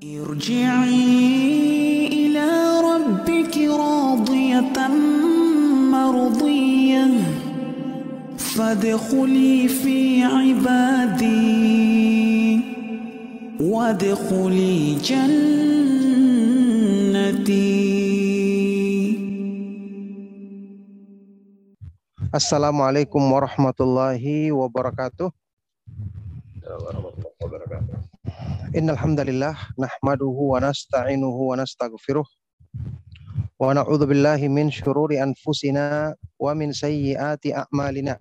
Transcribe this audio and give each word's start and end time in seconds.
ارجعي 0.00 0.96
إلى 2.08 2.48
ربك 2.80 3.52
راضية 3.68 4.88
مرضية. 5.92 7.04
فادخلي 8.36 9.68
في 9.68 10.22
عبادي. 10.24 11.40
وادخلي 13.60 14.94
جنتي. 14.94 15.60
السلام 22.34 22.82
عليكم 22.82 23.32
ورحمة 23.32 23.74
الله 23.80 24.52
وبركاته. 24.52 25.32
ورحمة 26.64 27.12
الله 27.12 27.32
وبركاته. 27.44 28.19
Hamdalillah 28.74 29.58
nahmaduhu 29.74 30.54
wa 30.54 30.62
nasta'inuhu 30.62 31.50
wa 31.50 31.58
nastaghfiruh 31.58 32.22
wa 33.58 33.74
na'udzu 33.74 34.06
billahi 34.06 34.46
min 34.46 34.70
syururi 34.70 35.18
anfusina 35.18 36.14
wa 36.38 36.54
min 36.54 36.70
sayyiati 36.70 37.50
a'malina. 37.50 38.14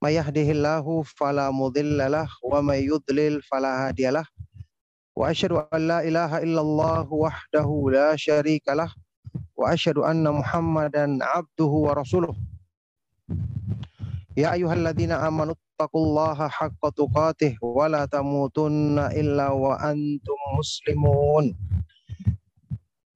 May 0.00 0.16
yahdihillahu 0.16 1.04
fala 1.16 1.52
mudhillalah 1.52 2.28
wa 2.40 2.60
may 2.64 2.88
yudlil 2.88 3.44
fala 3.44 3.88
hadiyalah. 3.88 4.24
Wa 5.14 5.28
asyhadu 5.28 5.64
an 5.70 5.80
la 5.86 5.98
ilaha 6.02 6.40
illallah 6.40 7.04
wahdahu 7.06 7.92
la 7.92 8.16
syarikalah 8.16 8.88
wa 9.54 9.70
asyhadu 9.70 10.08
anna 10.08 10.32
Muhammadan 10.32 11.20
abduhu 11.20 11.88
wa 11.88 12.00
rasuluh. 12.00 12.32
Ya 14.34 14.56
ayyuhalladzina 14.56 15.20
amanu 15.22 15.54
taqullaha 15.78 16.46
haqqa 16.48 16.88
tuqatih 16.94 17.58
wa 17.60 17.86
illa 19.12 19.46
wa 19.54 19.78
antum 19.82 20.38
muslimun. 20.54 21.54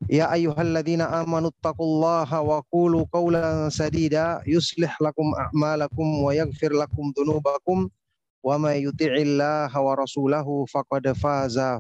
Ya 0.09 0.33
ayyuhalladzina 0.33 1.05
amanu 1.21 1.53
taqullaha 1.61 2.41
wa 2.41 2.65
qulu 2.73 3.05
qawlan 3.13 3.69
sadida 3.69 4.41
yuslih 4.49 4.89
lakum 5.05 5.37
a'malakum 5.37 6.25
wa 6.25 6.33
yaghfir 6.33 6.73
lakum 6.73 7.13
dhunubakum 7.13 7.93
wa 8.41 8.55
may 8.57 8.83
yuti'illaha 8.87 9.77
wa 9.77 9.93
rasulahu 9.99 10.65
faqad 10.71 11.13
faza. 11.13 11.77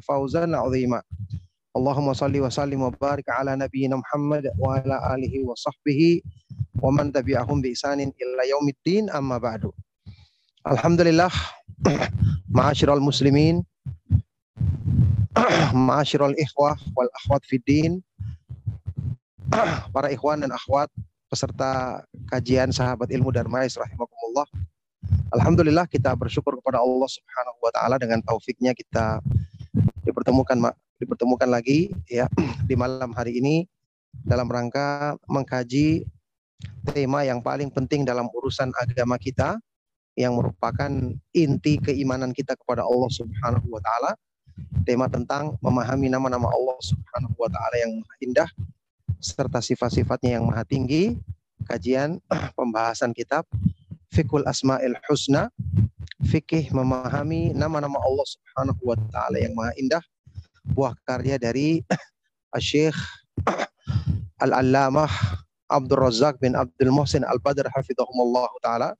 Allahumma 1.78 2.10
salli 2.10 2.42
wa 2.42 2.50
sallim 2.50 2.82
wa 2.82 2.90
barik 2.90 3.30
ala 3.30 3.54
nabiyyina 3.54 3.94
Muhammad 4.02 4.50
wa 4.58 4.82
ala 4.82 4.98
alihi 5.14 5.46
wa 5.46 5.54
sahbihi 5.54 6.26
wa 6.82 6.90
man 6.90 7.14
tabi'ahum 7.14 7.62
Alhamdulillah. 10.68 11.32
Ma'asyiral 12.56 13.00
muslimin. 13.00 13.64
Ma'asyiral 15.88 16.36
ikhwah 16.36 16.76
wal 16.92 17.08
akhwat 17.24 17.40
fid 17.48 17.64
din. 17.64 18.04
Para 19.96 20.12
ikhwan 20.12 20.44
dan 20.44 20.52
akhwat 20.52 20.92
peserta 21.32 22.04
kajian 22.28 22.68
sahabat 22.68 23.08
ilmu 23.08 23.32
Darmais 23.32 23.80
rahimakumullah. 23.80 24.44
Alhamdulillah 25.32 25.88
kita 25.88 26.12
bersyukur 26.12 26.60
kepada 26.60 26.84
Allah 26.84 27.08
Subhanahu 27.08 27.58
wa 27.64 27.72
taala 27.72 27.96
dengan 27.96 28.20
taufiknya 28.20 28.76
kita 28.76 29.24
dipertemukan 30.04 30.72
dipertemukan 31.00 31.48
lagi 31.48 31.92
ya 32.08 32.28
di 32.68 32.76
malam 32.76 33.12
hari 33.16 33.40
ini 33.40 33.64
dalam 34.24 34.48
rangka 34.48 35.16
mengkaji 35.28 36.04
tema 36.92 37.24
yang 37.24 37.40
paling 37.40 37.72
penting 37.72 38.04
dalam 38.04 38.28
urusan 38.32 38.72
agama 38.76 39.16
kita 39.20 39.60
yang 40.18 40.34
merupakan 40.34 40.90
inti 41.30 41.78
keimanan 41.78 42.34
kita 42.34 42.58
kepada 42.58 42.82
Allah 42.82 43.06
Subhanahu 43.14 43.70
wa 43.70 43.78
taala. 43.78 44.18
Tema 44.82 45.06
tentang 45.06 45.54
memahami 45.62 46.10
nama-nama 46.10 46.50
Allah 46.50 46.74
Subhanahu 46.82 47.38
wa 47.38 47.46
taala 47.46 47.78
yang 47.78 48.02
indah 48.18 48.50
serta 49.22 49.62
sifat-sifatnya 49.62 50.42
yang 50.42 50.50
maha 50.50 50.66
tinggi. 50.66 51.14
Kajian 51.70 52.18
pembahasan 52.58 53.14
kitab 53.14 53.46
Fikul 54.10 54.42
Asmaul 54.50 54.98
Husna, 55.06 55.52
fikih 56.26 56.74
memahami 56.74 57.54
nama-nama 57.54 58.02
Allah 58.02 58.26
Subhanahu 58.26 58.82
wa 58.82 58.96
taala 59.14 59.38
yang 59.38 59.54
maha 59.54 59.70
indah. 59.78 60.02
Buah 60.74 60.98
karya 61.06 61.38
dari 61.38 61.86
Syekh 62.58 62.98
Al-Allamah 64.44 65.06
Abdul 65.70 66.00
Razak 66.00 66.42
bin 66.42 66.56
Abdul 66.58 66.90
Muhsin 66.90 67.22
Al-Badr 67.22 67.70
hafizahumullah 67.70 68.50
taala. 68.64 68.98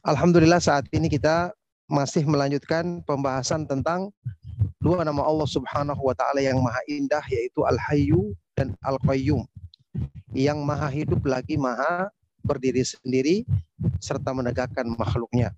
Alhamdulillah 0.00 0.56
saat 0.56 0.88
ini 0.96 1.12
kita 1.12 1.52
masih 1.92 2.24
melanjutkan 2.24 3.04
pembahasan 3.04 3.68
tentang 3.68 4.08
dua 4.80 5.04
nama 5.04 5.20
Allah 5.20 5.44
Subhanahu 5.44 6.00
wa 6.00 6.16
taala 6.16 6.40
yang 6.40 6.56
maha 6.64 6.80
indah 6.88 7.20
yaitu 7.28 7.60
Al-Hayyu 7.68 8.32
dan 8.56 8.72
Al-Qayyum. 8.80 9.44
Yang 10.32 10.58
maha 10.64 10.88
hidup 10.88 11.20
lagi 11.28 11.60
maha 11.60 12.08
berdiri 12.40 12.80
sendiri 12.80 13.44
serta 14.00 14.32
menegakkan 14.32 14.88
makhluknya. 14.96 15.52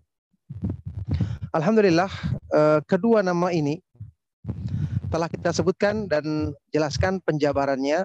Alhamdulillah 1.54 2.10
eh, 2.50 2.80
kedua 2.90 3.22
nama 3.22 3.54
ini 3.54 3.78
telah 5.14 5.30
kita 5.30 5.54
sebutkan 5.54 6.10
dan 6.10 6.50
jelaskan 6.74 7.22
penjabarannya 7.22 8.02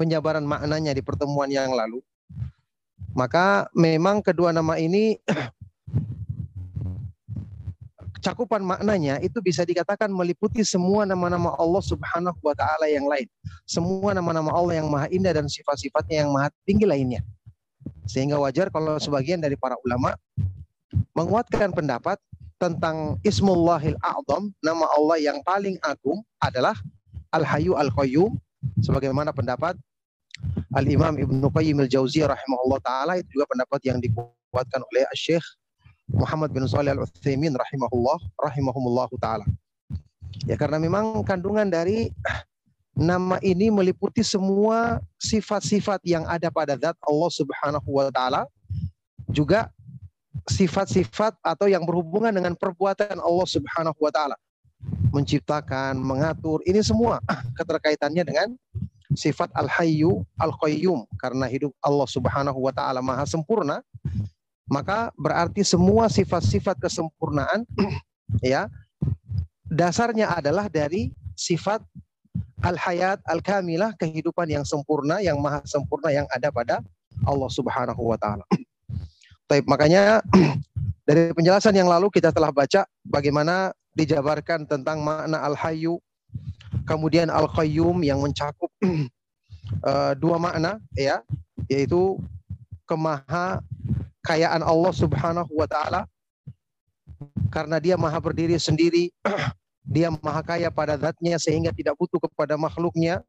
penjabaran 0.00 0.44
maknanya 0.48 0.96
di 0.96 1.04
pertemuan 1.04 1.52
yang 1.52 1.76
lalu. 1.76 2.00
Maka 3.10 3.66
memang 3.74 4.22
kedua 4.22 4.54
nama 4.54 4.78
ini 4.78 5.18
cakupan 8.20 8.60
maknanya 8.60 9.18
itu 9.24 9.40
bisa 9.40 9.64
dikatakan 9.64 10.12
meliputi 10.12 10.60
semua 10.62 11.08
nama-nama 11.08 11.56
Allah 11.56 11.82
Subhanahu 11.82 12.38
wa 12.44 12.54
taala 12.54 12.86
yang 12.86 13.08
lain. 13.08 13.26
Semua 13.64 14.12
nama-nama 14.12 14.52
Allah 14.52 14.78
yang 14.78 14.88
maha 14.92 15.08
indah 15.08 15.32
dan 15.34 15.48
sifat-sifatnya 15.48 16.22
yang 16.24 16.30
maha 16.30 16.52
tinggi 16.68 16.84
lainnya. 16.84 17.24
Sehingga 18.04 18.36
wajar 18.36 18.68
kalau 18.68 19.00
sebagian 19.00 19.40
dari 19.40 19.56
para 19.56 19.74
ulama 19.82 20.14
menguatkan 21.16 21.72
pendapat 21.72 22.20
tentang 22.60 23.16
Ismullahil 23.24 23.96
A'zam, 24.04 24.52
nama 24.60 24.84
Allah 24.92 25.16
yang 25.16 25.40
paling 25.40 25.80
agung 25.80 26.20
adalah 26.36 26.76
Al-Hayyu 27.32 27.72
Al-Qayyum 27.72 28.36
sebagaimana 28.84 29.32
pendapat 29.32 29.80
Al-Imam 30.74 31.18
Ibnu 31.18 31.50
Qayyim 31.50 31.82
Al-Jauziyah 31.82 32.30
rahimahullah 32.30 32.78
taala 32.82 33.12
itu 33.18 33.26
juga 33.34 33.50
pendapat 33.50 33.80
yang 33.86 33.98
dikuatkan 33.98 34.80
oleh 34.86 35.02
Syekh 35.18 35.42
Muhammad 36.10 36.50
bin 36.50 36.66
Shalih 36.66 36.94
Al-Utsaimin 36.94 37.54
rahimahullah 37.54 38.18
rahimahumullah 38.38 39.10
taala. 39.18 39.46
Ya 40.46 40.54
karena 40.54 40.78
memang 40.78 41.22
kandungan 41.26 41.66
dari 41.66 42.10
nama 42.94 43.38
ini 43.42 43.70
meliputi 43.70 44.22
semua 44.22 44.98
sifat-sifat 45.18 46.02
yang 46.04 46.26
ada 46.26 46.50
pada 46.50 46.74
zat 46.78 46.98
Allah 47.06 47.30
Subhanahu 47.30 47.88
wa 47.88 48.10
taala 48.10 48.46
juga 49.30 49.70
sifat-sifat 50.50 51.38
atau 51.42 51.70
yang 51.70 51.86
berhubungan 51.86 52.34
dengan 52.34 52.54
perbuatan 52.58 53.18
Allah 53.22 53.46
Subhanahu 53.46 53.98
wa 53.98 54.10
taala. 54.10 54.36
Menciptakan, 55.10 55.98
mengatur, 55.98 56.62
ini 56.64 56.80
semua 56.80 57.20
keterkaitannya 57.58 58.22
dengan 58.24 58.48
sifat 59.14 59.50
Al-Hayyu 59.54 60.22
Al-Qayyum 60.38 61.06
karena 61.18 61.46
hidup 61.50 61.74
Allah 61.82 62.06
Subhanahu 62.06 62.58
wa 62.58 62.72
taala 62.74 63.02
maha 63.02 63.26
sempurna 63.26 63.82
maka 64.70 65.10
berarti 65.18 65.66
semua 65.66 66.06
sifat-sifat 66.06 66.78
kesempurnaan 66.78 67.66
ya 68.44 68.70
dasarnya 69.66 70.30
adalah 70.30 70.70
dari 70.70 71.10
sifat 71.34 71.82
al-hayat 72.60 73.18
al-kamilah 73.24 73.96
kehidupan 73.96 74.46
yang 74.46 74.62
sempurna 74.62 75.18
yang 75.24 75.40
maha 75.40 75.64
sempurna 75.64 76.12
yang 76.12 76.26
ada 76.30 76.52
pada 76.52 76.84
Allah 77.24 77.50
Subhanahu 77.50 78.02
wa 78.14 78.18
taala. 78.20 78.44
Baik, 79.50 79.66
makanya 79.66 80.22
dari 81.08 81.32
penjelasan 81.34 81.74
yang 81.74 81.88
lalu 81.90 82.12
kita 82.12 82.30
telah 82.30 82.52
baca 82.54 82.86
bagaimana 83.02 83.74
dijabarkan 83.96 84.70
tentang 84.70 85.02
makna 85.02 85.42
al-hayyu 85.42 85.98
kemudian 86.84 87.28
al-qayyum 87.28 88.00
yang 88.04 88.20
mencakup 88.20 88.70
uh, 89.84 90.12
dua 90.22 90.36
makna 90.36 90.80
ya 90.96 91.24
yaitu 91.68 92.18
kemaha 92.88 93.62
kekayaan 94.20 94.62
Allah 94.62 94.92
Subhanahu 94.94 95.52
wa 95.56 95.66
taala. 95.66 96.04
Karena 97.50 97.82
dia 97.82 97.98
maha 97.98 98.16
berdiri 98.22 98.54
sendiri 98.60 99.10
dia 99.94 100.12
maha 100.12 100.40
kaya 100.44 100.70
pada 100.70 100.94
zatnya 100.94 101.34
sehingga 101.40 101.74
tidak 101.74 101.98
butuh 101.98 102.20
kepada 102.22 102.54
makhluknya. 102.54 103.24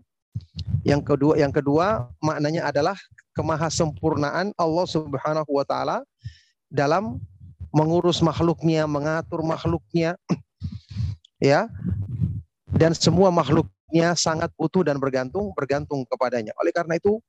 Yang 0.85 1.01
kedua 1.13 1.33
yang 1.35 1.51
kedua 1.51 2.07
maknanya 2.23 2.69
adalah 2.69 2.95
kemahasempurnaan 3.35 4.55
Allah 4.55 4.85
Subhanahu 4.87 5.51
wa 5.51 5.65
taala 5.65 6.03
dalam 6.71 7.19
mengurus 7.71 8.19
makhluknya 8.23 8.87
mengatur 8.87 9.43
makhluknya 9.43 10.15
ya 11.39 11.67
dan 12.75 12.95
semua 12.95 13.29
makhluknya 13.29 14.15
sangat 14.15 14.51
butuh 14.55 14.83
dan 14.87 14.97
bergantung 14.97 15.51
bergantung 15.55 16.07
kepadanya 16.07 16.55
oleh 16.59 16.71
karena 16.71 16.95
itu 16.97 17.19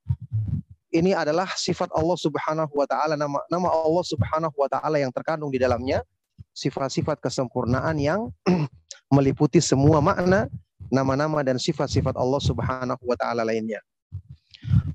ini 0.92 1.16
adalah 1.16 1.48
sifat 1.56 1.88
Allah 1.96 2.18
Subhanahu 2.20 2.72
wa 2.76 2.86
taala 2.86 3.16
nama 3.16 3.40
nama 3.48 3.68
Allah 3.72 4.04
Subhanahu 4.04 4.54
wa 4.54 4.68
taala 4.68 5.00
yang 5.00 5.10
terkandung 5.10 5.48
di 5.48 5.58
dalamnya 5.58 6.04
sifat-sifat 6.52 7.18
kesempurnaan 7.18 7.96
yang 7.96 8.28
meliputi 9.14 9.58
semua 9.58 10.04
makna 10.04 10.48
nama-nama 10.92 11.40
dan 11.40 11.56
sifat-sifat 11.56 12.12
Allah 12.16 12.40
Subhanahu 12.40 13.02
wa 13.02 13.16
taala 13.16 13.42
lainnya. 13.48 13.80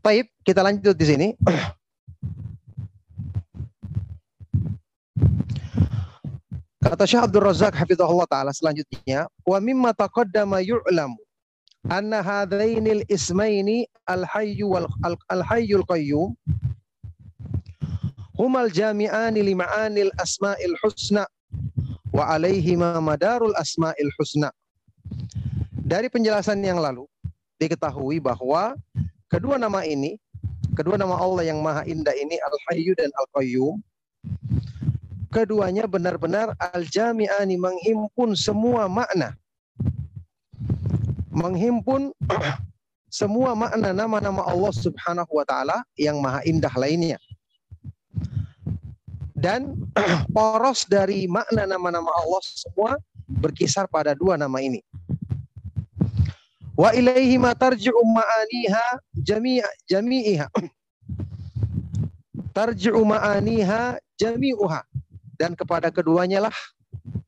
Baik, 0.06 0.30
kita 0.46 0.62
lanjut 0.62 0.94
di 0.94 1.06
sini. 1.06 1.28
Kata 6.88 7.04
Syekh 7.04 7.20
Abdul 7.20 7.44
Razak 7.44 7.76
hafizahullah 7.76 8.24
taala 8.32 8.56
selanjutnya, 8.56 9.28
wa 9.44 9.60
mimma 9.60 9.92
taqaddama 9.92 10.64
yu'lamu 10.64 11.20
anna 11.92 12.24
hadainil 12.24 13.04
ismaini 13.12 13.92
al-hayyu 14.08 14.72
wal 14.72 14.88
al-hayyul 15.28 15.84
qayyum 15.84 16.32
humal 18.40 18.72
jami'ani 18.72 19.44
li 19.44 19.52
ma'anil 19.52 20.16
asma'il 20.16 20.80
husna 20.80 21.28
wa 22.16 22.24
alaihima 22.32 23.04
madarul 23.04 23.52
asma'il 23.60 24.08
husna. 24.16 24.48
Dari 25.76 26.08
penjelasan 26.08 26.64
yang 26.64 26.80
lalu 26.80 27.04
diketahui 27.60 28.24
bahwa 28.24 28.80
kedua 29.28 29.60
nama 29.60 29.84
ini, 29.84 30.16
kedua 30.72 30.96
nama 30.96 31.20
Allah 31.20 31.52
yang 31.52 31.60
Maha 31.60 31.84
Indah 31.84 32.16
ini 32.16 32.40
Al-Hayyu 32.40 32.96
dan 32.96 33.12
Al-Qayyum 33.12 33.76
keduanya 35.28 35.86
benar-benar 35.86 36.56
al-jami'ani 36.60 37.60
menghimpun 37.60 38.34
semua 38.34 38.88
makna. 38.88 39.36
Menghimpun 41.30 42.16
semua 43.12 43.54
makna 43.54 43.94
nama-nama 43.94 44.44
Allah 44.48 44.74
Subhanahu 44.74 45.32
wa 45.32 45.46
taala 45.48 45.78
yang 46.00 46.20
maha 46.20 46.42
indah 46.48 46.74
lainnya. 46.74 47.20
Dan 49.38 49.78
poros 50.36 50.90
dari 50.90 51.30
makna 51.30 51.70
nama-nama 51.70 52.10
Allah 52.10 52.42
semua 52.42 52.98
berkisar 53.28 53.86
pada 53.86 54.18
dua 54.18 54.40
nama 54.40 54.58
ini. 54.64 54.82
Wa 56.78 56.94
ilaihi 56.94 57.42
ma 57.42 57.58
tarji'u 57.58 58.02
ma'aniha 58.02 58.86
jami'iha. 59.86 60.48
Tarji'u 62.58 63.02
ma'aniha 63.06 64.02
jami'uha 64.18 64.82
dan 65.38 65.54
kepada 65.54 65.94
keduanya 65.94 66.50
lah 66.50 66.56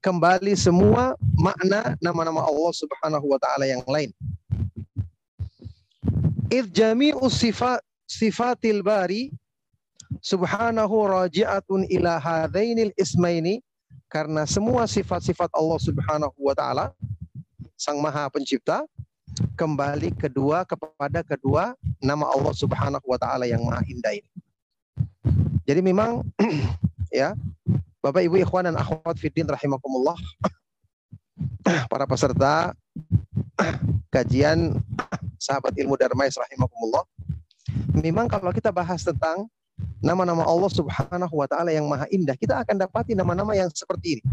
kembali 0.01 0.57
semua 0.57 1.13
makna 1.37 1.95
nama-nama 2.01 2.43
Allah 2.43 2.73
Subhanahu 2.73 3.25
wa 3.29 3.39
taala 3.39 3.65
yang 3.69 3.85
lain. 3.85 4.09
Id 6.49 6.73
jami'u 6.73 7.29
sifat 7.29 7.85
sifatil 8.09 8.81
bari 8.81 9.29
subhanahu 10.17 11.05
raji'atun 11.05 11.85
ila 11.93 12.17
hadainil 12.17 12.89
ismaini 12.97 13.61
karena 14.09 14.49
semua 14.49 14.89
sifat-sifat 14.89 15.53
Allah 15.53 15.77
Subhanahu 15.77 16.33
wa 16.41 16.57
taala 16.57 16.89
Sang 17.77 18.01
Maha 18.01 18.25
Pencipta 18.33 18.81
kembali 19.53 20.17
kedua 20.17 20.65
kepada 20.65 21.21
kedua 21.21 21.77
nama 22.01 22.25
Allah 22.33 22.53
Subhanahu 22.57 23.05
wa 23.05 23.21
taala 23.21 23.45
yang 23.45 23.61
Maha 23.61 23.85
Indah 23.85 24.17
ini. 24.17 24.31
Jadi 25.69 25.85
memang 25.85 26.25
ya 27.13 27.37
Bapak 27.99 28.23
Ibu 28.23 28.39
ikhwan 28.39 28.63
dan 28.63 28.79
akhwat 28.79 29.19
fiddin 29.19 29.43
rahimakumullah. 29.43 30.15
Para 31.91 32.07
peserta 32.07 32.71
kajian 34.07 34.79
sahabat 35.35 35.75
ilmu 35.75 35.99
Darmais 35.99 36.31
rahimakumullah. 36.39 37.03
Memang 37.99 38.31
kalau 38.31 38.55
kita 38.55 38.71
bahas 38.71 39.03
tentang 39.03 39.51
nama-nama 39.99 40.47
Allah 40.47 40.71
Subhanahu 40.71 41.33
wa 41.35 41.47
taala 41.47 41.75
yang 41.75 41.83
maha 41.91 42.07
indah, 42.07 42.39
kita 42.39 42.63
akan 42.63 42.79
dapati 42.79 43.19
nama-nama 43.19 43.51
yang 43.51 43.67
seperti 43.71 44.19
ini. 44.19 44.23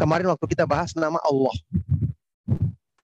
Kemarin 0.00 0.32
waktu 0.32 0.46
kita 0.48 0.64
bahas 0.64 0.96
nama 0.96 1.20
Allah, 1.20 1.52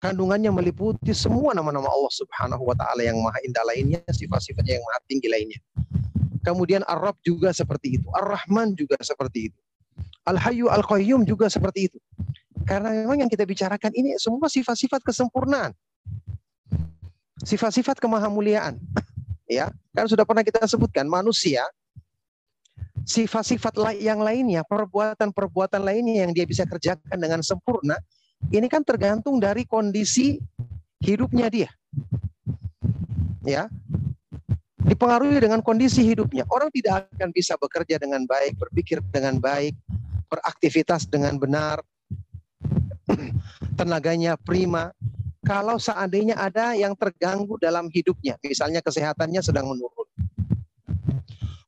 kandungannya 0.00 0.48
meliputi 0.48 1.12
semua 1.12 1.52
nama-nama 1.52 1.92
Allah 1.92 2.12
Subhanahu 2.12 2.64
wa 2.64 2.72
taala 2.72 3.04
yang 3.04 3.20
maha 3.20 3.36
indah 3.44 3.64
lainnya, 3.68 4.00
sifat-sifatnya 4.08 4.80
yang 4.80 4.84
maha 4.88 5.00
tinggi 5.04 5.28
lainnya. 5.28 5.60
Kemudian 6.44 6.82
Ar-Rab 6.86 7.18
juga 7.24 7.50
seperti 7.50 8.00
itu. 8.00 8.06
Ar-Rahman 8.14 8.74
juga 8.78 8.96
seperti 9.00 9.52
itu. 9.52 9.60
Al-Hayyu 10.28 10.70
Al-Qayyum 10.70 11.26
juga 11.26 11.50
seperti 11.50 11.90
itu. 11.90 11.98
Karena 12.68 12.92
memang 12.92 13.24
yang 13.26 13.30
kita 13.30 13.48
bicarakan 13.48 13.90
ini 13.96 14.14
semua 14.20 14.46
sifat-sifat 14.46 15.00
kesempurnaan. 15.02 15.72
Sifat-sifat 17.42 17.98
kemahamuliaan. 17.98 18.78
ya, 19.50 19.72
kan 19.96 20.04
sudah 20.06 20.22
pernah 20.28 20.44
kita 20.44 20.62
sebutkan 20.68 21.08
manusia 21.08 21.64
sifat-sifat 23.08 23.72
yang 23.96 24.20
lainnya, 24.20 24.60
perbuatan-perbuatan 24.68 25.80
lainnya 25.80 26.28
yang 26.28 26.32
dia 26.36 26.44
bisa 26.44 26.68
kerjakan 26.68 27.16
dengan 27.16 27.40
sempurna, 27.40 27.96
ini 28.52 28.68
kan 28.68 28.84
tergantung 28.84 29.40
dari 29.40 29.64
kondisi 29.64 30.36
hidupnya 31.00 31.48
dia. 31.48 31.70
Ya, 33.48 33.72
dipengaruhi 34.88 35.38
dengan 35.38 35.60
kondisi 35.60 36.00
hidupnya. 36.02 36.48
Orang 36.48 36.72
tidak 36.72 37.06
akan 37.12 37.30
bisa 37.30 37.54
bekerja 37.60 38.00
dengan 38.00 38.24
baik, 38.24 38.56
berpikir 38.56 39.04
dengan 39.12 39.36
baik, 39.36 39.76
beraktivitas 40.32 41.04
dengan 41.04 41.36
benar, 41.36 41.84
tenaganya 43.78 44.40
prima. 44.40 44.90
Kalau 45.44 45.80
seandainya 45.80 46.36
ada 46.36 46.76
yang 46.76 46.92
terganggu 46.98 47.56
dalam 47.60 47.88
hidupnya, 47.88 48.36
misalnya 48.44 48.84
kesehatannya 48.84 49.40
sedang 49.40 49.70
menurun, 49.70 50.08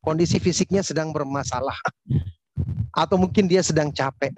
kondisi 0.04 0.36
fisiknya 0.36 0.84
sedang 0.84 1.14
bermasalah, 1.14 1.78
atau 2.92 3.16
mungkin 3.16 3.48
dia 3.48 3.64
sedang 3.64 3.88
capek, 3.88 4.34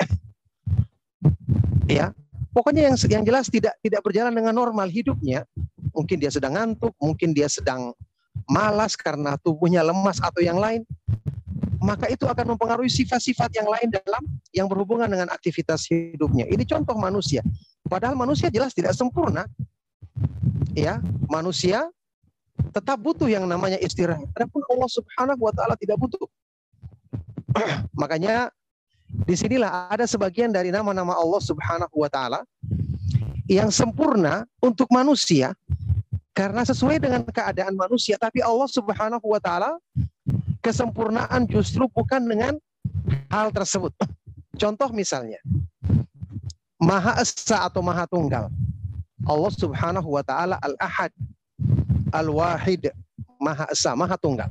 ya, 1.90 2.14
pokoknya 2.54 2.92
yang 2.92 2.96
yang 3.08 3.24
jelas 3.26 3.50
tidak 3.50 3.74
tidak 3.82 4.04
berjalan 4.04 4.30
dengan 4.30 4.54
normal 4.54 4.86
hidupnya, 4.86 5.42
mungkin 5.90 6.22
dia 6.22 6.30
sedang 6.30 6.54
ngantuk, 6.54 6.94
mungkin 7.02 7.34
dia 7.34 7.50
sedang 7.50 7.90
malas 8.52 8.92
karena 9.00 9.40
tubuhnya 9.40 9.80
lemas 9.80 10.20
atau 10.20 10.44
yang 10.44 10.60
lain, 10.60 10.84
maka 11.80 12.06
itu 12.12 12.28
akan 12.28 12.54
mempengaruhi 12.54 12.92
sifat-sifat 12.92 13.56
yang 13.56 13.66
lain 13.66 13.88
dalam 13.88 14.22
yang 14.52 14.68
berhubungan 14.68 15.08
dengan 15.08 15.32
aktivitas 15.32 15.88
hidupnya. 15.88 16.44
Ini 16.46 16.62
contoh 16.68 16.94
manusia. 16.94 17.40
Padahal 17.88 18.14
manusia 18.14 18.52
jelas 18.52 18.76
tidak 18.76 18.92
sempurna. 18.92 19.48
Ya, 20.76 21.00
manusia 21.26 21.88
tetap 22.72 23.00
butuh 23.00 23.28
yang 23.28 23.44
namanya 23.48 23.76
istirahat. 23.80 24.24
Adapun 24.36 24.62
Allah 24.68 24.88
Subhanahu 24.88 25.40
wa 25.42 25.52
taala 25.52 25.74
tidak 25.76 25.96
butuh. 25.98 26.28
Makanya 28.00 28.48
di 29.12 29.34
sinilah 29.36 29.92
ada 29.92 30.08
sebagian 30.08 30.54
dari 30.54 30.72
nama-nama 30.72 31.12
Allah 31.18 31.42
Subhanahu 31.42 31.92
wa 31.92 32.08
taala 32.08 32.40
yang 33.50 33.68
sempurna 33.68 34.48
untuk 34.62 34.88
manusia 34.88 35.52
karena 36.32 36.64
sesuai 36.64 36.96
dengan 36.96 37.20
keadaan 37.28 37.76
manusia, 37.76 38.16
tapi 38.16 38.40
Allah 38.40 38.68
Subhanahu 38.68 39.24
wa 39.24 39.40
taala 39.40 39.76
kesempurnaan 40.64 41.44
justru 41.44 41.84
bukan 41.92 42.24
dengan 42.24 42.56
hal 43.28 43.52
tersebut. 43.52 43.92
Contoh 44.56 44.88
misalnya, 44.92 45.40
Maha 46.80 47.20
Esa 47.20 47.68
atau 47.68 47.84
Maha 47.84 48.08
Tunggal. 48.08 48.48
Allah 49.22 49.52
Subhanahu 49.54 50.08
wa 50.08 50.24
taala 50.24 50.56
Al-Ahad, 50.58 51.12
Al-Wahid, 52.10 52.90
Maha 53.36 53.68
Esa, 53.68 53.92
Maha 53.92 54.16
Tunggal. 54.16 54.50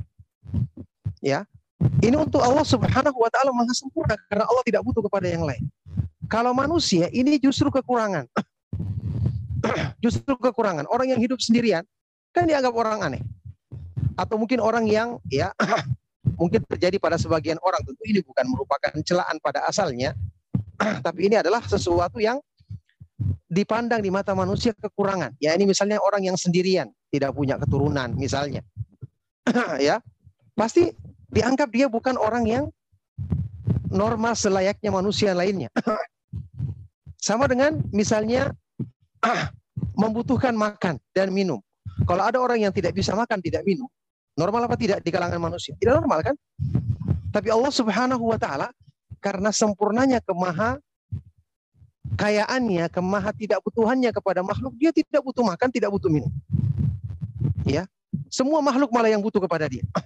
Ya. 1.18 1.44
Ini 1.98 2.14
untuk 2.14 2.38
Allah 2.38 2.62
Subhanahu 2.62 3.18
wa 3.18 3.30
taala 3.30 3.50
Maha 3.50 3.74
sempurna 3.74 4.14
karena 4.30 4.46
Allah 4.46 4.62
tidak 4.62 4.86
butuh 4.86 5.02
kepada 5.02 5.26
yang 5.26 5.42
lain. 5.42 5.66
Kalau 6.30 6.54
manusia 6.54 7.10
ini 7.10 7.42
justru 7.42 7.68
kekurangan. 7.74 8.30
justru 10.04 10.34
kekurangan. 10.36 10.86
Orang 10.90 11.10
yang 11.10 11.20
hidup 11.22 11.38
sendirian 11.38 11.86
kan 12.34 12.44
dianggap 12.48 12.72
orang 12.74 13.00
aneh. 13.02 13.22
Atau 14.18 14.36
mungkin 14.36 14.60
orang 14.60 14.84
yang 14.88 15.16
ya 15.30 15.54
mungkin 16.40 16.62
terjadi 16.66 16.98
pada 16.98 17.16
sebagian 17.16 17.58
orang 17.62 17.80
tentu 17.82 18.02
ini 18.04 18.20
bukan 18.22 18.44
merupakan 18.50 18.92
celaan 19.02 19.36
pada 19.40 19.64
asalnya, 19.68 20.12
tapi 21.06 21.30
ini 21.30 21.38
adalah 21.38 21.62
sesuatu 21.64 22.18
yang 22.18 22.40
dipandang 23.52 24.00
di 24.00 24.10
mata 24.10 24.32
manusia 24.32 24.72
kekurangan. 24.74 25.36
Ya 25.38 25.52
ini 25.54 25.68
misalnya 25.68 26.00
orang 26.00 26.24
yang 26.24 26.36
sendirian, 26.40 26.90
tidak 27.12 27.36
punya 27.36 27.60
keturunan 27.60 28.16
misalnya. 28.16 28.64
ya. 29.78 30.00
Pasti 30.52 30.92
dianggap 31.32 31.68
dia 31.72 31.88
bukan 31.88 32.16
orang 32.20 32.44
yang 32.44 32.64
normal 33.92 34.32
selayaknya 34.32 34.88
manusia 34.88 35.36
lainnya. 35.36 35.68
Sama 37.20 37.46
dengan 37.46 37.78
misalnya 37.92 38.50
membutuhkan 40.02 40.54
makan 40.54 40.98
dan 41.14 41.30
minum. 41.30 41.62
Kalau 42.04 42.22
ada 42.26 42.38
orang 42.42 42.66
yang 42.66 42.72
tidak 42.74 42.96
bisa 42.96 43.14
makan, 43.14 43.38
tidak 43.38 43.62
minum, 43.62 43.86
normal 44.34 44.66
apa 44.66 44.74
tidak 44.74 44.98
di 45.04 45.10
kalangan 45.14 45.38
manusia? 45.38 45.76
Tidak 45.78 45.94
normal 45.94 46.32
kan? 46.32 46.36
Tapi 47.32 47.48
Allah 47.48 47.72
Subhanahu 47.72 48.24
wa 48.28 48.36
taala 48.36 48.68
karena 49.22 49.54
sempurnanya 49.54 50.20
kemaha 50.20 50.76
kayaannya, 52.18 52.92
kemaha 52.92 53.30
tidak 53.32 53.62
butuhannya 53.64 54.12
kepada 54.12 54.44
makhluk, 54.44 54.76
dia 54.76 54.92
tidak 54.92 55.24
butuh 55.24 55.46
makan, 55.46 55.68
tidak 55.72 55.88
butuh 55.94 56.10
minum. 56.12 56.32
Ya. 57.64 57.88
Semua 58.28 58.60
makhluk 58.60 58.92
malah 58.92 59.08
yang 59.08 59.24
butuh 59.24 59.40
kepada 59.40 59.70
dia. 59.70 59.86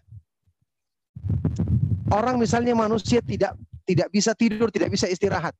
Orang 2.18 2.38
misalnya 2.38 2.76
manusia 2.76 3.18
tidak 3.18 3.58
tidak 3.87 4.08
bisa 4.11 4.35
tidur, 4.35 4.70
tidak 4.70 4.94
bisa 4.94 5.06
istirahat. 5.06 5.54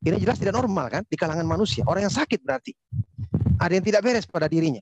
Ini 0.00 0.16
jelas 0.16 0.40
tidak 0.40 0.56
normal 0.56 0.88
kan 0.88 1.02
di 1.04 1.16
kalangan 1.16 1.44
manusia. 1.44 1.84
Orang 1.84 2.08
yang 2.08 2.14
sakit 2.14 2.40
berarti. 2.40 2.72
Ada 3.60 3.76
yang 3.76 3.84
tidak 3.84 4.00
beres 4.00 4.24
pada 4.24 4.48
dirinya. 4.48 4.80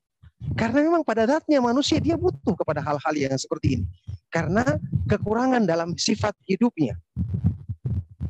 Karena 0.54 0.86
memang 0.86 1.02
pada 1.02 1.26
zatnya 1.26 1.58
manusia 1.58 1.98
dia 1.98 2.14
butuh 2.14 2.54
kepada 2.54 2.78
hal-hal 2.78 3.14
yang 3.18 3.34
seperti 3.34 3.82
ini. 3.82 3.84
Karena 4.30 4.62
kekurangan 5.10 5.66
dalam 5.66 5.98
sifat 5.98 6.38
hidupnya. 6.46 6.94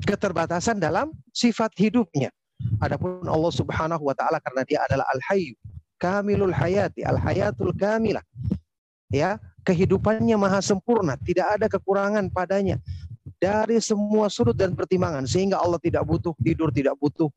Keterbatasan 0.01 0.81
dalam 0.81 1.13
sifat 1.37 1.77
hidupnya. 1.77 2.33
Adapun 2.81 3.21
Allah 3.29 3.53
Subhanahu 3.53 4.09
wa 4.09 4.17
taala 4.17 4.41
karena 4.41 4.65
dia 4.65 4.81
adalah 4.89 5.05
Al-Hayyu, 5.13 5.55
Kamilul 6.01 6.57
Hayati, 6.57 7.05
Al-Hayatul 7.05 7.77
Kamilah. 7.77 8.25
Ya, 9.13 9.37
kehidupannya 9.69 10.37
maha 10.41 10.65
sempurna, 10.65 11.21
tidak 11.21 11.61
ada 11.61 11.67
kekurangan 11.69 12.33
padanya 12.33 12.81
dari 13.39 13.79
semua 13.79 14.27
sudut 14.27 14.55
dan 14.59 14.75
pertimbangan 14.75 15.23
sehingga 15.25 15.63
Allah 15.63 15.79
tidak 15.79 16.03
butuh 16.03 16.35
tidur, 16.43 16.75
tidak 16.75 16.99
butuh, 16.99 17.31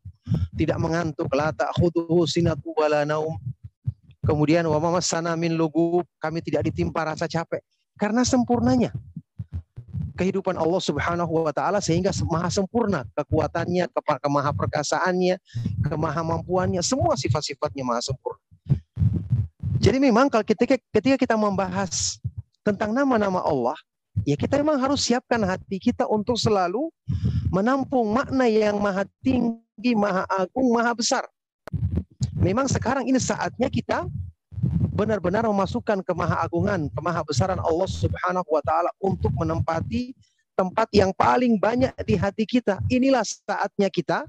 tidak 0.57 0.77
mengantuk, 0.81 1.29
la 1.31 1.53
ta'khudhuhu 1.53 2.25
sinatu 2.25 2.73
wala 2.73 3.05
naum. 3.05 3.37
Kemudian 4.21 4.65
wa 4.69 4.77
mamassana 4.77 5.33
min 5.37 5.57
lugub, 5.57 6.05
kami 6.21 6.41
tidak 6.45 6.69
ditimpa 6.69 7.05
rasa 7.05 7.25
capek 7.25 7.61
karena 7.97 8.25
sempurnanya 8.25 8.93
kehidupan 10.17 10.53
Allah 10.57 10.81
Subhanahu 10.81 11.45
wa 11.45 11.53
taala 11.53 11.81
sehingga 11.81 12.13
maha 12.29 12.49
sempurna 12.53 13.05
kekuatannya, 13.17 13.89
kemaha 14.21 14.51
perkasaannya, 14.53 15.41
kemaha 15.85 16.21
mampuannya, 16.21 16.85
semua 16.85 17.17
sifat-sifatnya 17.17 17.81
maha 17.81 18.01
sempurna. 18.05 18.41
Jadi 19.81 19.97
memang 19.97 20.29
kalau 20.29 20.45
ketika 20.45 20.77
ketika 20.93 21.17
kita 21.17 21.33
membahas 21.33 22.21
tentang 22.61 22.93
nama-nama 22.93 23.41
Allah, 23.41 23.73
ya 24.27 24.35
kita 24.37 24.59
memang 24.61 24.77
harus 24.77 25.05
siapkan 25.05 25.41
hati 25.41 25.81
kita 25.81 26.05
untuk 26.05 26.37
selalu 26.37 26.91
menampung 27.51 28.11
makna 28.11 28.47
yang 28.47 28.79
maha 28.79 29.03
tinggi, 29.19 29.91
maha 29.97 30.23
agung, 30.29 30.71
maha 30.71 30.95
besar. 30.95 31.23
Memang 32.37 32.65
sekarang 32.65 33.05
ini 33.05 33.21
saatnya 33.21 33.69
kita 33.69 34.07
benar-benar 34.91 35.45
memasukkan 35.49 36.05
kemaha-agungan, 36.05 36.89
kemaha-besaran 36.93 37.57
Allah 37.57 37.89
Subhanahu 37.89 38.49
wa 38.49 38.61
taala 38.61 38.91
untuk 39.01 39.33
menempati 39.33 40.13
tempat 40.53 40.87
yang 40.93 41.09
paling 41.15 41.57
banyak 41.57 41.93
di 42.05 42.13
hati 42.13 42.45
kita. 42.45 42.77
Inilah 42.91 43.25
saatnya 43.25 43.89
kita 43.89 44.27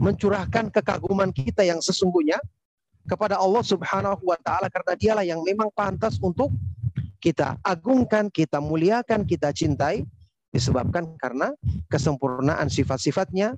mencurahkan 0.00 0.72
kekaguman 0.72 1.30
kita 1.30 1.62
yang 1.62 1.78
sesungguhnya 1.78 2.40
kepada 3.06 3.38
Allah 3.38 3.62
Subhanahu 3.62 4.22
wa 4.26 4.38
taala 4.42 4.66
karena 4.66 4.92
dialah 4.96 5.24
yang 5.24 5.40
memang 5.46 5.70
pantas 5.72 6.18
untuk 6.20 6.50
kita 7.20 7.60
agungkan, 7.60 8.32
kita 8.32 8.58
muliakan, 8.58 9.28
kita 9.28 9.52
cintai 9.52 10.08
disebabkan 10.50 11.14
karena 11.20 11.54
kesempurnaan 11.86 12.66
sifat-sifatnya, 12.66 13.54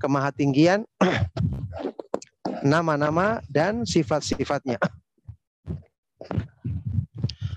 kemahatinggian 0.00 0.82
nama-nama 2.64 3.44
dan 3.46 3.84
sifat-sifatnya. 3.86 4.80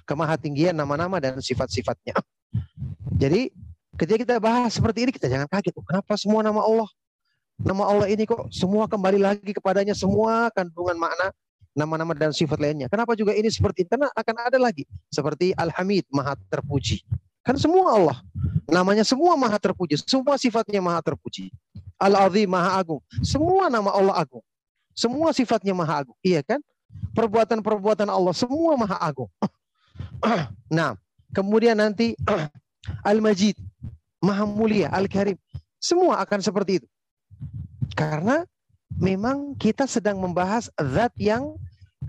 Kemahatinggian 0.05 0.75
nama-nama 0.75 1.17
dan 1.23 1.39
sifat-sifatnya. 1.39 2.17
Jadi 3.15 3.49
ketika 3.95 4.17
kita 4.17 4.35
bahas 4.41 4.73
seperti 4.75 5.07
ini 5.07 5.11
kita 5.13 5.31
jangan 5.31 5.47
kaget. 5.47 5.73
Oh, 5.77 5.85
kenapa 5.85 6.13
semua 6.19 6.41
nama 6.41 6.61
Allah? 6.65 6.89
Nama 7.59 7.83
Allah 7.83 8.07
ini 8.07 8.23
kok 8.23 8.47
semua 8.49 8.87
kembali 8.87 9.19
lagi 9.19 9.51
kepadanya 9.51 9.91
semua 9.91 10.47
kandungan 10.55 10.95
makna 10.95 11.35
nama-nama 11.77 12.13
dan 12.17 12.33
sifat 12.33 12.57
lainnya. 12.59 12.87
Kenapa 12.89 13.13
juga 13.13 13.33
ini 13.33 13.47
seperti 13.49 13.85
ini? 13.85 13.89
Karena 13.89 14.07
akan 14.13 14.35
ada 14.49 14.57
lagi 14.59 14.83
seperti 15.09 15.53
Al-Hamid, 15.55 16.05
Maha 16.09 16.35
terpuji. 16.49 17.05
Kan 17.45 17.55
semua 17.57 17.95
Allah. 17.95 18.17
Namanya 18.69 19.01
semua 19.01 19.33
Maha 19.33 19.57
terpuji, 19.57 19.97
semua 20.05 20.37
sifatnya 20.37 20.77
Maha 20.83 21.01
terpuji. 21.01 21.49
Al-Azim, 21.99 22.47
Maha 22.47 22.79
agung. 22.79 23.01
Semua 23.25 23.67
nama 23.67 23.91
Allah 23.91 24.15
agung. 24.15 24.43
Semua 24.95 25.33
sifatnya 25.35 25.73
Maha 25.75 26.05
agung. 26.05 26.17
Iya 26.23 26.45
kan? 26.45 26.61
Perbuatan-perbuatan 27.13 28.07
Allah 28.07 28.33
semua 28.33 28.77
Maha 28.77 28.97
agung. 29.01 29.29
nah, 30.71 30.95
kemudian 31.33 31.75
nanti 31.75 32.15
Al-Majid, 33.09 33.57
Maha 34.23 34.43
mulia, 34.47 34.87
Al-Karim. 34.93 35.35
Semua 35.79 36.19
akan 36.23 36.39
seperti 36.43 36.83
itu. 36.83 36.87
Karena 37.95 38.43
memang 38.97 39.53
kita 39.59 39.85
sedang 39.85 40.17
membahas 40.17 40.71
zat 40.77 41.13
yang 41.19 41.53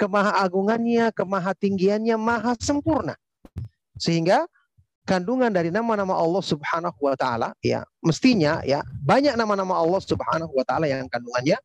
kemahaagungannya, 0.00 1.12
kemahatinggiannya 1.12 2.16
maha 2.16 2.56
sempurna. 2.56 3.18
Sehingga 4.00 4.48
kandungan 5.04 5.52
dari 5.52 5.68
nama-nama 5.68 6.16
Allah 6.16 6.44
Subhanahu 6.44 6.96
wa 7.02 7.16
taala 7.18 7.50
ya 7.64 7.82
mestinya 7.98 8.62
ya 8.62 8.84
banyak 9.02 9.34
nama-nama 9.34 9.74
Allah 9.74 9.98
Subhanahu 9.98 10.52
wa 10.54 10.62
taala 10.62 10.86
yang 10.86 11.08
kandungannya 11.10 11.58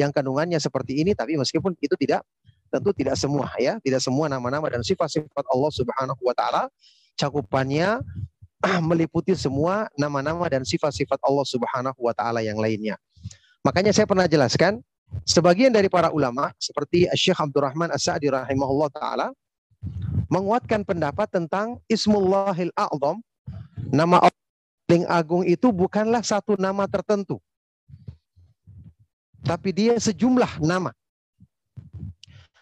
yang 0.00 0.10
kandungannya 0.14 0.56
seperti 0.56 1.04
ini 1.04 1.12
tapi 1.12 1.36
meskipun 1.36 1.76
itu 1.82 1.92
tidak 1.98 2.24
tentu 2.70 2.90
tidak 2.92 3.16
semua 3.16 3.48
ya, 3.56 3.78
tidak 3.80 4.02
semua 4.02 4.26
nama-nama 4.26 4.66
dan 4.68 4.82
sifat-sifat 4.82 5.44
Allah 5.48 5.70
Subhanahu 5.72 6.20
wa 6.20 6.34
taala 6.36 6.62
cakupannya 7.16 8.02
meliputi 8.90 9.32
semua 9.32 9.88
nama-nama 9.96 10.44
dan 10.50 10.62
sifat-sifat 10.66 11.20
Allah 11.22 11.46
Subhanahu 11.46 11.98
wa 11.98 12.12
taala 12.12 12.42
yang 12.42 12.58
lainnya. 12.58 12.98
Makanya 13.66 13.90
saya 13.90 14.06
pernah 14.06 14.30
jelaskan, 14.30 14.78
sebagian 15.26 15.74
dari 15.74 15.90
para 15.90 16.14
ulama 16.14 16.54
seperti 16.54 17.10
Syekh 17.18 17.42
Abdurrahman 17.42 17.90
As-Sa'di 17.90 18.30
rahimahullah 18.30 18.94
taala 18.94 19.26
menguatkan 20.30 20.86
pendapat 20.86 21.26
tentang 21.34 21.82
Ismullahil 21.90 22.70
A'zam, 22.78 23.18
nama 23.90 24.22
Allah 24.22 24.46
paling 24.86 25.02
agung 25.10 25.42
itu 25.42 25.74
bukanlah 25.74 26.22
satu 26.22 26.54
nama 26.54 26.86
tertentu. 26.86 27.42
Tapi 29.42 29.74
dia 29.74 29.98
sejumlah 29.98 30.62
nama. 30.62 30.94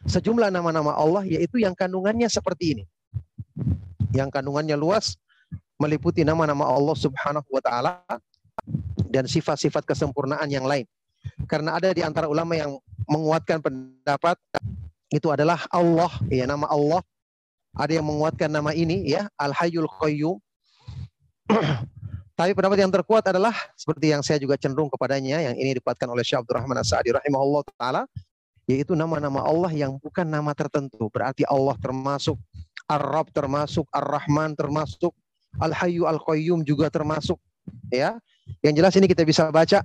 Sejumlah 0.08 0.48
nama-nama 0.48 0.96
Allah 0.96 1.28
yaitu 1.28 1.60
yang 1.60 1.76
kandungannya 1.76 2.32
seperti 2.32 2.80
ini. 2.80 2.84
Yang 4.16 4.40
kandungannya 4.40 4.76
luas 4.76 5.20
meliputi 5.76 6.24
nama-nama 6.24 6.64
Allah 6.64 6.96
Subhanahu 6.96 7.48
wa 7.52 7.60
taala 7.60 8.00
dan 9.10 9.24
sifat-sifat 9.28 9.86
kesempurnaan 9.86 10.50
yang 10.50 10.66
lain. 10.66 10.86
Karena 11.48 11.78
ada 11.78 11.90
di 11.94 12.04
antara 12.04 12.28
ulama 12.28 12.54
yang 12.58 12.76
menguatkan 13.08 13.60
pendapat 13.60 14.36
itu 15.12 15.30
adalah 15.30 15.64
Allah, 15.70 16.10
ya 16.28 16.44
nama 16.44 16.68
Allah. 16.68 17.00
Ada 17.74 17.98
yang 17.98 18.06
menguatkan 18.06 18.50
nama 18.50 18.70
ini 18.70 19.02
ya, 19.06 19.26
Al-Hayyul 19.34 19.90
Qayyum. 19.98 20.36
Tapi 22.38 22.50
pendapat 22.50 22.82
yang 22.82 22.90
terkuat 22.90 23.30
adalah 23.30 23.54
seperti 23.78 24.10
yang 24.10 24.22
saya 24.26 24.42
juga 24.42 24.58
cenderung 24.58 24.90
kepadanya 24.90 25.38
yang 25.38 25.54
ini 25.54 25.78
dikuatkan 25.78 26.10
oleh 26.10 26.26
Syekh 26.26 26.42
Abdurrahman 26.42 26.74
As-Sa'di 26.82 27.14
rahimahullah 27.14 27.62
taala 27.78 28.02
yaitu 28.66 28.98
nama-nama 28.98 29.44
Allah 29.46 29.70
yang 29.70 29.94
bukan 30.02 30.26
nama 30.26 30.50
tertentu. 30.50 31.06
Berarti 31.14 31.46
Allah 31.46 31.78
termasuk 31.78 32.34
Ar-Rabb 32.90 33.30
termasuk 33.30 33.86
Ar-Rahman 33.94 34.58
termasuk 34.58 35.14
Al-Hayyu 35.62 36.10
Al-Qayyum 36.10 36.66
juga 36.66 36.90
termasuk 36.90 37.38
ya 37.92 38.18
yang 38.64 38.74
jelas 38.76 38.94
ini 38.96 39.06
kita 39.08 39.24
bisa 39.24 39.48
baca. 39.48 39.84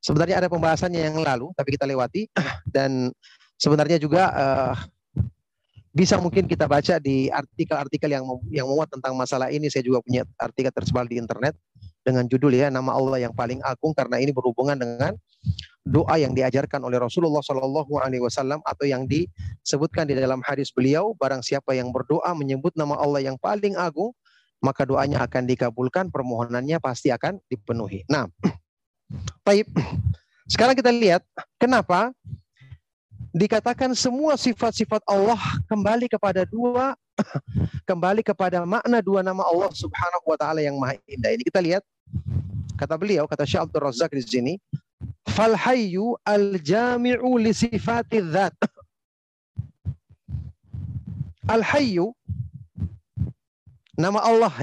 Sebenarnya 0.00 0.44
ada 0.44 0.48
pembahasannya 0.52 1.00
yang 1.02 1.16
lalu, 1.18 1.50
tapi 1.56 1.74
kita 1.74 1.88
lewati. 1.88 2.30
Dan 2.74 3.10
sebenarnya 3.58 3.98
juga 3.98 4.30
uh, 4.30 4.74
bisa 5.96 6.20
mungkin 6.20 6.44
kita 6.44 6.68
baca 6.68 7.00
di 7.00 7.32
artikel-artikel 7.32 8.12
yang 8.12 8.24
yang 8.52 8.68
memuat 8.68 8.92
tentang 8.92 9.16
masalah 9.16 9.48
ini. 9.48 9.72
Saya 9.72 9.82
juga 9.82 10.04
punya 10.04 10.22
artikel 10.36 10.70
tersebar 10.70 11.08
di 11.08 11.16
internet 11.16 11.56
dengan 12.06 12.30
judul 12.30 12.54
ya 12.54 12.70
nama 12.70 12.94
Allah 12.94 13.26
yang 13.26 13.34
paling 13.34 13.58
agung 13.66 13.90
karena 13.90 14.22
ini 14.22 14.30
berhubungan 14.30 14.78
dengan 14.78 15.18
doa 15.82 16.14
yang 16.18 16.38
diajarkan 16.38 16.78
oleh 16.86 17.02
Rasulullah 17.02 17.42
Shallallahu 17.42 17.98
Alaihi 17.98 18.22
Wasallam 18.22 18.62
atau 18.62 18.86
yang 18.86 19.10
disebutkan 19.10 20.06
di 20.06 20.14
dalam 20.14 20.38
hadis 20.46 20.70
beliau 20.70 21.18
barang 21.18 21.42
siapa 21.42 21.74
yang 21.74 21.90
berdoa 21.90 22.30
menyebut 22.38 22.78
nama 22.78 22.94
Allah 22.94 23.26
yang 23.26 23.34
paling 23.38 23.74
agung 23.74 24.14
maka 24.60 24.88
doanya 24.88 25.22
akan 25.24 25.44
dikabulkan, 25.44 26.08
permohonannya 26.08 26.80
pasti 26.80 27.12
akan 27.12 27.38
dipenuhi. 27.46 28.04
Nah, 28.08 28.26
baik. 29.46 29.68
Sekarang 30.46 30.78
kita 30.78 30.94
lihat 30.94 31.26
kenapa 31.58 32.14
dikatakan 33.34 33.92
semua 33.92 34.38
sifat-sifat 34.38 35.02
Allah 35.04 35.38
kembali 35.68 36.08
kepada 36.08 36.48
dua 36.48 36.96
kembali 37.90 38.24
kepada 38.24 38.64
makna 38.64 39.04
dua 39.04 39.20
nama 39.20 39.44
Allah 39.44 39.68
Subhanahu 39.72 40.24
wa 40.24 40.38
taala 40.38 40.64
yang 40.64 40.76
maha 40.80 40.96
indah. 41.04 41.34
Ini 41.36 41.42
kita 41.44 41.60
lihat 41.60 41.82
kata 42.80 42.94
beliau 42.96 43.28
kata 43.28 43.44
Syekh 43.44 43.68
Abdul 43.68 43.84
Razak 43.84 44.12
di 44.12 44.24
sini 44.24 44.54
fal 45.28 45.52
hayyu 45.52 46.16
al 46.24 46.56
jami'u 46.60 47.36
li 47.36 47.52
dzat. 47.52 48.56
Al 51.46 51.62
hayyu 51.62 52.10
Nama 53.96 54.20
Allah 54.20 54.54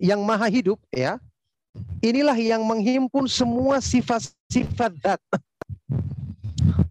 yang 0.00 0.24
maha 0.24 0.48
hidup 0.48 0.80
ya. 0.88 1.20
Inilah 2.00 2.38
yang 2.38 2.62
menghimpun 2.64 3.28
semua 3.28 3.82
sifat-sifat 3.82 4.92
zat. 5.04 5.20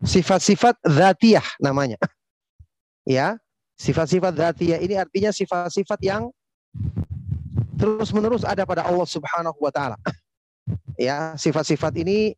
Sifat-sifat 0.03 0.75
zatiyah 0.83 1.45
namanya. 1.57 1.95
Ya, 3.07 3.39
sifat-sifat 3.79 4.35
zatiyah 4.35 4.79
ini 4.83 4.95
artinya 4.99 5.31
sifat-sifat 5.31 5.99
yang 6.03 6.29
terus-menerus 7.79 8.43
ada 8.43 8.67
pada 8.67 8.83
Allah 8.83 9.07
Subhanahu 9.07 9.55
wa 9.57 9.71
taala. 9.71 9.97
Ya, 10.99 11.33
sifat-sifat 11.39 11.95
ini 11.99 12.35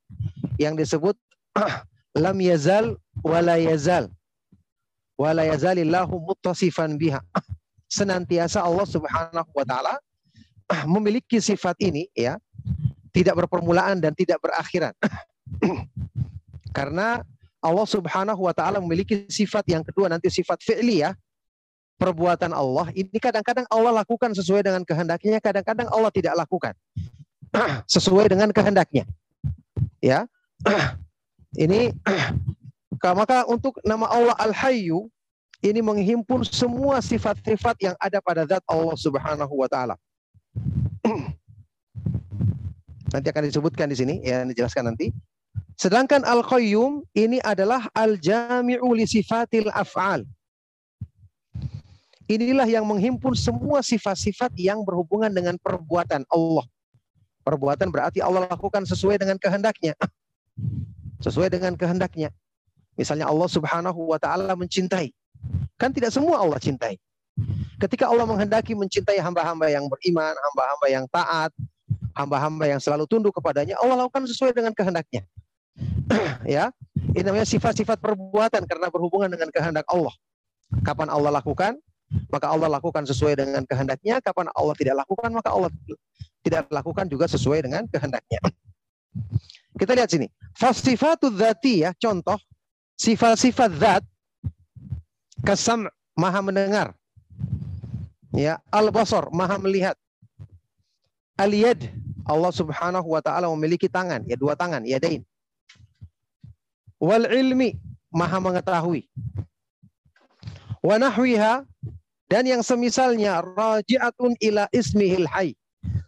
yang 0.61 0.77
disebut 0.77 1.17
lam 2.23 2.37
yazal 2.39 2.95
wala 3.25 3.57
yazal 3.59 4.07
wala 5.17 5.43
yazalillahu 5.49 6.13
muttasifan 6.23 6.95
biha. 6.95 7.19
Senantiasa 7.85 8.65
Allah 8.65 8.85
Subhanahu 8.85 9.49
wa 9.53 9.65
taala 9.65 9.95
memiliki 10.89 11.37
sifat 11.37 11.77
ini 11.81 12.09
ya, 12.17 12.41
tidak 13.13 13.45
berpermulaan 13.45 14.01
dan 14.01 14.11
tidak 14.17 14.41
berakhiran. 14.41 14.91
Karena 16.77 17.21
Allah 17.61 17.87
Subhanahu 17.87 18.41
wa 18.45 18.53
taala 18.53 18.81
memiliki 18.81 19.25
sifat 19.29 19.65
yang 19.69 19.81
kedua 19.85 20.09
nanti 20.09 20.29
sifat 20.29 20.61
fi'liyah 20.61 21.13
perbuatan 21.95 22.51
Allah 22.51 22.91
ini 22.91 23.15
kadang-kadang 23.17 23.63
Allah 23.71 24.03
lakukan 24.03 24.35
sesuai 24.35 24.67
dengan 24.67 24.83
kehendaknya, 24.83 25.39
kadang-kadang 25.39 25.87
Allah 25.87 26.11
tidak 26.11 26.35
lakukan 26.35 26.73
sesuai 27.95 28.27
dengan 28.29 28.51
kehendaknya. 28.51 29.07
Ya. 30.03 30.27
ini 31.55 31.93
maka 32.99 33.45
untuk 33.45 33.77
nama 33.85 34.09
Allah 34.09 34.35
Al-Hayyu 34.41 35.07
ini 35.65 35.81
menghimpun 35.81 36.45
semua 36.45 37.01
sifat-sifat 37.01 37.75
yang 37.81 37.95
ada 37.97 38.21
pada 38.21 38.45
zat 38.45 38.61
Allah 38.69 38.93
Subhanahu 38.93 39.53
wa 39.57 39.65
taala. 39.65 39.95
nanti 43.15 43.27
akan 43.31 43.43
disebutkan 43.47 43.87
di 43.87 43.95
sini 43.97 44.15
ya 44.21 44.43
dijelaskan 44.43 44.91
nanti. 44.91 45.09
Sedangkan 45.75 46.23
Al-Qayyum 46.23 47.03
ini 47.15 47.39
adalah 47.43 47.87
Al-Jami'u 47.91 48.87
li 48.95 49.07
sifatil 49.07 49.71
af'al. 49.71 50.23
Inilah 52.25 52.65
yang 52.65 52.87
menghimpun 52.87 53.37
semua 53.37 53.85
sifat-sifat 53.85 54.55
yang 54.57 54.81
berhubungan 54.81 55.29
dengan 55.29 55.55
perbuatan 55.61 56.25
Allah. 56.31 56.65
Perbuatan 57.45 57.93
berarti 57.93 58.17
Allah 58.23 58.49
lakukan 58.49 58.81
sesuai 58.87 59.21
dengan 59.21 59.37
kehendaknya. 59.37 59.93
Sesuai 61.25 61.47
dengan 61.53 61.77
kehendaknya. 61.77 62.33
Misalnya 62.97 63.29
Allah 63.29 63.45
Subhanahu 63.45 64.09
wa 64.09 64.17
taala 64.17 64.57
mencintai. 64.57 65.13
Kan 65.75 65.91
tidak 65.91 66.11
semua 66.13 66.39
Allah 66.39 66.59
cintai. 66.61 66.95
Ketika 67.75 68.07
Allah 68.07 68.23
menghendaki 68.23 68.71
mencintai 68.73 69.19
hamba-hamba 69.19 69.67
yang 69.67 69.85
beriman, 69.91 70.31
hamba-hamba 70.31 70.87
yang 70.87 71.05
taat, 71.11 71.51
hamba-hamba 72.15 72.63
yang 72.71 72.79
selalu 72.79 73.03
tunduk 73.05 73.35
kepadanya, 73.35 73.75
Allah 73.83 74.07
lakukan 74.07 74.23
sesuai 74.23 74.55
dengan 74.55 74.71
kehendaknya. 74.71 75.27
ya, 76.47 76.71
ini 77.11 77.23
namanya 77.27 77.43
sifat-sifat 77.43 77.99
perbuatan 77.99 78.63
karena 78.63 78.87
berhubungan 78.87 79.27
dengan 79.27 79.51
kehendak 79.51 79.83
Allah. 79.91 80.15
Kapan 80.87 81.11
Allah 81.11 81.35
lakukan? 81.35 81.75
maka 82.29 82.51
Allah 82.51 82.69
lakukan 82.69 83.03
sesuai 83.05 83.39
dengan 83.39 83.63
kehendaknya. 83.65 84.21
Kapan 84.21 84.49
Allah 84.53 84.75
tidak 84.77 84.95
lakukan, 85.05 85.29
maka 85.33 85.49
Allah 85.51 85.69
tidak 86.45 86.69
lakukan 86.69 87.05
juga 87.09 87.25
sesuai 87.25 87.65
dengan 87.65 87.83
kehendaknya. 87.89 88.39
Kita 89.79 89.91
lihat 89.97 90.09
sini. 90.09 90.27
Fasifatu 90.55 91.27
dzati 91.33 91.83
ya, 91.83 91.91
contoh 91.97 92.39
sifat-sifat 92.95 93.71
zat 93.75 94.03
kesam 95.45 95.85
maha 96.17 96.41
mendengar. 96.41 96.97
Ya, 98.33 98.59
al-basar 98.73 99.29
maha 99.31 99.55
melihat. 99.61 99.95
Al-yad 101.39 101.91
Allah 102.25 102.51
Subhanahu 102.51 103.05
wa 103.05 103.21
taala 103.21 103.47
memiliki 103.53 103.85
tangan, 103.85 104.25
ya 104.25 104.35
dua 104.35 104.57
tangan, 104.57 104.81
yadain. 104.83 105.21
Wal 106.97 107.29
ilmi 107.29 107.77
maha 108.09 108.41
mengetahui. 108.41 109.05
Wa 110.81 110.97
nahwiha 110.97 111.63
dan 112.25 112.43
yang 112.49 112.65
semisalnya 112.65 113.45
raji'atun 113.45 114.33
ila 114.41 114.65
ismihil 114.73 115.29
hayy. 115.29 115.53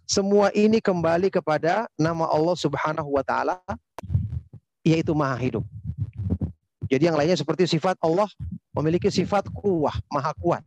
Semua 0.08 0.50
ini 0.56 0.80
kembali 0.80 1.28
kepada 1.28 1.86
nama 2.00 2.26
Allah 2.32 2.56
Subhanahu 2.56 3.14
wa 3.14 3.22
taala 3.22 3.60
yaitu 4.82 5.12
Maha 5.12 5.36
Hidup. 5.36 5.68
Jadi 6.88 7.12
yang 7.12 7.20
lainnya 7.20 7.36
seperti 7.36 7.68
sifat 7.68 8.00
Allah 8.00 8.32
memiliki 8.80 9.10
sifat 9.10 9.50
kuwah, 9.50 9.96
Maha 10.08 10.32
kuat. 10.38 10.64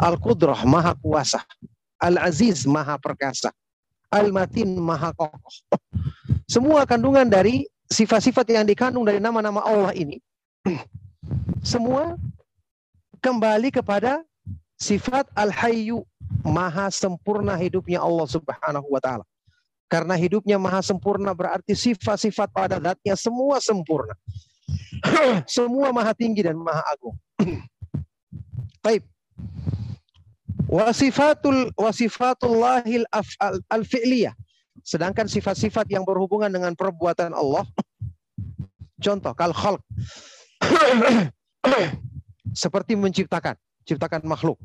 Al-Qudrah, 0.00 0.64
Maha 0.66 0.96
kuasa. 0.98 1.44
Al-Aziz, 2.00 2.66
Maha 2.66 2.98
perkasa. 2.98 3.54
Al-Matin, 4.10 4.74
Maha 4.80 5.12
kokoh. 5.14 5.54
Semua 6.44 6.84
kandungan 6.84 7.24
dari 7.28 7.64
sifat-sifat 7.88 8.46
yang 8.50 8.66
dikandung 8.66 9.04
dari 9.04 9.20
nama-nama 9.20 9.60
Allah 9.62 9.92
ini 9.92 10.18
semua 11.64 12.16
kembali 13.20 13.72
kepada 13.72 14.20
sifat 14.76 15.28
al-hayyu, 15.32 16.04
maha 16.44 16.92
sempurna 16.92 17.56
hidupnya 17.56 18.04
Allah 18.04 18.28
Subhanahu 18.28 18.88
wa 18.92 19.00
taala. 19.00 19.24
Karena 19.88 20.16
hidupnya 20.16 20.60
maha 20.60 20.80
sempurna 20.84 21.32
berarti 21.32 21.76
sifat-sifat 21.76 22.50
pada 22.50 22.76
zatnya 22.80 23.14
semua 23.16 23.60
sempurna. 23.60 24.12
semua 25.56 25.92
maha 25.92 26.12
tinggi 26.16 26.44
dan 26.44 26.56
maha 26.56 26.82
agung. 26.88 27.16
Baik. 28.84 29.04
Wasifatul 30.68 31.70
wasifatullahil 31.76 33.04
al-fi'liyah. 33.70 34.34
Sedangkan 34.84 35.30
sifat-sifat 35.30 35.88
yang 35.88 36.04
berhubungan 36.04 36.52
dengan 36.52 36.76
perbuatan 36.76 37.32
Allah 37.32 37.64
contoh 39.04 39.32
kal 39.32 39.52
khalq 39.52 39.80
seperti 42.64 42.94
menciptakan, 42.94 43.56
ciptakan 43.84 44.22
makhluk. 44.24 44.56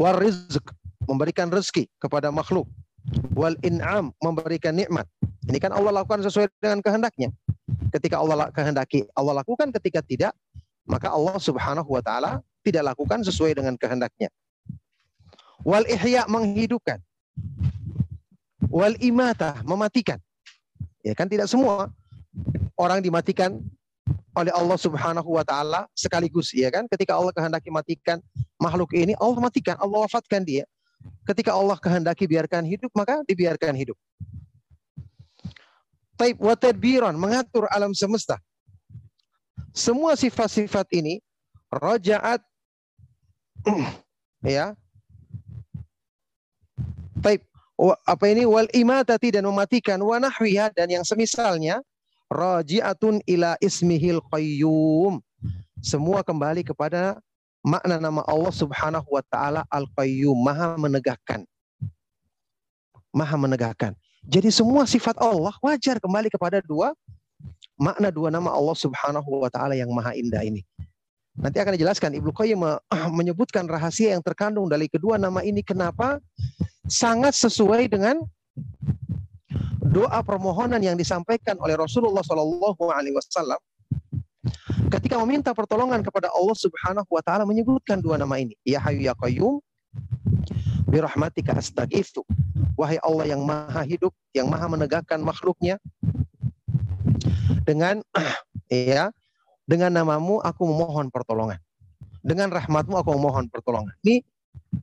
Wal 0.00 0.18
rizq, 0.18 0.62
memberikan 1.06 1.52
rezeki 1.52 1.86
kepada 2.00 2.32
makhluk. 2.32 2.66
Wal 3.34 3.58
in'am, 3.66 4.14
memberikan 4.22 4.74
nikmat. 4.74 5.06
Ini 5.46 5.58
kan 5.58 5.74
Allah 5.74 6.02
lakukan 6.02 6.22
sesuai 6.22 6.48
dengan 6.62 6.80
kehendaknya. 6.80 7.34
Ketika 7.92 8.20
Allah 8.20 8.48
kehendaki, 8.50 9.06
Allah 9.12 9.44
lakukan. 9.44 9.68
Ketika 9.74 10.00
tidak, 10.04 10.32
maka 10.88 11.12
Allah 11.12 11.36
subhanahu 11.38 11.88
wa 11.88 12.02
ta'ala 12.02 12.40
tidak 12.62 12.94
lakukan 12.94 13.22
sesuai 13.26 13.58
dengan 13.58 13.74
kehendaknya. 13.76 14.30
Wal 15.62 15.86
ihya, 15.86 16.26
menghidupkan. 16.26 16.98
Wal 18.70 18.96
imata, 18.98 19.62
mematikan. 19.62 20.18
Ya 21.02 21.12
kan 21.18 21.26
tidak 21.26 21.50
semua 21.50 21.90
orang 22.78 23.02
dimatikan 23.02 23.58
oleh 24.32 24.52
Allah 24.54 24.78
Subhanahu 24.80 25.36
wa 25.36 25.44
taala 25.44 25.84
sekaligus 25.92 26.56
ya 26.56 26.72
kan 26.72 26.88
ketika 26.88 27.12
Allah 27.12 27.36
kehendaki 27.36 27.68
matikan 27.68 28.18
makhluk 28.56 28.88
ini 28.96 29.12
Allah 29.20 29.38
matikan 29.44 29.76
Allah 29.76 30.08
wafatkan 30.08 30.40
dia 30.40 30.64
ketika 31.28 31.52
Allah 31.52 31.76
kehendaki 31.76 32.24
biarkan 32.24 32.64
hidup 32.64 32.88
maka 32.96 33.20
dibiarkan 33.28 33.76
hidup 33.76 33.98
Taib 36.22 36.38
wa 36.38 36.54
tadbiran 36.54 37.18
mengatur 37.18 37.66
alam 37.74 37.90
semesta 37.90 38.38
semua 39.74 40.14
sifat-sifat 40.14 40.86
ini 40.94 41.18
rajaat 41.66 42.38
ya 44.46 44.78
Taib 47.18 47.42
apa 48.06 48.24
ini 48.30 48.46
wal 48.46 48.70
imatati 48.70 49.34
dan 49.34 49.50
mematikan 49.50 49.98
wa 49.98 50.22
nahwiha 50.22 50.70
dan 50.70 50.86
yang 50.86 51.02
semisalnya 51.02 51.82
raji'atun 52.32 53.20
ila 53.28 53.54
ismihil 53.60 54.24
qayyum. 54.32 55.20
Semua 55.82 56.24
kembali 56.24 56.62
kepada 56.66 57.18
makna 57.62 57.98
nama 57.98 58.22
Allah 58.26 58.54
Subhanahu 58.54 59.06
wa 59.06 59.22
taala 59.26 59.62
Al-Qayyum, 59.68 60.34
Maha 60.34 60.78
menegakkan. 60.78 61.42
Maha 63.12 63.36
menegakkan. 63.36 63.92
Jadi 64.22 64.54
semua 64.54 64.86
sifat 64.86 65.18
Allah 65.18 65.54
wajar 65.58 65.98
kembali 65.98 66.30
kepada 66.30 66.62
dua 66.62 66.94
makna 67.74 68.14
dua 68.14 68.30
nama 68.30 68.54
Allah 68.54 68.76
Subhanahu 68.78 69.42
wa 69.42 69.50
taala 69.50 69.74
yang 69.74 69.90
maha 69.90 70.14
indah 70.14 70.46
ini. 70.46 70.62
Nanti 71.32 71.58
akan 71.58 71.74
dijelaskan 71.74 72.14
Ibnu 72.22 72.30
Qayyim 72.30 72.62
menyebutkan 73.18 73.66
rahasia 73.66 74.14
yang 74.14 74.22
terkandung 74.22 74.70
dari 74.70 74.86
kedua 74.86 75.18
nama 75.18 75.42
ini 75.42 75.64
kenapa 75.66 76.22
sangat 76.86 77.34
sesuai 77.34 77.90
dengan 77.90 78.22
doa 79.82 80.22
permohonan 80.22 80.78
yang 80.78 80.94
disampaikan 80.94 81.58
oleh 81.58 81.74
Rasulullah 81.74 82.22
Shallallahu 82.22 82.94
Alaihi 82.94 83.18
Wasallam 83.18 83.58
ketika 84.92 85.18
meminta 85.24 85.50
pertolongan 85.50 86.04
kepada 86.04 86.30
Allah 86.30 86.54
Subhanahu 86.54 87.10
Wa 87.10 87.22
Taala 87.26 87.42
menyebutkan 87.42 87.98
dua 87.98 88.20
nama 88.20 88.38
ini 88.38 88.54
ya 88.62 88.78
Hayyu 88.78 89.10
ya 89.10 89.14
Qayyum 89.18 89.58
birahmatika 90.92 91.56
astaghitsu 91.56 92.20
wahai 92.76 93.00
Allah 93.00 93.32
yang 93.32 93.40
maha 93.40 93.80
hidup 93.88 94.12
yang 94.36 94.52
maha 94.52 94.68
menegakkan 94.68 95.24
makhluknya 95.24 95.80
dengan 97.64 98.04
ya 98.68 99.08
dengan 99.64 99.88
namamu 99.88 100.44
aku 100.44 100.68
memohon 100.68 101.08
pertolongan 101.08 101.56
dengan 102.20 102.52
rahmatmu 102.52 103.00
aku 103.00 103.08
memohon 103.16 103.48
pertolongan 103.48 103.96
ini 104.04 104.20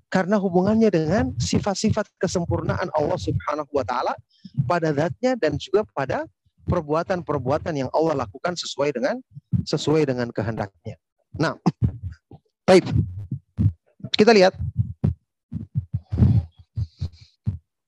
karena 0.09 0.41
hubungannya 0.41 0.89
dengan 0.89 1.29
sifat-sifat 1.37 2.09
kesempurnaan 2.17 2.89
Allah 2.97 3.19
Subhanahu 3.21 3.69
wa 3.69 3.85
taala 3.85 4.17
pada 4.65 4.89
zatnya 4.89 5.37
dan 5.37 5.61
juga 5.61 5.85
pada 5.93 6.25
perbuatan-perbuatan 6.65 7.73
yang 7.73 7.89
Allah 7.93 8.25
lakukan 8.25 8.57
sesuai 8.57 8.97
dengan 8.97 9.17
sesuai 9.65 10.05
dengan 10.05 10.29
kehendaknya. 10.29 10.97
Nah, 11.37 11.57
baik. 12.69 12.85
Kita 14.13 14.33
lihat. 14.33 14.53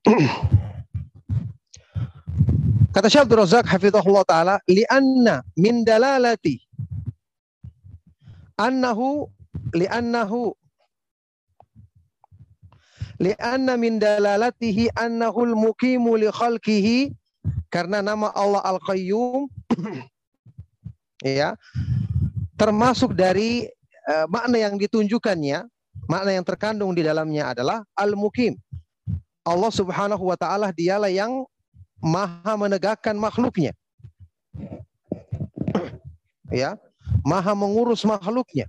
Kata 2.95 3.07
Syekh 3.07 3.23
Abdul 3.23 3.47
Razak 3.47 3.63
hafizahullah 3.71 4.27
taala, 4.27 4.59
li'anna 4.67 5.47
min 5.55 5.87
dalalati. 5.87 6.59
Annahu 8.59 9.31
li'annahu 9.71 10.51
li'anna 13.21 13.77
min 13.77 14.01
dalalatihi 14.01 14.89
annahu 14.97 15.45
al-muqimu 15.47 16.17
li 16.17 16.29
khalqihi 16.29 17.13
karena 17.71 18.01
nama 18.01 18.33
Allah 18.35 18.61
Al-Qayyum 18.65 19.47
ya 21.25 21.55
termasuk 22.61 23.17
dari 23.17 23.65
uh, 24.05 24.29
makna 24.29 24.61
yang 24.61 24.77
ditunjukkannya, 24.77 25.65
makna 26.09 26.31
yang 26.33 26.45
terkandung 26.45 26.93
di 26.93 27.05
dalamnya 27.05 27.53
adalah 27.53 27.83
Al-Mukim. 27.97 28.57
Allah 29.41 29.71
Subhanahu 29.73 30.21
wa 30.21 30.37
taala 30.37 30.69
dialah 30.69 31.09
yang 31.09 31.45
maha 32.01 32.53
menegakkan 32.57 33.17
makhluknya. 33.17 33.73
Ya, 36.51 36.75
maha 37.23 37.55
mengurus 37.55 38.03
makhluknya. 38.03 38.67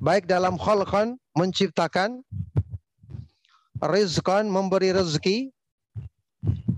Baik 0.00 0.24
dalam 0.24 0.56
khalqan 0.56 1.20
menciptakan, 1.36 2.24
rizqan 3.84 4.48
memberi 4.48 4.96
rezeki, 4.96 5.52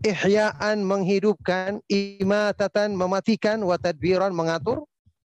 ihya'an 0.03 0.83
menghidupkan, 0.83 1.83
imatatan 1.87 2.95
mematikan, 2.99 3.63
wa 3.63 3.79
tadbiran 3.79 4.35
mengatur 4.35 4.83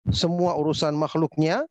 semua 0.08 0.56
urusan 0.56 0.96
makhluknya. 0.96 1.64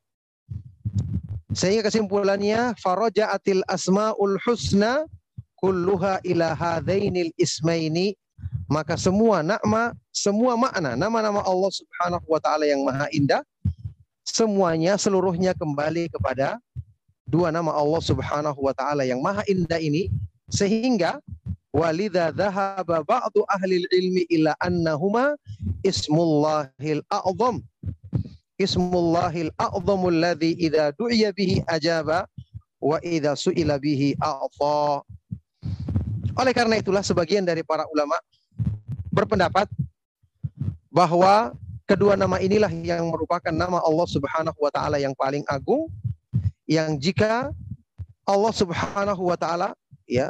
Sehingga 1.59 1.91
kesimpulannya 1.91 2.71
faraja'atil 2.79 3.67
asmaul 3.67 4.39
husna 4.47 5.03
kulluha 5.59 6.23
ila 6.23 6.55
hadainil 6.55 7.35
ismaini 7.35 8.15
maka 8.71 8.95
semua 8.95 9.43
nama 9.43 9.91
semua 10.15 10.55
makna 10.55 10.95
nama-nama 10.95 11.43
Allah 11.43 11.67
Subhanahu 11.67 12.23
wa 12.31 12.39
taala 12.39 12.63
yang 12.63 12.79
maha 12.87 13.11
indah 13.11 13.43
semuanya 14.23 14.95
seluruhnya 14.95 15.51
kembali 15.51 16.07
kepada 16.07 16.63
dua 17.27 17.51
nama 17.51 17.75
Allah 17.75 17.99
Subhanahu 17.99 18.59
wa 18.63 18.71
taala 18.71 19.03
yang 19.03 19.19
maha 19.19 19.43
indah 19.51 19.83
ini 19.83 20.07
sehingga 20.47 21.19
Walidha 21.69 22.33
dhahaba 22.33 23.05
ba'du 23.05 23.45
ahli 23.45 23.85
ilmi 23.93 24.25
ila 24.33 24.57
annahuma 24.57 25.37
ismullahil 25.85 27.05
a'zam. 27.13 27.61
Ismullahil 28.59 29.55
a'zamul 29.55 30.19
ladzi 30.19 30.51
idza 30.59 30.91
du'iya 30.91 31.31
bihi 31.31 31.63
ajaba 31.63 32.27
wa 32.83 32.99
idza 32.99 33.39
su'ila 33.39 33.79
bihi 33.79 34.19
a'ta. 34.19 34.99
Oleh 36.35 36.51
karena 36.51 36.75
itulah 36.75 36.99
sebagian 36.99 37.47
dari 37.47 37.63
para 37.63 37.87
ulama 37.87 38.19
berpendapat 39.15 39.71
bahwa 40.91 41.55
kedua 41.87 42.19
nama 42.19 42.37
inilah 42.43 42.69
yang 42.83 43.07
merupakan 43.07 43.55
nama 43.55 43.79
Allah 43.79 44.07
Subhanahu 44.11 44.59
wa 44.59 44.71
taala 44.75 44.99
yang 44.99 45.15
paling 45.15 45.41
agung 45.47 45.87
yang 46.69 46.99
jika 46.99 47.49
Allah 48.27 48.53
Subhanahu 48.53 49.23
wa 49.23 49.37
taala 49.39 49.73
ya 50.05 50.29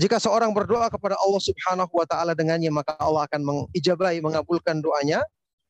jika 0.00 0.16
seorang 0.16 0.56
berdoa 0.56 0.88
kepada 0.88 1.20
Allah 1.20 1.42
Subhanahu 1.44 1.92
wa 1.92 2.06
taala 2.08 2.32
dengannya 2.32 2.72
maka 2.72 2.96
Allah 2.96 3.28
akan 3.28 3.40
mengijabahi 3.44 4.24
mengabulkan 4.24 4.80
doanya 4.80 5.20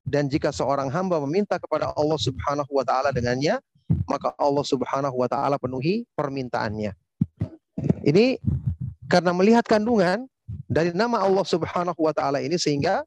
dan 0.05 0.27
jika 0.27 0.51
seorang 0.51 0.89
hamba 0.89 1.21
meminta 1.23 1.61
kepada 1.61 1.93
Allah 1.95 2.19
Subhanahu 2.19 2.71
wa 2.73 2.85
taala 2.85 3.13
dengannya 3.15 3.61
maka 4.07 4.35
Allah 4.39 4.65
Subhanahu 4.67 5.17
wa 5.17 5.29
taala 5.31 5.59
penuhi 5.59 6.07
permintaannya. 6.15 6.95
Ini 8.07 8.39
karena 9.11 9.35
melihat 9.35 9.67
kandungan 9.67 10.27
dari 10.71 10.95
nama 10.95 11.23
Allah 11.23 11.47
Subhanahu 11.47 11.99
wa 11.99 12.15
taala 12.15 12.39
ini 12.43 12.55
sehingga 12.59 13.03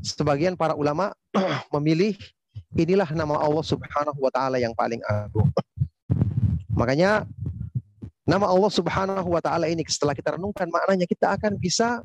sebagian 0.00 0.56
para 0.56 0.72
ulama 0.72 1.12
memilih 1.76 2.16
inilah 2.76 3.08
nama 3.12 3.36
Allah 3.40 3.64
Subhanahu 3.64 4.18
wa 4.18 4.32
taala 4.32 4.56
yang 4.56 4.72
paling 4.72 5.00
agung. 5.04 5.48
Makanya 6.72 7.26
Nama 8.28 8.44
Allah 8.44 8.68
Subhanahu 8.68 9.24
wa 9.24 9.40
taala 9.40 9.72
ini 9.72 9.80
setelah 9.88 10.12
kita 10.12 10.36
renungkan 10.36 10.68
maknanya 10.68 11.08
kita 11.08 11.32
akan 11.32 11.56
bisa 11.56 12.04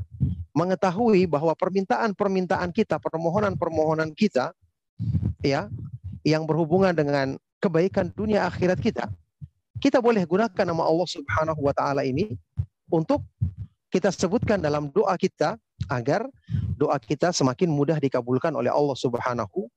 mengetahui 0.53 1.25
bahwa 1.25 1.57
permintaan-permintaan 1.57 2.69
kita, 2.69 3.01
permohonan-permohonan 3.01 4.13
kita 4.13 4.53
ya 5.41 5.67
yang 6.21 6.45
berhubungan 6.45 6.93
dengan 6.93 7.35
kebaikan 7.57 8.13
dunia 8.13 8.45
akhirat 8.47 8.79
kita, 8.79 9.09
kita 9.81 9.99
boleh 9.99 10.23
gunakan 10.23 10.65
nama 10.65 10.85
Allah 10.85 11.09
Subhanahu 11.09 11.59
wa 11.59 11.73
taala 11.75 12.05
ini 12.05 12.31
untuk 12.87 13.25
kita 13.89 14.13
sebutkan 14.13 14.61
dalam 14.61 14.89
doa 14.93 15.17
kita 15.17 15.57
agar 15.89 16.25
doa 16.77 16.97
kita 17.01 17.33
semakin 17.35 17.67
mudah 17.69 17.97
dikabulkan 17.99 18.53
oleh 18.53 18.71
Allah 18.71 18.95
Subhanahu 18.95 19.67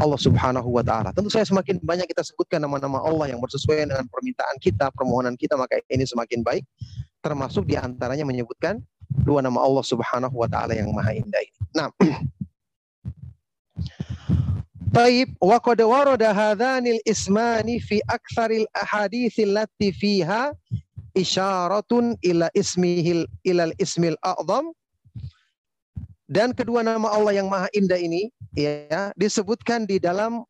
Allah 0.00 0.16
Subhanahu 0.16 0.72
wa 0.72 0.80
taala. 0.80 1.12
Tentu 1.12 1.28
saya 1.28 1.44
semakin 1.44 1.76
banyak 1.84 2.08
kita 2.08 2.24
sebutkan 2.24 2.64
nama-nama 2.64 3.04
Allah 3.04 3.28
yang 3.28 3.40
bersesuaian 3.44 3.84
dengan 3.84 4.08
permintaan 4.08 4.56
kita, 4.56 4.88
permohonan 4.96 5.36
kita, 5.36 5.52
maka 5.60 5.84
ini 5.92 6.08
semakin 6.08 6.40
baik. 6.40 6.64
Termasuk 7.20 7.68
di 7.68 7.76
antaranya 7.76 8.24
menyebutkan 8.24 8.80
dua 9.20 9.44
nama 9.44 9.60
Allah 9.60 9.84
Subhanahu 9.84 10.32
wa 10.32 10.48
taala 10.48 10.72
yang 10.72 10.88
maha 10.90 11.12
indah 11.12 11.42
ini. 11.44 11.60
Nah, 11.76 11.88
Taib 14.92 15.32
wa 15.40 15.56
qad 15.56 15.80
warada 15.80 16.36
hadhanil 16.36 17.00
ismani 17.08 17.80
fi 17.80 18.04
aktsaril 18.12 18.68
ahaditsil 18.76 19.56
lati 19.56 19.88
fiha 19.88 20.52
isyaratun 21.16 22.12
ila 22.20 22.52
ismihil 22.52 23.24
ilal 23.40 23.72
ismil 23.80 24.16
a'zam 24.20 24.76
dan 26.28 26.52
kedua 26.52 26.84
nama 26.84 27.08
Allah 27.08 27.40
yang 27.40 27.48
maha 27.48 27.72
indah 27.72 27.96
ini 27.96 28.28
ya 28.52 29.12
disebutkan 29.16 29.88
di 29.88 29.96
dalam 29.96 30.44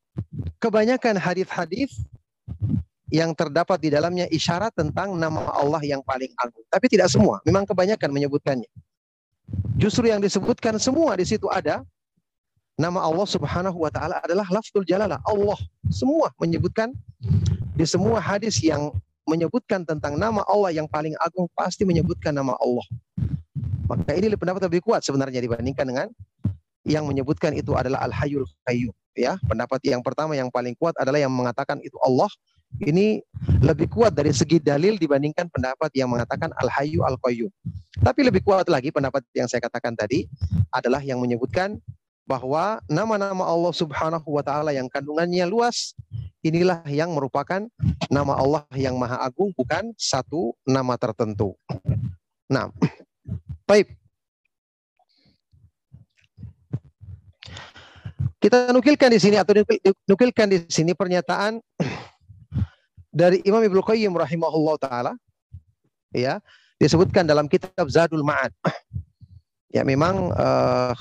kebanyakan 0.59 1.19
hadis-hadis 1.19 2.03
yang 3.13 3.37
terdapat 3.37 3.77
di 3.77 3.93
dalamnya 3.93 4.25
isyarat 4.33 4.73
tentang 4.73 5.13
nama 5.21 5.53
Allah 5.53 5.85
yang 5.85 6.01
paling 6.01 6.33
agung. 6.41 6.65
Tapi 6.73 6.89
tidak 6.89 7.13
semua, 7.13 7.45
memang 7.45 7.69
kebanyakan 7.69 8.09
menyebutkannya. 8.09 8.71
Justru 9.77 10.09
yang 10.09 10.25
disebutkan 10.25 10.81
semua 10.81 11.13
di 11.21 11.29
situ 11.29 11.45
ada 11.53 11.85
nama 12.81 13.05
Allah 13.05 13.29
Subhanahu 13.29 13.85
wa 13.85 13.93
taala 13.93 14.17
adalah 14.25 14.49
lafzul 14.49 14.81
jalalah. 14.89 15.21
Allah 15.29 15.61
semua 15.93 16.33
menyebutkan 16.41 16.97
di 17.77 17.85
semua 17.85 18.17
hadis 18.17 18.57
yang 18.65 18.97
menyebutkan 19.29 19.85
tentang 19.85 20.17
nama 20.17 20.41
Allah 20.49 20.73
yang 20.73 20.89
paling 20.89 21.13
agung 21.21 21.47
pasti 21.53 21.85
menyebutkan 21.85 22.33
nama 22.33 22.57
Allah. 22.57 22.87
Maka 23.93 24.17
ini 24.17 24.33
pendapat 24.33 24.73
lebih 24.73 24.81
kuat 24.89 25.05
sebenarnya 25.05 25.45
dibandingkan 25.45 25.85
dengan 25.85 26.09
yang 26.89 27.05
menyebutkan 27.05 27.53
itu 27.53 27.77
adalah 27.77 28.03
Al-Hayyul 28.09 28.49
Qayyum. 28.65 28.95
Ya, 29.13 29.37
pendapat 29.45 29.85
yang 29.85 30.01
pertama 30.01 30.33
yang 30.33 30.49
paling 30.49 30.73
kuat 30.73 30.97
adalah 30.97 31.21
yang 31.21 31.29
mengatakan 31.29 31.77
itu 31.85 32.01
Allah. 32.01 32.33
Ini 32.81 33.21
lebih 33.61 33.93
kuat 33.93 34.17
dari 34.17 34.33
segi 34.33 34.63
dalil 34.63 34.97
dibandingkan 34.97 35.51
pendapat 35.53 35.93
yang 35.93 36.09
mengatakan 36.09 36.55
Al-Hayyu 36.57 37.05
Al-Qayyum. 37.05 37.53
Tapi 38.01 38.21
lebih 38.25 38.41
kuat 38.47 38.71
lagi 38.73 38.89
pendapat 38.89 39.27
yang 39.37 39.51
saya 39.51 39.61
katakan 39.61 39.93
tadi 39.93 40.25
adalah 40.73 41.05
yang 41.05 41.21
menyebutkan 41.21 41.77
bahwa 42.25 42.81
nama-nama 42.89 43.45
Allah 43.45 43.75
Subhanahu 43.75 44.25
wa 44.25 44.43
taala 44.47 44.73
yang 44.73 44.87
kandungannya 44.89 45.45
luas 45.45 45.93
inilah 46.41 46.81
yang 46.89 47.13
merupakan 47.13 47.67
nama 48.09 48.33
Allah 48.39 48.65
yang 48.79 48.95
maha 48.97 49.21
agung 49.21 49.53
bukan 49.53 49.91
satu 49.99 50.55
nama 50.65 50.95
tertentu. 50.97 51.59
Nah, 52.47 52.71
Baik. 53.73 53.89
Kita 58.43 58.75
nukilkan 58.75 59.09
di 59.15 59.21
sini 59.23 59.39
atau 59.39 59.55
nukilkan 60.05 60.51
di 60.51 60.59
sini 60.67 60.93
pernyataan 60.99 61.63
dari 63.13 63.45
Imam 63.45 63.61
Ibnu 63.61 63.85
Qayyim 63.85 64.17
rahimahullah 64.17 64.77
taala 64.81 65.13
ya 66.17 66.41
disebutkan 66.81 67.29
dalam 67.29 67.47
kitab 67.47 67.87
Zadul 67.93 68.25
Ma'ad. 68.25 68.51
Ya 69.73 69.85
memang 69.85 70.33
uh, 70.33 70.97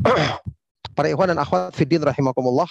para 0.96 1.08
ikhwan 1.08 1.32
dan 1.32 1.40
akhwat 1.40 1.72
fiddin 1.72 2.04
rahimakumullah 2.04 2.68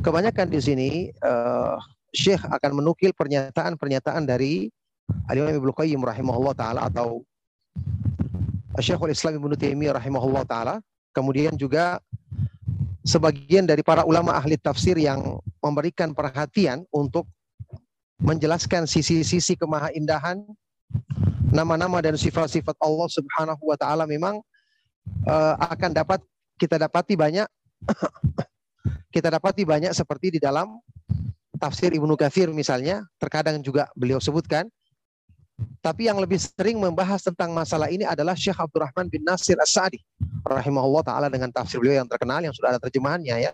kebanyakan 0.00 0.48
di 0.48 0.60
sini 0.60 0.90
uh, 1.24 1.76
Syekh 2.10 2.42
akan 2.42 2.82
menukil 2.82 3.14
pernyataan-pernyataan 3.14 4.26
dari 4.26 4.72
Al-Imam 5.30 5.52
Ibnu 5.62 5.72
Qayyim 5.76 6.00
rahimahullah 6.02 6.54
taala 6.56 6.80
atau 6.88 7.22
Syekhul 8.80 9.12
Islam 9.12 9.36
Ibnu 9.38 9.54
Taimiyah 9.58 9.98
rahimahullah 10.00 10.46
taala, 10.48 10.74
kemudian 11.12 11.54
juga 11.58 12.00
sebagian 13.04 13.66
dari 13.66 13.84
para 13.84 14.06
ulama 14.06 14.32
ahli 14.32 14.56
tafsir 14.56 14.96
yang 14.96 15.42
memberikan 15.60 16.16
perhatian 16.16 16.84
untuk 16.92 17.28
menjelaskan 18.20 18.84
sisi-sisi 18.84 19.56
kemahaindahan 19.56 20.44
nama-nama 21.52 22.04
dan 22.04 22.16
sifat-sifat 22.20 22.76
Allah 22.80 23.08
Subhanahu 23.08 23.62
wa 23.64 23.76
taala. 23.76 24.04
Memang 24.04 24.40
uh, 25.24 25.54
akan 25.56 25.90
dapat 25.92 26.20
kita 26.60 26.76
dapati 26.76 27.16
banyak 27.16 27.48
kita 29.14 29.28
dapati 29.32 29.64
banyak 29.64 29.92
seperti 29.96 30.36
di 30.36 30.40
dalam 30.40 30.76
tafsir 31.56 31.92
Ibnu 31.92 32.16
Katsir 32.16 32.48
misalnya 32.52 33.04
terkadang 33.20 33.60
juga 33.60 33.88
beliau 33.96 34.20
sebutkan 34.20 34.68
Tapi 35.80 36.12
yang 36.12 36.20
lebih 36.20 36.36
sering 36.36 36.76
membahas 36.76 37.24
tentang 37.24 37.56
masalah 37.56 37.88
ini 37.88 38.04
adalah 38.04 38.36
Syekh 38.36 38.60
Abdurrahman 38.60 39.08
bin 39.08 39.24
Nasir 39.24 39.56
As-Sa'di 39.56 40.00
rahimahullah 40.44 41.02
taala 41.04 41.26
dengan 41.32 41.48
tafsir 41.48 41.80
beliau 41.80 42.04
yang 42.04 42.08
terkenal 42.08 42.44
yang 42.44 42.52
sudah 42.52 42.76
ada 42.76 42.80
terjemahannya 42.80 43.48
ya. 43.48 43.52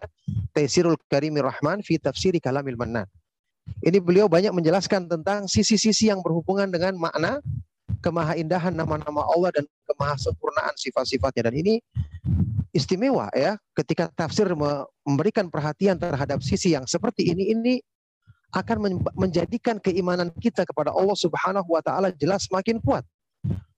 Taisirul 0.50 0.98
Karimir 1.06 1.46
Rahman 1.46 1.86
fi 1.86 2.00
tafsiri 2.02 2.42
kalamil 2.42 2.74
mannan. 2.74 3.06
Ini 3.82 3.98
beliau 3.98 4.30
banyak 4.30 4.54
menjelaskan 4.54 5.10
tentang 5.10 5.50
sisi-sisi 5.50 6.10
yang 6.10 6.22
berhubungan 6.22 6.70
dengan 6.70 6.94
makna 6.98 7.42
kemahaindahan 8.02 8.74
nama-nama 8.74 9.26
Allah 9.26 9.50
dan 9.54 9.64
kemahasempurnaan 9.90 10.74
sifat-sifatnya 10.78 11.50
dan 11.50 11.54
ini 11.58 11.74
istimewa 12.70 13.30
ya 13.32 13.56
ketika 13.72 14.10
tafsir 14.12 14.46
memberikan 15.06 15.48
perhatian 15.48 15.96
terhadap 15.96 16.44
sisi 16.44 16.76
yang 16.76 16.84
seperti 16.84 17.32
ini 17.32 17.56
ini 17.56 17.74
akan 18.54 19.02
menjadikan 19.18 19.82
keimanan 19.82 20.30
kita 20.38 20.62
kepada 20.62 20.94
Allah 20.94 21.16
Subhanahu 21.18 21.66
wa 21.66 21.82
taala 21.82 22.14
jelas 22.14 22.46
semakin 22.46 22.78
kuat. 22.80 23.02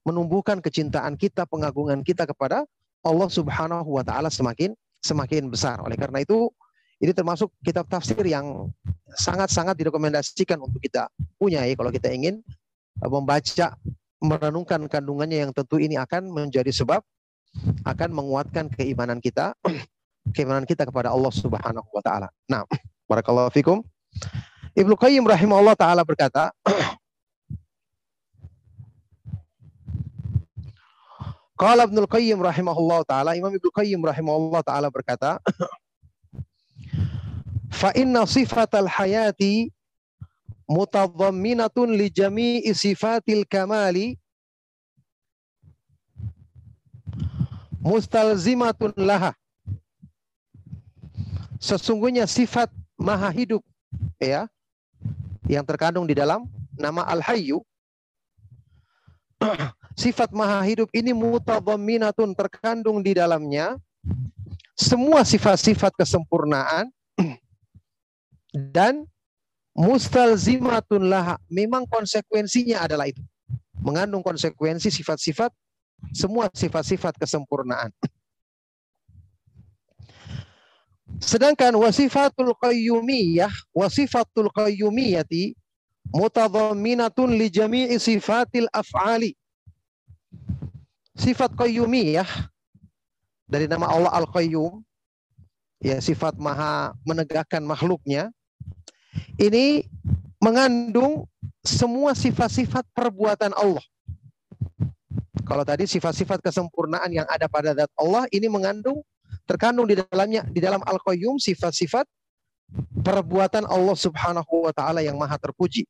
Menumbuhkan 0.04 0.60
kecintaan 0.60 1.16
kita, 1.20 1.44
pengagungan 1.48 2.00
kita 2.04 2.24
kepada 2.24 2.64
Allah 3.04 3.28
Subhanahu 3.28 3.88
wa 3.88 4.04
taala 4.04 4.28
semakin 4.28 4.72
semakin 5.00 5.48
besar. 5.48 5.80
Oleh 5.80 5.96
karena 5.96 6.22
itu 6.22 6.52
ini 6.98 7.14
termasuk 7.14 7.54
kitab 7.62 7.86
tafsir 7.86 8.18
yang 8.26 8.68
sangat-sangat 9.14 9.78
direkomendasikan 9.78 10.58
untuk 10.58 10.82
kita 10.82 11.06
punya 11.38 11.62
ya 11.62 11.74
kalau 11.78 11.94
kita 11.94 12.10
ingin 12.10 12.42
eh, 13.00 13.10
membaca 13.10 13.78
merenungkan 14.18 14.90
kandungannya 14.90 15.46
yang 15.46 15.52
tentu 15.54 15.78
ini 15.78 15.94
akan 15.94 16.26
menjadi 16.26 16.74
sebab 16.74 16.98
akan 17.86 18.10
menguatkan 18.10 18.66
keimanan 18.74 19.22
kita 19.22 19.54
keimanan 20.34 20.66
kita 20.66 20.84
kepada 20.84 21.14
Allah 21.14 21.32
Subhanahu 21.32 21.88
wa 21.88 22.02
taala. 22.02 22.28
Nah, 22.50 22.66
barakallahu 23.08 23.54
fikum. 23.54 23.80
Ibnu 24.76 24.94
Qayyim 24.96 25.24
rahimahullah 25.24 25.76
taala 25.78 26.04
berkata, 26.04 26.52
Qala 31.58 31.88
Ibnu 31.90 32.06
Qayyim 32.06 32.38
rahimahullah 32.38 33.02
taala, 33.08 33.34
Imam 33.34 33.50
Ibnu 33.50 33.70
Qayyim 33.72 33.98
rahimahullah 33.98 34.62
taala 34.62 34.88
berkata, 34.92 35.42
Fa 37.72 37.90
inna 37.94 38.26
sifatal 38.26 38.86
hayati 38.90 39.70
mutadhamminatun 40.68 41.94
li 41.94 42.10
jami'i 42.12 42.70
sifatil 42.74 43.46
kamali 43.48 44.18
mustalzimatun 47.82 48.92
laha. 48.98 49.32
Sesungguhnya 51.58 52.28
sifat 52.30 52.70
maha 52.94 53.34
hidup 53.34 53.66
ya 54.22 54.46
yang 55.48 55.64
terkandung 55.64 56.04
di 56.04 56.12
dalam 56.12 56.44
nama 56.76 57.02
Al-Hayyu. 57.08 57.64
Sifat 59.98 60.30
maha 60.30 60.62
hidup 60.62 60.86
ini 60.94 61.10
mutadhamminatun 61.10 62.36
terkandung 62.36 63.02
di 63.02 63.16
dalamnya 63.18 63.74
semua 64.78 65.26
sifat-sifat 65.26 65.90
kesempurnaan 65.98 66.86
dan 68.76 69.02
mustalzimatun 69.74 71.10
laha. 71.10 71.34
Memang 71.50 71.82
konsekuensinya 71.90 72.86
adalah 72.86 73.10
itu. 73.10 73.24
Mengandung 73.82 74.22
konsekuensi 74.22 74.90
sifat-sifat 74.90 75.50
semua 76.14 76.46
sifat-sifat 76.52 77.18
kesempurnaan. 77.18 77.90
Sedangkan 81.28 81.76
wasifatul 81.76 82.56
qayyumiyah, 82.56 83.52
wasifatul 83.76 84.48
qayyumiyati 84.48 85.52
mutadhamminatun 86.08 87.36
li 87.36 87.52
jami'i 87.52 88.00
sifatil 88.00 88.64
af'ali. 88.72 89.36
Sifat 91.20 91.52
qayyumiyah 91.52 92.24
dari 93.44 93.68
nama 93.68 93.92
Allah 93.92 94.24
Al-Qayyum, 94.24 94.80
ya 95.84 96.00
sifat 96.00 96.40
maha 96.40 96.96
menegakkan 97.04 97.60
makhluknya, 97.60 98.32
ini 99.36 99.84
mengandung 100.40 101.28
semua 101.60 102.16
sifat-sifat 102.16 102.88
perbuatan 102.96 103.52
Allah. 103.52 103.84
Kalau 105.44 105.60
tadi 105.60 105.84
sifat-sifat 105.84 106.40
kesempurnaan 106.40 107.12
yang 107.12 107.28
ada 107.28 107.52
pada 107.52 107.76
zat 107.76 107.92
Allah 108.00 108.24
ini 108.32 108.48
mengandung 108.48 109.04
terkandung 109.48 109.88
di 109.88 109.96
dalamnya 109.96 110.44
di 110.44 110.60
dalam 110.60 110.84
Al-Qayyum 110.84 111.40
sifat-sifat 111.40 112.04
perbuatan 113.00 113.64
Allah 113.64 113.96
Subhanahu 113.96 114.68
wa 114.68 114.72
taala 114.76 115.00
yang 115.00 115.16
maha 115.16 115.40
terpuji. 115.40 115.88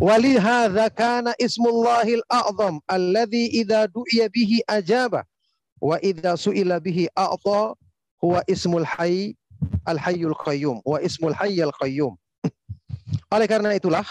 Walihadza 0.00 0.88
kana 0.88 1.36
ismullahil 1.36 2.24
a'zam 2.24 2.80
alladhi 2.88 3.52
idza 3.60 3.84
du'iya 3.92 4.32
bihi 4.32 4.64
ajaba 4.64 5.28
wa 5.76 6.00
idza 6.00 6.32
su'ila 6.40 6.80
bihi 6.80 7.12
a'ta 7.12 7.76
huwa 8.24 8.40
ismul 8.48 8.88
hayy 8.88 9.36
al 9.84 10.00
hayyul 10.00 10.32
qayyum 10.32 10.80
wa 10.88 10.96
ismul 11.04 11.36
hayyul 11.36 11.76
qayyum. 11.76 12.16
Oleh 13.36 13.44
karena 13.44 13.76
itulah 13.76 14.08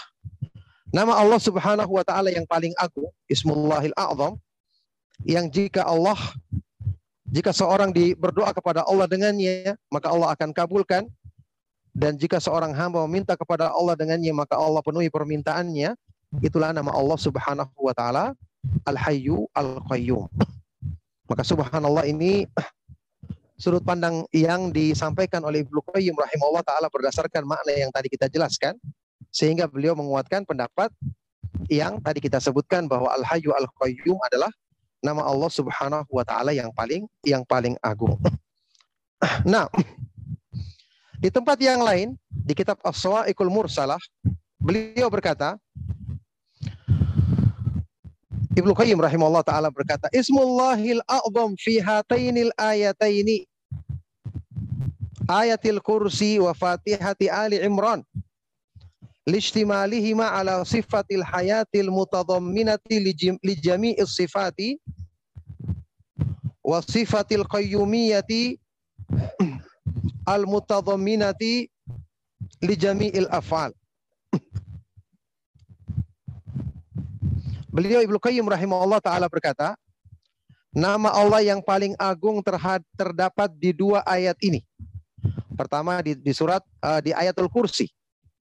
nama 0.94 1.18
Allah 1.18 1.42
Subhanahu 1.42 1.90
wa 1.90 2.06
taala 2.06 2.30
yang 2.30 2.46
paling 2.46 2.70
agung, 2.78 3.10
Ismullahil 3.26 3.96
A'zam, 3.98 4.38
yang 5.26 5.50
jika 5.50 5.82
Allah 5.82 6.16
jika 7.32 7.48
seorang 7.48 7.96
di 7.96 8.12
berdoa 8.12 8.52
kepada 8.52 8.84
Allah 8.84 9.08
dengannya, 9.08 9.72
maka 9.88 10.12
Allah 10.12 10.36
akan 10.36 10.52
kabulkan. 10.52 11.08
Dan 11.92 12.20
jika 12.20 12.36
seorang 12.36 12.76
hamba 12.76 13.08
meminta 13.08 13.32
kepada 13.40 13.72
Allah 13.72 13.96
dengannya, 13.96 14.36
maka 14.36 14.60
Allah 14.60 14.84
penuhi 14.84 15.08
permintaannya. 15.08 15.96
Itulah 16.44 16.76
nama 16.76 16.92
Allah 16.92 17.16
Subhanahu 17.16 17.72
wa 17.80 17.92
taala, 17.96 18.36
Al-Hayyu 18.84 19.48
Al-Qayyum. 19.56 20.28
Maka 21.24 21.40
subhanallah 21.40 22.04
ini 22.04 22.44
sudut 23.62 23.80
pandang 23.80 24.28
yang 24.36 24.68
disampaikan 24.68 25.40
oleh 25.40 25.64
Ibnu 25.64 25.80
Qayyim 25.88 26.12
rahimahullah 26.12 26.64
taala 26.68 26.92
berdasarkan 26.92 27.48
makna 27.48 27.72
yang 27.72 27.88
tadi 27.88 28.12
kita 28.12 28.28
jelaskan 28.28 28.76
sehingga 29.32 29.64
beliau 29.64 29.96
menguatkan 29.96 30.44
pendapat 30.44 30.92
yang 31.72 31.96
tadi 32.04 32.20
kita 32.20 32.36
sebutkan 32.44 32.84
bahwa 32.84 33.08
Al-Hayyu 33.16 33.56
Al-Qayyum 33.56 34.20
adalah 34.28 34.52
nama 35.02 35.26
Allah 35.26 35.50
Subhanahu 35.50 36.06
wa 36.06 36.22
taala 36.22 36.54
yang 36.54 36.70
paling 36.70 37.04
yang 37.26 37.42
paling 37.42 37.74
agung. 37.82 38.16
Nah, 39.46 39.70
di 41.22 41.30
tempat 41.30 41.54
yang 41.62 41.78
lain 41.78 42.18
di 42.26 42.58
kitab 42.58 42.74
As-Sawa'iqul 42.82 43.46
Mursalah 43.46 44.02
beliau 44.58 45.06
berkata 45.06 45.54
Ibnu 48.52 48.74
Qayyim 48.74 48.98
rahimahullah 48.98 49.46
taala 49.46 49.70
berkata, 49.70 50.10
"Ismullahil 50.10 51.00
a'zam 51.06 51.54
fi 51.56 51.78
hatainil 51.78 52.50
ayataini." 52.58 53.46
Ayatil 55.30 55.78
Kursi 55.78 56.36
wa 56.42 56.52
Fatihati 56.52 57.30
Ali 57.30 57.62
Imran. 57.62 58.02
Lishtimalihima 59.22 60.34
ala 60.34 60.66
sifatil 60.66 61.22
hayatil 61.22 61.94
mutadamminati 61.94 62.98
li 63.38 63.54
jami'is 63.54 64.18
sifati 64.18 64.82
wa 66.58 66.82
sifatil 66.82 67.46
qayyumiyati 67.46 68.58
al 70.26 70.42
mutadhamminati 70.42 71.70
li 72.66 72.74
jami'il 72.74 73.30
af'al. 73.30 73.70
Beliau 77.70 78.02
Ibnu 78.02 78.18
Qayyim 78.18 78.44
rahimahullah 78.50 78.98
taala 78.98 79.30
berkata, 79.30 79.78
nama 80.74 81.14
Allah 81.14 81.46
yang 81.46 81.62
paling 81.62 81.94
agung 81.94 82.42
terhad, 82.42 82.82
terdapat 82.98 83.54
di 83.54 83.70
dua 83.70 84.02
ayat 84.02 84.34
ini. 84.42 84.66
Pertama 85.54 86.02
di, 86.02 86.18
di 86.18 86.34
surat 86.34 86.60
uh, 86.82 86.98
di 86.98 87.14
ayatul 87.14 87.46
kursi 87.46 87.86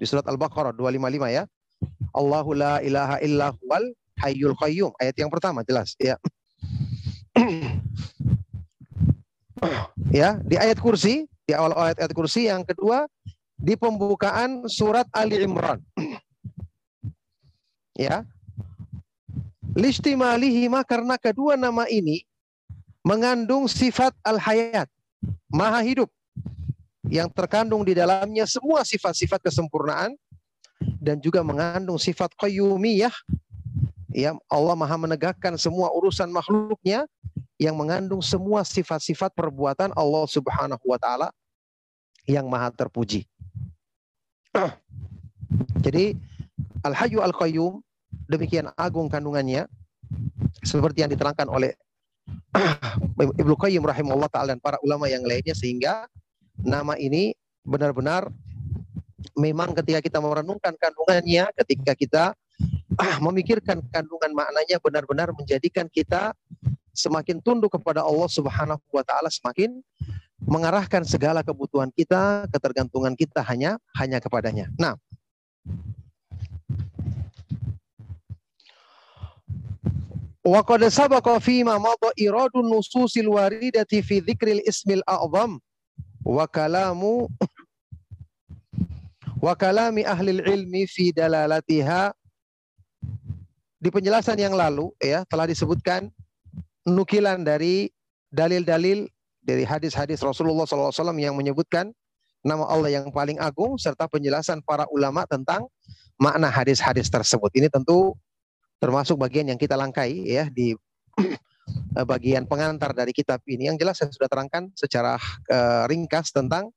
di 0.02 0.10
surat 0.10 0.26
Al-Baqarah 0.26 0.74
255 0.74 1.30
ya. 1.30 1.46
Allahu 2.18 2.58
la 2.58 2.82
ilaha 2.82 3.22
illa 3.22 3.54
huwal 3.62 3.94
hayyul 4.18 4.58
qayyum. 4.58 4.90
Ayat 4.98 5.14
yang 5.22 5.30
pertama 5.30 5.62
jelas 5.62 5.94
ya. 6.02 6.18
ya, 10.10 10.42
di 10.42 10.58
ayat 10.58 10.82
kursi, 10.82 11.30
di 11.46 11.54
awal 11.54 11.78
ayat 11.78 12.02
ayat 12.02 12.14
kursi 12.18 12.50
yang 12.50 12.66
kedua 12.66 13.06
di 13.62 13.78
pembukaan 13.78 14.66
surat 14.66 15.06
Ali 15.14 15.38
Imran. 15.46 15.78
ya. 17.94 18.26
Listimalihima 19.78 20.82
karena 20.82 21.16
kedua 21.16 21.54
nama 21.56 21.86
ini 21.88 22.26
mengandung 23.06 23.70
sifat 23.70 24.12
al-hayat, 24.26 24.90
maha 25.48 25.80
hidup 25.86 26.10
yang 27.12 27.28
terkandung 27.28 27.84
di 27.84 27.91
dalamnya 27.91 28.47
semua 28.47 28.88
sifat-sifat 28.88 29.43
kesempurnaan 29.43 30.15
dan 31.04 31.19
juga 31.19 31.43
mengandung 31.43 32.00
sifat 32.00 32.32
qayyumiyah 32.39 33.12
ya 34.15 34.32
Allah 34.47 34.76
Maha 34.80 34.95
menegakkan 34.95 35.60
semua 35.60 35.91
urusan 35.91 36.32
makhluknya 36.32 37.04
yang 37.60 37.76
mengandung 37.76 38.24
semua 38.24 38.63
sifat-sifat 38.63 39.36
perbuatan 39.36 39.91
Allah 39.91 40.26
Subhanahu 40.26 40.82
wa 40.88 40.97
taala 40.97 41.30
yang 42.26 42.50
maha 42.50 42.74
terpuji. 42.74 43.28
Jadi 45.86 46.17
Al-Hayyu 46.82 47.21
Al-Qayyum 47.21 47.84
demikian 48.26 48.74
agung 48.74 49.12
kandungannya 49.12 49.69
seperti 50.63 51.06
yang 51.06 51.12
diterangkan 51.13 51.45
oleh 51.52 51.78
Ibnu 53.41 53.54
Qayyim 53.54 53.84
rahimahullah 53.86 54.32
taala 54.34 54.58
dan 54.58 54.62
para 54.63 54.82
ulama 54.82 55.06
yang 55.06 55.21
lainnya 55.21 55.54
sehingga 55.54 56.10
nama 56.62 56.97
ini 56.97 57.34
benar-benar 57.62 58.30
memang 59.38 59.74
ketika 59.78 60.02
kita 60.02 60.17
merenungkan 60.17 60.74
kandungannya, 60.78 61.50
ketika 61.62 61.93
kita 61.93 62.24
memikirkan 63.24 63.82
kandungan 63.89 64.32
maknanya 64.36 64.78
benar-benar 64.82 65.34
menjadikan 65.34 65.88
kita 65.89 66.36
semakin 66.91 67.39
tunduk 67.39 67.71
kepada 67.74 68.04
Allah 68.04 68.28
Subhanahu 68.28 68.84
wa 68.91 69.04
taala 69.06 69.32
semakin 69.32 69.80
mengarahkan 70.43 71.06
segala 71.06 71.45
kebutuhan 71.45 71.89
kita, 71.93 72.50
ketergantungan 72.52 73.15
kita 73.15 73.39
hanya 73.45 73.80
hanya 73.95 74.19
kepadanya. 74.19 74.67
Nah, 74.76 74.97
Wa 80.41 80.65
qad 80.65 80.82
sabaqa 80.89 81.38
fi 81.38 81.62
ma 81.62 81.78
iradun 82.17 82.65
nususil 82.65 83.30
waridati 83.30 84.02
fi 84.02 84.26
dzikril 84.26 84.65
ismil 84.65 85.06
a'zam 85.06 85.62
wa 86.22 86.46
kalamu 86.46 87.30
wa 89.42 89.54
ahli 89.58 90.38
ilmi 90.38 90.86
fi 90.86 91.10
dalalatiha 91.10 92.14
di 93.82 93.90
penjelasan 93.90 94.38
yang 94.38 94.54
lalu 94.54 94.94
ya 95.02 95.26
telah 95.26 95.50
disebutkan 95.50 96.14
nukilan 96.86 97.42
dari 97.42 97.90
dalil-dalil 98.30 99.10
dari 99.42 99.66
hadis-hadis 99.66 100.22
Rasulullah 100.22 100.70
SAW 100.70 100.94
yang 101.18 101.34
menyebutkan 101.34 101.90
nama 102.46 102.66
Allah 102.70 103.02
yang 103.02 103.10
paling 103.10 103.42
agung 103.42 103.78
serta 103.82 104.06
penjelasan 104.06 104.62
para 104.62 104.86
ulama 104.94 105.26
tentang 105.26 105.66
makna 106.22 106.50
hadis-hadis 106.50 107.10
tersebut. 107.10 107.50
Ini 107.58 107.74
tentu 107.74 108.14
termasuk 108.78 109.18
bagian 109.18 109.50
yang 109.50 109.58
kita 109.58 109.74
langkai 109.74 110.26
ya 110.26 110.46
di 110.50 110.78
bagian 112.08 112.47
pengantar 112.47 112.95
dari 112.95 113.12
kitab 113.12 113.43
ini. 113.47 113.67
Yang 113.67 113.78
jelas 113.84 113.95
saya 114.00 114.12
sudah 114.12 114.30
terangkan 114.32 114.71
secara 114.74 115.19
uh, 115.52 115.84
ringkas 115.88 116.32
tentang 116.32 116.71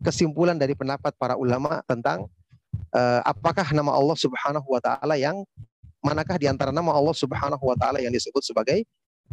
kesimpulan 0.00 0.56
dari 0.56 0.76
pendapat 0.76 1.16
para 1.16 1.36
ulama 1.36 1.80
tentang 1.88 2.28
uh, 2.92 3.20
apakah 3.24 3.64
nama 3.72 3.92
Allah 3.96 4.16
Subhanahu 4.16 4.68
wa 4.68 4.80
taala 4.80 5.16
yang 5.16 5.44
manakah 6.04 6.36
di 6.36 6.46
antara 6.46 6.70
nama 6.70 6.92
Allah 6.92 7.16
Subhanahu 7.16 7.64
wa 7.64 7.76
taala 7.76 7.98
yang 8.00 8.12
disebut 8.12 8.44
sebagai 8.44 8.84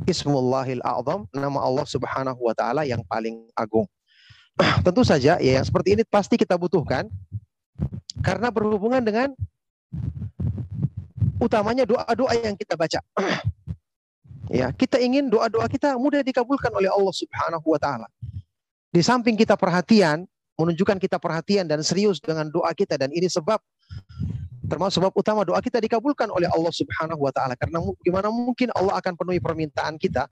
Ismullahil 0.09 0.81
A'zam, 0.81 1.29
nama 1.29 1.59
Allah 1.61 1.85
Subhanahu 1.85 2.39
wa 2.41 2.53
taala 2.57 2.81
yang 2.81 3.05
paling 3.05 3.45
agung. 3.53 3.85
Tentu 4.85 5.05
saja 5.05 5.37
ya 5.37 5.51
yang 5.61 5.65
seperti 5.65 5.99
ini 5.99 6.03
pasti 6.07 6.33
kita 6.37 6.57
butuhkan 6.57 7.09
karena 8.25 8.49
berhubungan 8.49 9.01
dengan 9.05 9.29
utamanya 11.37 11.85
doa-doa 11.85 12.33
yang 12.41 12.55
kita 12.57 12.73
baca. 12.73 12.99
ya, 14.49 14.71
kita 14.75 14.99
ingin 14.99 15.31
doa-doa 15.31 15.69
kita 15.71 15.95
mudah 15.95 16.25
dikabulkan 16.25 16.71
oleh 16.73 16.89
Allah 16.89 17.13
Subhanahu 17.13 17.63
wa 17.63 17.79
taala. 17.79 18.07
Di 18.93 18.99
samping 18.99 19.37
kita 19.37 19.55
perhatian, 19.55 20.27
menunjukkan 20.59 20.97
kita 21.01 21.17
perhatian 21.17 21.65
dan 21.65 21.81
serius 21.81 22.21
dengan 22.21 22.49
doa 22.49 22.69
kita. 22.75 22.99
Dan 22.99 23.09
ini 23.13 23.25
sebab 23.29 23.57
termasuk 24.67 25.03
sebab 25.03 25.11
utama 25.13 25.41
doa 25.43 25.59
kita 25.61 25.81
dikabulkan 25.81 26.29
oleh 26.29 26.49
Allah 26.49 26.73
Subhanahu 26.73 27.21
wa 27.23 27.31
taala. 27.33 27.53
Karena 27.57 27.81
gimana 28.01 28.27
mungkin 28.29 28.69
Allah 28.73 28.99
akan 28.99 29.13
penuhi 29.17 29.39
permintaan 29.39 29.97
kita? 29.97 30.29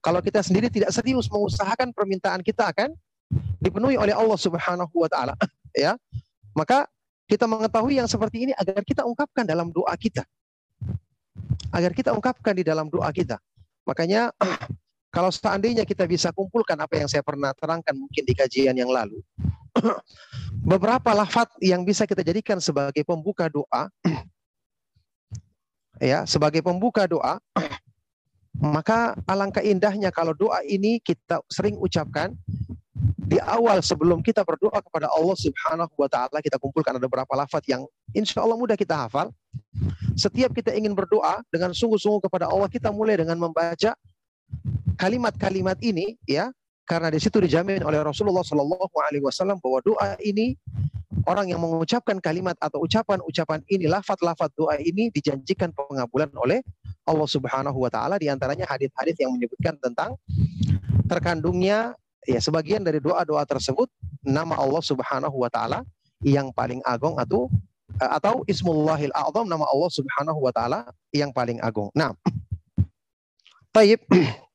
Kalau 0.00 0.24
kita 0.24 0.40
sendiri 0.40 0.72
tidak 0.72 0.96
serius 0.96 1.28
mengusahakan 1.28 1.92
permintaan 1.92 2.40
kita 2.40 2.72
akan 2.72 2.92
dipenuhi 3.60 4.00
oleh 4.00 4.16
Allah 4.16 4.38
Subhanahu 4.38 4.94
wa 4.94 5.08
taala. 5.08 5.34
Ya 5.70 5.94
maka 6.54 6.90
kita 7.30 7.46
mengetahui 7.46 8.02
yang 8.02 8.10
seperti 8.10 8.50
ini 8.50 8.52
agar 8.58 8.82
kita 8.82 9.06
ungkapkan 9.06 9.46
dalam 9.46 9.70
doa 9.70 9.94
kita 9.94 10.26
agar 11.70 11.90
kita 11.94 12.10
ungkapkan 12.14 12.54
di 12.54 12.64
dalam 12.66 12.86
doa 12.86 13.10
kita 13.10 13.38
makanya 13.86 14.30
kalau 15.14 15.30
seandainya 15.32 15.82
kita 15.82 16.06
bisa 16.06 16.30
kumpulkan 16.30 16.78
apa 16.78 17.00
yang 17.00 17.08
saya 17.10 17.24
pernah 17.24 17.50
terangkan 17.56 17.94
mungkin 17.96 18.22
di 18.22 18.34
kajian 18.34 18.76
yang 18.76 18.90
lalu 18.90 19.18
beberapa 20.70 21.14
lafat 21.14 21.50
yang 21.62 21.82
bisa 21.82 22.06
kita 22.06 22.22
jadikan 22.22 22.58
sebagai 22.58 23.02
pembuka 23.02 23.50
doa 23.50 23.90
ya 26.12 26.26
sebagai 26.26 26.62
pembuka 26.62 27.06
doa 27.06 27.38
maka 28.60 29.16
alangkah 29.24 29.64
indahnya 29.64 30.12
kalau 30.12 30.36
doa 30.36 30.60
ini 30.66 31.00
kita 31.00 31.40
sering 31.48 31.80
ucapkan 31.80 32.34
di 33.30 33.38
awal 33.38 33.78
sebelum 33.78 34.20
kita 34.20 34.42
berdoa 34.42 34.82
kepada 34.82 35.06
Allah 35.06 35.38
Subhanahu 35.38 35.94
wa 35.94 36.08
taala 36.10 36.42
kita 36.42 36.58
kumpulkan 36.58 36.98
ada 36.98 37.06
beberapa 37.06 37.30
lafat 37.38 37.62
yang 37.70 37.86
insya 38.10 38.42
Allah 38.42 38.58
mudah 38.58 38.74
kita 38.74 39.06
hafal. 39.06 39.30
Setiap 40.20 40.52
kita 40.52 40.76
ingin 40.76 40.92
berdoa 40.92 41.40
dengan 41.48 41.72
sungguh-sungguh 41.72 42.28
kepada 42.28 42.52
Allah 42.52 42.68
kita 42.68 42.92
mulai 42.92 43.16
dengan 43.16 43.40
membaca 43.40 43.96
kalimat-kalimat 45.00 45.80
ini 45.80 46.20
ya 46.28 46.52
karena 46.84 47.08
di 47.08 47.16
situ 47.22 47.40
dijamin 47.40 47.80
oleh 47.86 48.04
Rasulullah 48.04 48.44
Shallallahu 48.44 48.92
Alaihi 49.00 49.24
Wasallam 49.24 49.62
bahwa 49.62 49.80
doa 49.80 50.18
ini 50.20 50.58
orang 51.22 51.46
yang 51.54 51.62
mengucapkan 51.62 52.18
kalimat 52.18 52.58
atau 52.58 52.82
ucapan-ucapan 52.82 53.62
ini, 53.70 53.86
lafat-lafat 53.86 54.50
doa 54.58 54.74
ini 54.74 55.06
dijanjikan 55.14 55.70
pengabulan 55.70 56.34
oleh 56.34 56.60
Allah 57.06 57.28
Subhanahu 57.30 57.78
Wa 57.78 57.90
Taala. 57.94 58.18
Di 58.18 58.26
antaranya 58.26 58.66
hadis-hadis 58.66 59.16
yang 59.22 59.30
menyebutkan 59.30 59.78
tentang 59.78 60.18
terkandungnya 61.06 61.94
ya 62.26 62.42
sebagian 62.42 62.82
dari 62.82 62.98
doa-doa 62.98 63.46
tersebut 63.46 63.86
nama 64.26 64.58
Allah 64.58 64.82
Subhanahu 64.82 65.46
Wa 65.46 65.50
Taala 65.50 65.86
yang 66.26 66.50
paling 66.50 66.82
agung 66.82 67.16
atau 67.16 67.48
atau 68.00 68.40
Ismullahil 68.48 69.12
A'zam 69.12 69.44
nama 69.44 69.68
Allah 69.68 69.90
Subhanahu 69.92 70.40
Wa 70.40 70.52
Taala 70.56 70.80
yang 71.12 71.28
paling 71.36 71.60
agung. 71.60 71.92
Nah, 71.92 72.16
Taib 73.76 74.00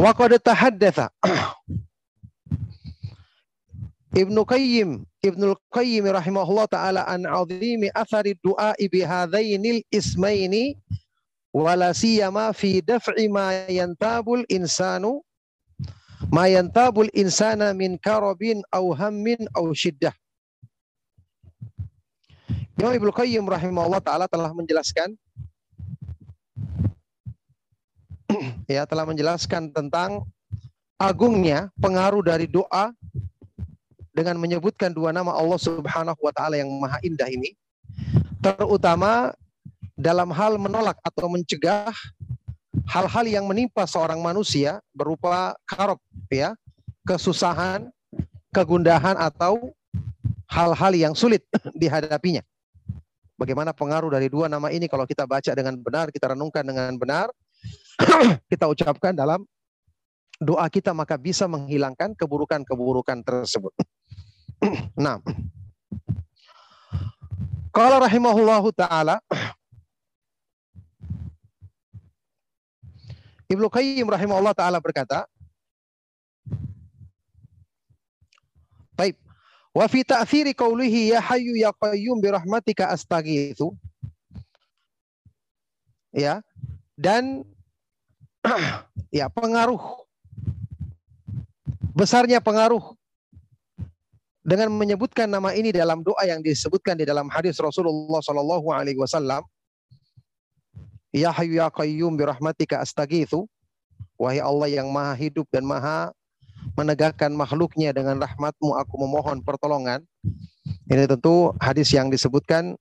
Wa 0.00 0.16
qad 0.16 0.32
tahaddatha 0.40 1.12
Ibnu 4.22 4.40
Qayyim 4.48 5.04
Ibnu 5.20 5.52
Qayyim 5.68 6.08
rahimahullah 6.08 6.66
taala 6.72 7.04
an 7.04 7.28
azimi 7.28 7.92
athari 7.92 8.32
du'a 8.40 8.72
bi 8.80 9.04
hadainil 9.04 9.84
ismaini 9.92 10.80
wala 11.50 11.90
siyama 11.90 12.54
fi 12.54 12.78
daf'i 12.78 13.26
ma 13.26 13.66
yantabul 13.66 14.46
insanu 14.46 15.22
ma 16.30 16.46
yantabul 16.46 17.10
insana 17.10 17.74
min 17.74 17.98
karabin 17.98 18.62
aw 18.70 18.84
hammin 18.94 19.38
aw 19.54 19.66
shiddah. 19.74 20.14
Imam 22.80 22.96
Ibnu 22.96 23.12
Qayyim 23.12 23.44
rahimahullah 23.44 24.00
taala 24.00 24.24
telah 24.24 24.54
menjelaskan 24.56 25.12
ya 28.70 28.88
telah 28.88 29.04
menjelaskan 29.04 29.74
tentang 29.74 30.24
agungnya 30.96 31.68
pengaruh 31.76 32.24
dari 32.24 32.46
doa 32.48 32.94
dengan 34.14 34.38
menyebutkan 34.38 34.92
dua 34.92 35.12
nama 35.12 35.34
Allah 35.34 35.58
Subhanahu 35.60 36.20
wa 36.20 36.32
taala 36.32 36.56
yang 36.56 36.70
maha 36.78 37.00
indah 37.04 37.28
ini. 37.28 37.52
Terutama 38.40 39.34
dalam 40.00 40.32
hal 40.32 40.56
menolak 40.56 40.96
atau 41.04 41.28
mencegah 41.28 41.92
hal-hal 42.88 43.26
yang 43.28 43.44
menimpa 43.44 43.84
seorang 43.84 44.16
manusia 44.24 44.80
berupa 44.96 45.52
karob 45.68 46.00
ya 46.32 46.56
kesusahan 47.04 47.92
kegundahan 48.50 49.14
atau 49.20 49.70
hal-hal 50.48 50.92
yang 50.96 51.14
sulit 51.14 51.44
dihadapinya. 51.80 52.40
Bagaimana 53.36 53.72
pengaruh 53.72 54.12
dari 54.12 54.28
dua 54.28 54.52
nama 54.52 54.68
ini? 54.68 54.84
Kalau 54.88 55.08
kita 55.08 55.24
baca 55.28 55.52
dengan 55.52 55.76
benar 55.76 56.08
kita 56.08 56.32
renungkan 56.32 56.64
dengan 56.64 56.96
benar 56.96 57.28
kita 58.52 58.68
ucapkan 58.72 59.12
dalam 59.12 59.44
doa 60.40 60.64
kita 60.72 60.96
maka 60.96 61.20
bisa 61.20 61.44
menghilangkan 61.44 62.16
keburukan-keburukan 62.16 63.20
tersebut. 63.20 63.72
nah, 64.96 65.20
kalau 67.70 67.96
rahimahullahu 68.00 68.72
taala 68.72 69.20
Ibnu 73.50 73.66
Qayyim 73.66 74.06
rahimahullah 74.06 74.54
taala 74.54 74.78
berkata, 74.78 75.26
Baik. 78.94 79.18
Wa 79.74 79.90
fi 79.90 80.06
ta'thiri 80.06 80.54
qawlihi 80.54 81.14
ya 81.14 81.18
hayyu 81.18 81.58
ya 81.58 81.74
qayyum 81.74 82.22
bi 82.22 82.30
rahmatika 82.30 82.94
astaghitsu. 82.94 83.74
Ya. 86.14 86.42
Dan 86.94 87.42
ya 89.18 89.26
pengaruh 89.32 89.80
besarnya 91.96 92.38
pengaruh 92.38 92.94
dengan 94.46 94.72
menyebutkan 94.72 95.28
nama 95.28 95.52
ini 95.52 95.74
dalam 95.74 96.00
doa 96.00 96.22
yang 96.24 96.40
disebutkan 96.40 96.96
di 96.96 97.04
dalam 97.04 97.28
hadis 97.28 97.60
Rasulullah 97.60 98.20
Shallallahu 98.24 98.72
Alaihi 98.72 98.96
Wasallam 98.96 99.44
Ya 101.10 101.34
Hayyu 101.34 101.58
Ya 101.58 101.66
Qayyum 101.70 102.14
bi 102.14 102.22
rahmatika 102.22 102.78
astaghitsu 102.78 103.50
wahai 104.14 104.38
Allah 104.38 104.68
yang 104.70 104.86
maha 104.92 105.16
hidup 105.18 105.48
dan 105.50 105.66
maha 105.66 106.14
menegakkan 106.76 107.32
makhluknya 107.32 107.90
dengan 107.90 108.20
rahmatmu 108.20 108.76
aku 108.76 108.94
memohon 109.00 109.40
pertolongan. 109.42 110.04
Ini 110.86 111.08
tentu 111.08 111.56
hadis 111.58 111.90
yang 111.90 112.12
disebutkan 112.12 112.76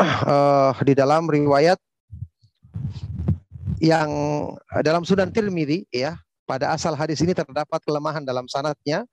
uh, 0.00 0.72
di 0.88 0.96
dalam 0.96 1.28
riwayat 1.28 1.78
yang 3.80 4.10
dalam 4.82 5.04
Sunan 5.06 5.30
Tirmidzi 5.30 5.86
ya 5.92 6.18
pada 6.48 6.74
asal 6.74 6.98
hadis 6.98 7.22
ini 7.22 7.36
terdapat 7.36 7.78
kelemahan 7.86 8.24
dalam 8.24 8.48
sanatnya. 8.50 9.06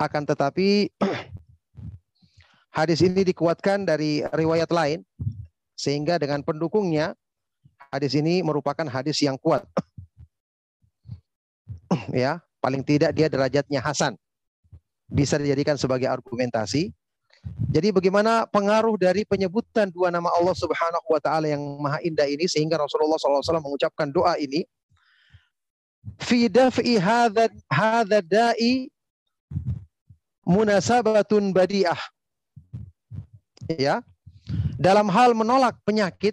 Akan 0.00 0.24
tetapi 0.24 0.88
hadis 2.78 3.00
ini 3.00 3.24
dikuatkan 3.24 3.84
dari 3.88 4.24
riwayat 4.34 4.68
lain 4.72 5.04
sehingga 5.80 6.20
dengan 6.20 6.44
pendukungnya 6.44 7.16
hadis 7.88 8.12
ini 8.12 8.44
merupakan 8.44 8.84
hadis 8.84 9.16
yang 9.24 9.40
kuat 9.40 9.64
ya 12.12 12.44
paling 12.60 12.84
tidak 12.84 13.16
dia 13.16 13.32
derajatnya 13.32 13.80
hasan 13.80 14.12
bisa 15.08 15.40
dijadikan 15.40 15.80
sebagai 15.80 16.06
argumentasi 16.06 16.92
jadi 17.72 17.88
bagaimana 17.88 18.44
pengaruh 18.44 19.00
dari 19.00 19.24
penyebutan 19.24 19.88
dua 19.88 20.12
nama 20.12 20.28
Allah 20.36 20.52
Subhanahu 20.52 21.06
wa 21.08 21.20
taala 21.24 21.48
yang 21.48 21.62
maha 21.80 21.96
indah 22.04 22.28
ini 22.28 22.44
sehingga 22.44 22.76
Rasulullah 22.76 23.16
SAW 23.16 23.64
mengucapkan 23.64 24.12
doa 24.12 24.36
ini 24.36 24.68
fi 26.20 26.52
daf'i 26.52 27.00
hadha 27.00 28.20
da'i 28.20 28.92
munasabatun 30.44 31.54
badi'ah. 31.54 32.00
Ya. 33.78 34.02
Dalam 34.80 35.12
hal 35.12 35.36
menolak 35.36 35.76
penyakit 35.84 36.32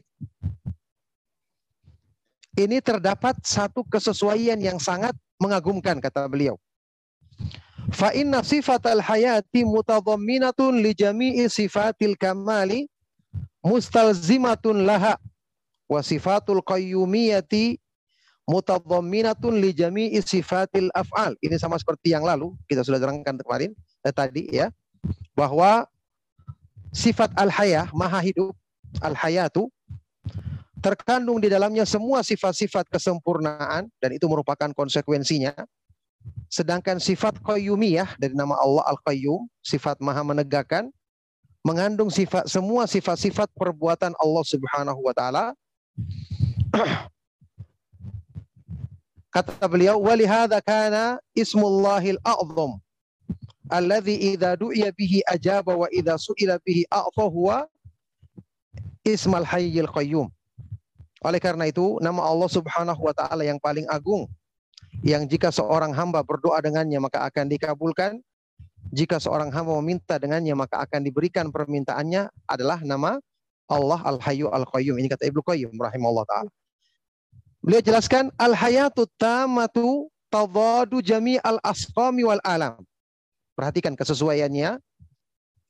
ini 2.55 2.79
terdapat 2.79 3.35
satu 3.43 3.83
kesesuaian 3.83 4.55
yang 4.55 4.79
sangat 4.79 5.11
mengagumkan 5.35 5.99
kata 5.99 6.31
beliau. 6.31 6.55
Fa 7.91 8.15
inna 8.15 8.39
sifatal 8.47 9.03
hayati 9.03 9.67
mutadhamminatun 9.67 10.79
li 10.79 10.95
jami'i 10.95 11.51
sifatil 11.51 12.15
kamali 12.15 12.87
mustalzimatun 13.59 14.87
laha 14.87 15.19
wa 15.91 15.99
sifatul 15.99 16.63
qayyumiyati 16.63 17.75
mutadhamminatun 18.47 19.59
li 19.59 19.75
jami'i 19.75 20.23
sifatil 20.23 20.87
af'al. 20.95 21.35
Ini 21.43 21.59
sama 21.59 21.75
seperti 21.75 22.15
yang 22.15 22.23
lalu 22.23 22.55
kita 22.71 22.87
sudah 22.87 23.03
terangkan 23.03 23.35
kemarin 23.43 23.75
eh, 24.07 24.15
tadi 24.15 24.47
ya 24.55 24.71
bahwa 25.35 25.83
sifat 26.97 27.29
al-hayah 27.37 27.85
maha 27.93 28.17
hidup 28.25 28.57
al-hayatu 29.05 29.69
terkandung 30.81 31.37
di 31.37 31.45
dalamnya 31.45 31.85
semua 31.85 32.25
sifat-sifat 32.25 32.89
kesempurnaan 32.89 33.85
dan 34.01 34.09
itu 34.17 34.25
merupakan 34.25 34.73
konsekuensinya 34.73 35.53
Sedangkan 36.47 36.95
sifat 36.95 37.43
qayyumiyah 37.43 38.15
dari 38.15 38.31
nama 38.31 38.55
Allah 38.55 38.87
Al-Qayyum, 38.87 39.51
sifat 39.59 39.99
maha 39.99 40.23
menegakkan, 40.23 40.87
mengandung 41.59 42.07
sifat 42.07 42.47
semua 42.47 42.87
sifat-sifat 42.87 43.51
perbuatan 43.51 44.15
Allah 44.15 44.43
Subhanahu 44.47 45.03
wa 45.03 45.11
taala. 45.11 45.51
Kata 49.35 49.67
beliau, 49.67 49.99
"Walihada 49.99 50.63
kana 50.63 51.19
ismullahil 51.35 52.15
a'zam 52.23 52.79
alladhi 53.69 54.33
idza 54.33 54.55
du'iya 54.55 54.91
bihi 54.95 55.23
ajaba 55.27 55.75
wa 55.75 55.87
idza 55.91 56.15
su'ila 56.17 56.59
bihi 56.63 56.87
a'ta 56.91 57.25
huwa 57.27 57.67
ismal 59.03 59.45
hayyil 59.45 59.89
qayyum." 59.91 60.27
Oleh 61.25 61.41
karena 61.41 61.65
itu, 61.65 61.97
nama 61.99 62.23
Allah 62.23 62.49
Subhanahu 62.51 63.01
wa 63.01 63.13
taala 63.15 63.41
yang 63.41 63.57
paling 63.57 63.89
agung 63.89 64.29
yang 65.05 65.29
jika 65.29 65.53
seorang 65.53 65.93
hamba 65.93 66.25
berdoa 66.25 66.57
dengannya 66.61 66.97
maka 66.97 67.25
akan 67.25 67.45
dikabulkan. 67.49 68.21
Jika 68.87 69.19
seorang 69.19 69.51
hamba 69.51 69.75
meminta 69.83 70.15
dengannya 70.15 70.55
maka 70.55 70.79
akan 70.79 71.03
diberikan 71.03 71.51
permintaannya 71.51 72.31
adalah 72.47 72.79
nama 72.87 73.19
Allah 73.67 73.99
Al-Hayyu 73.99 74.47
Al-Qayyum. 74.47 74.95
Ini 74.95 75.11
kata 75.11 75.27
Ibnu 75.27 75.43
Qayyim 75.43 75.75
rahimahullah 75.75 76.23
taala. 76.23 76.49
Beliau 77.59 77.83
jelaskan 77.83 78.31
al-hayatu 78.39 79.03
tamatu 79.19 80.07
tadadu 80.31 81.03
jami 81.03 81.35
al-asqami 81.43 82.23
wal 82.23 82.39
alam. 82.47 82.79
Perhatikan 83.57 83.97
kesesuaiannya. 83.97 84.77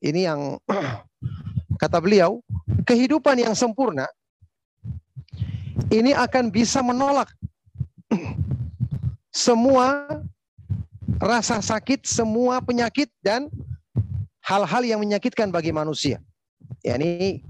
Ini 0.04 0.20
yang 0.28 0.60
kata 1.82 2.04
beliau, 2.04 2.44
kehidupan 2.84 3.40
yang 3.40 3.56
sempurna 3.56 4.06
ini 5.88 6.12
akan 6.12 6.52
bisa 6.52 6.84
menolak 6.84 7.32
semua 9.32 10.20
rasa 11.18 11.64
sakit, 11.64 12.04
semua 12.04 12.60
penyakit 12.60 13.08
dan 13.24 13.48
hal-hal 14.44 14.84
yang 14.84 15.00
menyakitkan 15.00 15.50
bagi 15.50 15.72
manusia. 15.72 16.20
Ya, 16.84 17.00
ini 17.00 17.42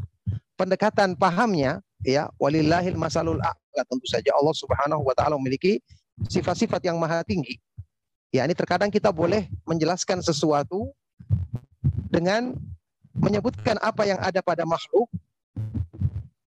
pendekatan 0.57 1.17
pahamnya 1.17 1.81
ya 2.05 2.29
walillahil 2.37 2.97
masalul 2.97 3.41
a'la 3.41 3.83
tentu 3.85 4.05
saja 4.09 4.33
Allah 4.33 4.55
Subhanahu 4.55 5.01
wa 5.05 5.13
taala 5.17 5.37
memiliki 5.37 5.81
sifat-sifat 6.29 6.81
yang 6.85 6.97
maha 6.97 7.21
tinggi. 7.25 7.57
Ya, 8.31 8.43
ini 8.43 8.53
terkadang 8.53 8.91
kita 8.91 9.09
boleh 9.09 9.47
menjelaskan 9.63 10.19
sesuatu 10.19 10.91
dengan 12.11 12.53
menyebutkan 13.17 13.79
apa 13.79 14.03
yang 14.05 14.19
ada 14.19 14.43
pada 14.43 14.67
makhluk 14.67 15.09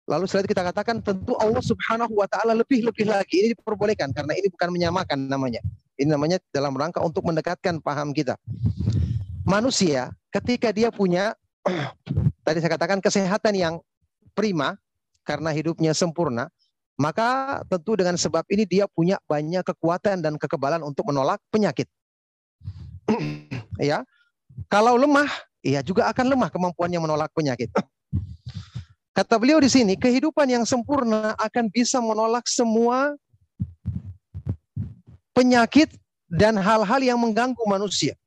Lalu 0.10 0.26
setelah 0.26 0.42
itu 0.42 0.52
kita 0.58 0.66
katakan 0.74 0.96
tentu 1.06 1.38
Allah 1.38 1.62
Subhanahu 1.62 2.18
wa 2.18 2.26
taala 2.26 2.58
lebih-lebih 2.58 3.06
lagi. 3.06 3.46
Ini 3.46 3.48
diperbolehkan 3.54 4.10
karena 4.10 4.34
ini 4.34 4.50
bukan 4.50 4.74
menyamakan 4.74 5.30
namanya. 5.30 5.62
Ini 6.02 6.10
namanya 6.10 6.42
dalam 6.50 6.74
rangka 6.74 6.98
untuk 7.06 7.22
mendekatkan 7.30 7.78
paham 7.78 8.10
kita. 8.10 8.34
Manusia 9.46 10.10
ketika 10.34 10.74
dia 10.74 10.90
punya 10.90 11.38
tadi 12.46 12.58
saya 12.58 12.74
katakan 12.74 13.06
kesehatan 13.06 13.54
yang 13.54 13.74
prima 14.34 14.82
karena 15.30 15.54
hidupnya 15.54 15.94
sempurna, 15.94 16.50
maka 17.00 17.60
tentu 17.72 17.96
dengan 17.96 18.20
sebab 18.20 18.44
ini 18.52 18.68
dia 18.68 18.84
punya 18.92 19.16
banyak 19.24 19.64
kekuatan 19.64 20.20
dan 20.20 20.36
kekebalan 20.36 20.84
untuk 20.84 21.08
menolak 21.08 21.40
penyakit. 21.48 21.88
ya. 23.80 24.04
Kalau 24.68 25.00
lemah, 25.00 25.32
ia 25.64 25.80
juga 25.80 26.12
akan 26.12 26.36
lemah 26.36 26.52
kemampuannya 26.52 27.00
menolak 27.00 27.32
penyakit. 27.32 27.72
Kata 29.18 29.40
beliau 29.40 29.64
di 29.64 29.72
sini, 29.72 29.96
kehidupan 29.96 30.52
yang 30.52 30.68
sempurna 30.68 31.40
akan 31.40 31.72
bisa 31.72 32.04
menolak 32.04 32.44
semua 32.52 33.16
penyakit 35.32 35.96
dan 36.28 36.60
hal-hal 36.60 37.00
yang 37.00 37.16
mengganggu 37.16 37.64
manusia. 37.64 38.20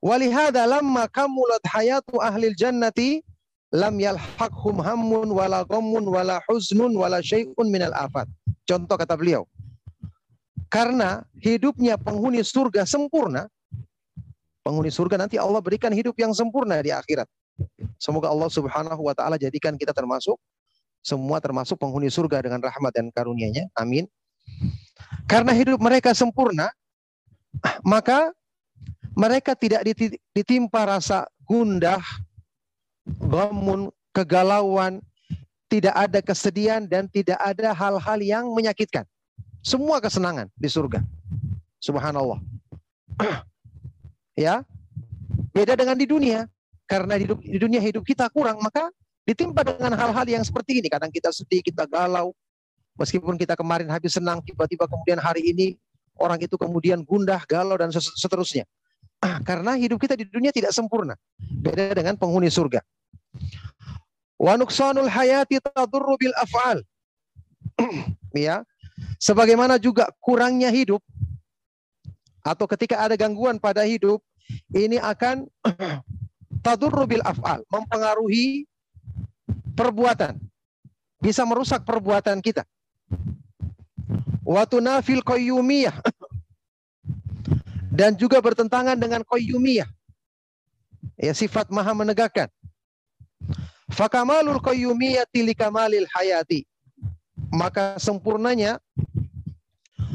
Walihada 0.00 0.64
lamma 0.64 1.06
kamulat 1.12 1.62
hayatu 1.68 2.18
ahlil 2.18 2.56
jannati 2.56 3.20
lam 3.72 3.96
yalhaqhum 3.96 4.84
hammun 4.84 5.32
wala 5.32 5.64
ghammun 5.64 6.04
wala 6.04 6.38
huznun 6.46 6.92
wala 6.92 7.24
syai'un 7.24 7.66
minal 7.72 7.96
afat. 7.96 8.28
Contoh 8.68 8.94
kata 9.00 9.16
beliau. 9.16 9.48
Karena 10.68 11.24
hidupnya 11.40 12.00
penghuni 12.00 12.40
surga 12.40 12.88
sempurna, 12.88 13.48
penghuni 14.64 14.88
surga 14.88 15.20
nanti 15.20 15.36
Allah 15.36 15.60
berikan 15.60 15.92
hidup 15.92 16.16
yang 16.16 16.32
sempurna 16.32 16.80
di 16.80 16.88
akhirat. 16.92 17.28
Semoga 18.00 18.32
Allah 18.32 18.48
Subhanahu 18.48 19.02
wa 19.04 19.12
taala 19.12 19.36
jadikan 19.36 19.76
kita 19.76 19.92
termasuk 19.92 20.40
semua 21.02 21.42
termasuk 21.42 21.76
penghuni 21.76 22.08
surga 22.08 22.40
dengan 22.46 22.62
rahmat 22.62 22.92
dan 22.94 23.10
karunia-Nya. 23.10 23.68
Amin. 23.76 24.06
Karena 25.26 25.50
hidup 25.52 25.82
mereka 25.82 26.14
sempurna, 26.14 26.70
maka 27.82 28.30
mereka 29.12 29.52
tidak 29.52 29.84
ditimpa 30.32 30.88
rasa 30.88 31.28
gundah, 31.44 32.00
gamun, 33.06 33.90
kegalauan, 34.14 35.02
tidak 35.66 35.94
ada 35.96 36.20
kesedihan 36.20 36.84
dan 36.84 37.08
tidak 37.08 37.40
ada 37.40 37.72
hal-hal 37.72 38.18
yang 38.20 38.44
menyakitkan. 38.52 39.08
Semua 39.62 40.02
kesenangan 40.02 40.50
di 40.58 40.68
surga. 40.68 41.00
Subhanallah. 41.80 42.38
ya. 44.36 44.66
Beda 45.52 45.76
dengan 45.76 45.96
di 45.96 46.08
dunia 46.08 46.48
karena 46.88 47.16
hidup, 47.16 47.40
di 47.40 47.58
dunia 47.60 47.80
hidup 47.80 48.04
kita 48.04 48.28
kurang, 48.28 48.60
maka 48.60 48.92
ditimpa 49.24 49.64
dengan 49.64 49.96
hal-hal 49.96 50.26
yang 50.28 50.44
seperti 50.44 50.82
ini. 50.82 50.88
Kadang 50.92 51.08
kita 51.08 51.32
sedih, 51.32 51.64
kita 51.64 51.88
galau. 51.88 52.36
Meskipun 53.00 53.40
kita 53.40 53.56
kemarin 53.56 53.88
habis 53.88 54.12
senang, 54.12 54.44
tiba-tiba 54.44 54.84
kemudian 54.84 55.16
hari 55.16 55.48
ini 55.48 55.66
orang 56.20 56.36
itu 56.36 56.60
kemudian 56.60 57.00
gundah, 57.00 57.40
galau, 57.48 57.80
dan 57.80 57.88
seterusnya. 57.92 58.68
Karena 59.48 59.78
hidup 59.78 60.02
kita 60.02 60.18
di 60.18 60.26
dunia 60.26 60.50
tidak 60.50 60.74
sempurna. 60.74 61.14
Beda 61.38 61.94
dengan 61.94 62.18
penghuni 62.18 62.50
surga. 62.50 62.82
Wa 64.36 64.58
nuksanul 64.58 65.06
hayati 65.06 65.62
tadurru 65.62 66.18
bil 66.18 66.34
af'al. 66.34 66.82
ya. 68.34 68.66
Sebagaimana 69.22 69.78
juga 69.78 70.10
kurangnya 70.18 70.70
hidup 70.70 71.02
atau 72.42 72.66
ketika 72.66 72.98
ada 72.98 73.14
gangguan 73.14 73.58
pada 73.62 73.86
hidup, 73.86 74.18
ini 74.74 74.98
akan 74.98 75.46
tadurru 76.66 77.06
bil 77.06 77.22
af'al, 77.22 77.62
mempengaruhi 77.70 78.66
perbuatan. 79.78 80.42
Bisa 81.22 81.46
merusak 81.46 81.86
perbuatan 81.86 82.42
kita. 82.42 82.66
Wa 84.42 84.66
tunafil 84.66 85.22
qayyumiyah 85.22 85.94
dan 87.92 88.16
juga 88.16 88.40
bertentangan 88.40 88.96
dengan 88.96 89.20
qayyumiyah. 89.28 89.86
Ya 91.20 91.36
sifat 91.36 91.68
maha 91.68 91.92
menegakkan. 91.92 92.48
Fakamalul 93.92 94.64
qayyumiyati 94.64 95.44
likamalil 95.44 96.08
hayati. 96.08 96.64
Maka 97.52 98.00
sempurnanya 98.00 98.80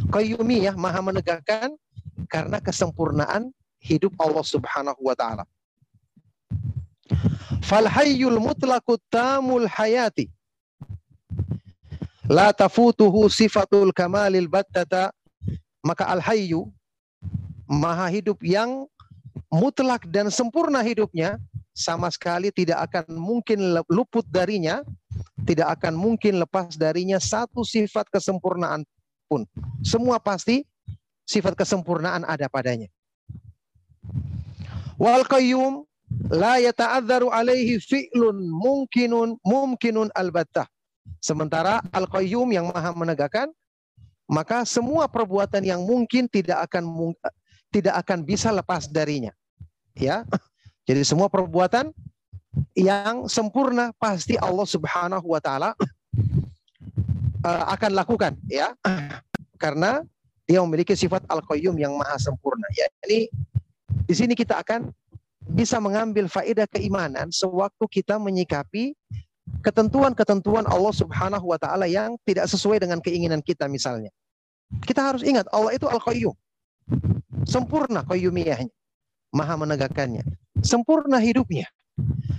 qayyumiyah 0.09 0.73
maha 0.73 1.05
menegakkan 1.05 1.78
karena 2.25 2.57
kesempurnaan 2.57 3.53
hidup 3.78 4.17
Allah 4.17 4.41
Subhanahu 4.41 4.97
wa 5.05 5.13
taala. 5.13 5.45
Fal 7.61 7.86
hayyul 7.86 8.41
tamul 9.13 9.69
hayati 9.69 10.34
la 12.28 12.51
tafutuhu 12.51 13.32
sifatul 13.32 13.95
kamalil 13.95 14.51
battata 14.51 15.15
maka 15.80 16.07
al 16.11 16.19
hayyu 16.19 16.67
maha 17.68 18.07
hidup 18.09 18.39
yang 18.41 18.88
mutlak 19.51 20.07
dan 20.09 20.32
sempurna 20.32 20.82
hidupnya 20.82 21.38
sama 21.78 22.09
sekali 22.09 22.49
tidak 22.49 22.89
akan 22.89 23.13
mungkin 23.13 23.59
luput 23.91 24.26
darinya 24.34 24.82
tidak 25.45 25.78
akan 25.80 25.93
mungkin 25.93 26.41
lepas 26.41 26.76
darinya 26.76 27.22
satu 27.22 27.61
sifat 27.61 28.09
kesempurnaan 28.09 28.84
pun. 29.30 29.45
Semua 29.86 30.18
pasti 30.18 30.65
sifat 31.28 31.53
kesempurnaan 31.53 32.26
ada 32.26 32.49
padanya. 32.49 32.89
Wal 34.97 35.24
qayyum 35.28 35.86
la 36.32 36.57
yata'adzaru 36.57 37.30
alaihi 37.30 37.78
fi'lun 37.78 38.47
mungkinun 38.49 39.38
mumkinun 39.45 40.09
albattah. 40.15 40.65
Sementara 41.24 41.80
Al-Qayyum 41.95 42.51
yang 42.51 42.68
maha 42.70 42.91
menegakkan, 42.91 43.47
maka 44.28 44.68
semua 44.68 45.07
perbuatan 45.07 45.63
yang 45.63 45.82
mungkin 45.88 46.28
tidak 46.28 46.68
akan 46.68 46.84
tidak 47.72 47.99
akan 48.05 48.24
bisa 48.24 48.49
lepas 48.51 48.88
darinya. 48.88 49.32
Ya. 49.97 50.24
Jadi 50.88 51.03
semua 51.03 51.28
perbuatan 51.28 51.91
yang 52.74 53.28
sempurna 53.28 53.91
pasti 53.99 54.39
Allah 54.39 54.63
Subhanahu 54.63 55.28
wa 55.36 55.41
taala 55.43 55.76
uh, 57.43 57.65
akan 57.74 57.91
lakukan 57.91 58.34
ya. 58.47 58.72
Karena 59.57 60.05
dia 60.47 60.63
memiliki 60.63 60.95
sifat 60.95 61.28
Al-Qayyum 61.28 61.76
yang 61.76 61.91
maha 61.99 62.15
sempurna. 62.15 62.63
Ya, 62.72 62.88
ini 63.09 63.28
di 64.07 64.13
sini 64.15 64.32
kita 64.32 64.63
akan 64.63 64.88
bisa 65.47 65.80
mengambil 65.80 66.28
faedah 66.32 66.68
keimanan 66.72 67.32
sewaktu 67.32 67.84
kita 67.88 68.20
menyikapi 68.20 68.95
ketentuan-ketentuan 69.63 70.68
Allah 70.68 70.93
Subhanahu 70.95 71.51
wa 71.51 71.59
taala 71.59 71.88
yang 71.88 72.15
tidak 72.24 72.47
sesuai 72.47 72.84
dengan 72.84 72.99
keinginan 73.03 73.43
kita 73.43 73.68
misalnya. 73.68 74.11
Kita 74.84 74.99
harus 75.03 75.24
ingat 75.24 75.47
Allah 75.51 75.76
itu 75.76 75.88
Al-Qayyum. 75.88 76.36
Sempurna 77.47 78.03
qayyumiyahnya. 78.03 78.73
Maha 79.35 79.55
menegakkannya. 79.59 80.23
Sempurna 80.63 81.19
hidupnya. 81.19 81.67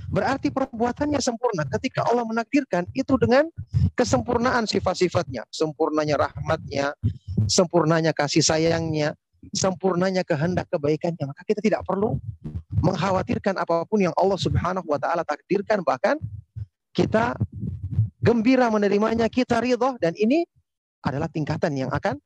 Berarti 0.08 0.48
perbuatannya 0.48 1.20
sempurna. 1.20 1.68
Ketika 1.68 2.08
Allah 2.08 2.24
menakdirkan 2.24 2.88
itu 2.96 3.14
dengan 3.20 3.46
kesempurnaan 3.92 4.64
sifat-sifatnya. 4.64 5.44
Sempurnanya 5.52 6.16
rahmatnya, 6.16 6.96
sempurnanya 7.44 8.16
kasih 8.16 8.40
sayangnya, 8.40 9.12
sempurnanya 9.52 10.24
kehendak 10.24 10.66
kebaikannya. 10.72 11.28
Maka 11.28 11.42
kita 11.44 11.60
tidak 11.60 11.84
perlu 11.84 12.16
mengkhawatirkan 12.80 13.58
apa 13.58 13.84
pun 13.84 14.00
yang 14.00 14.14
Allah 14.14 14.38
Subhanahu 14.38 14.86
wa 14.86 14.98
taala 15.00 15.26
takdirkan 15.26 15.82
bahkan 15.82 16.16
kita 16.94 17.34
gembira 18.22 18.70
menerimanya, 18.70 19.30
kita 19.30 19.62
ridho 19.62 19.98
dan 20.02 20.14
ini 20.18 20.42
adalah 21.06 21.30
tingkatan 21.30 21.74
yang 21.78 21.90
akan 21.94 22.18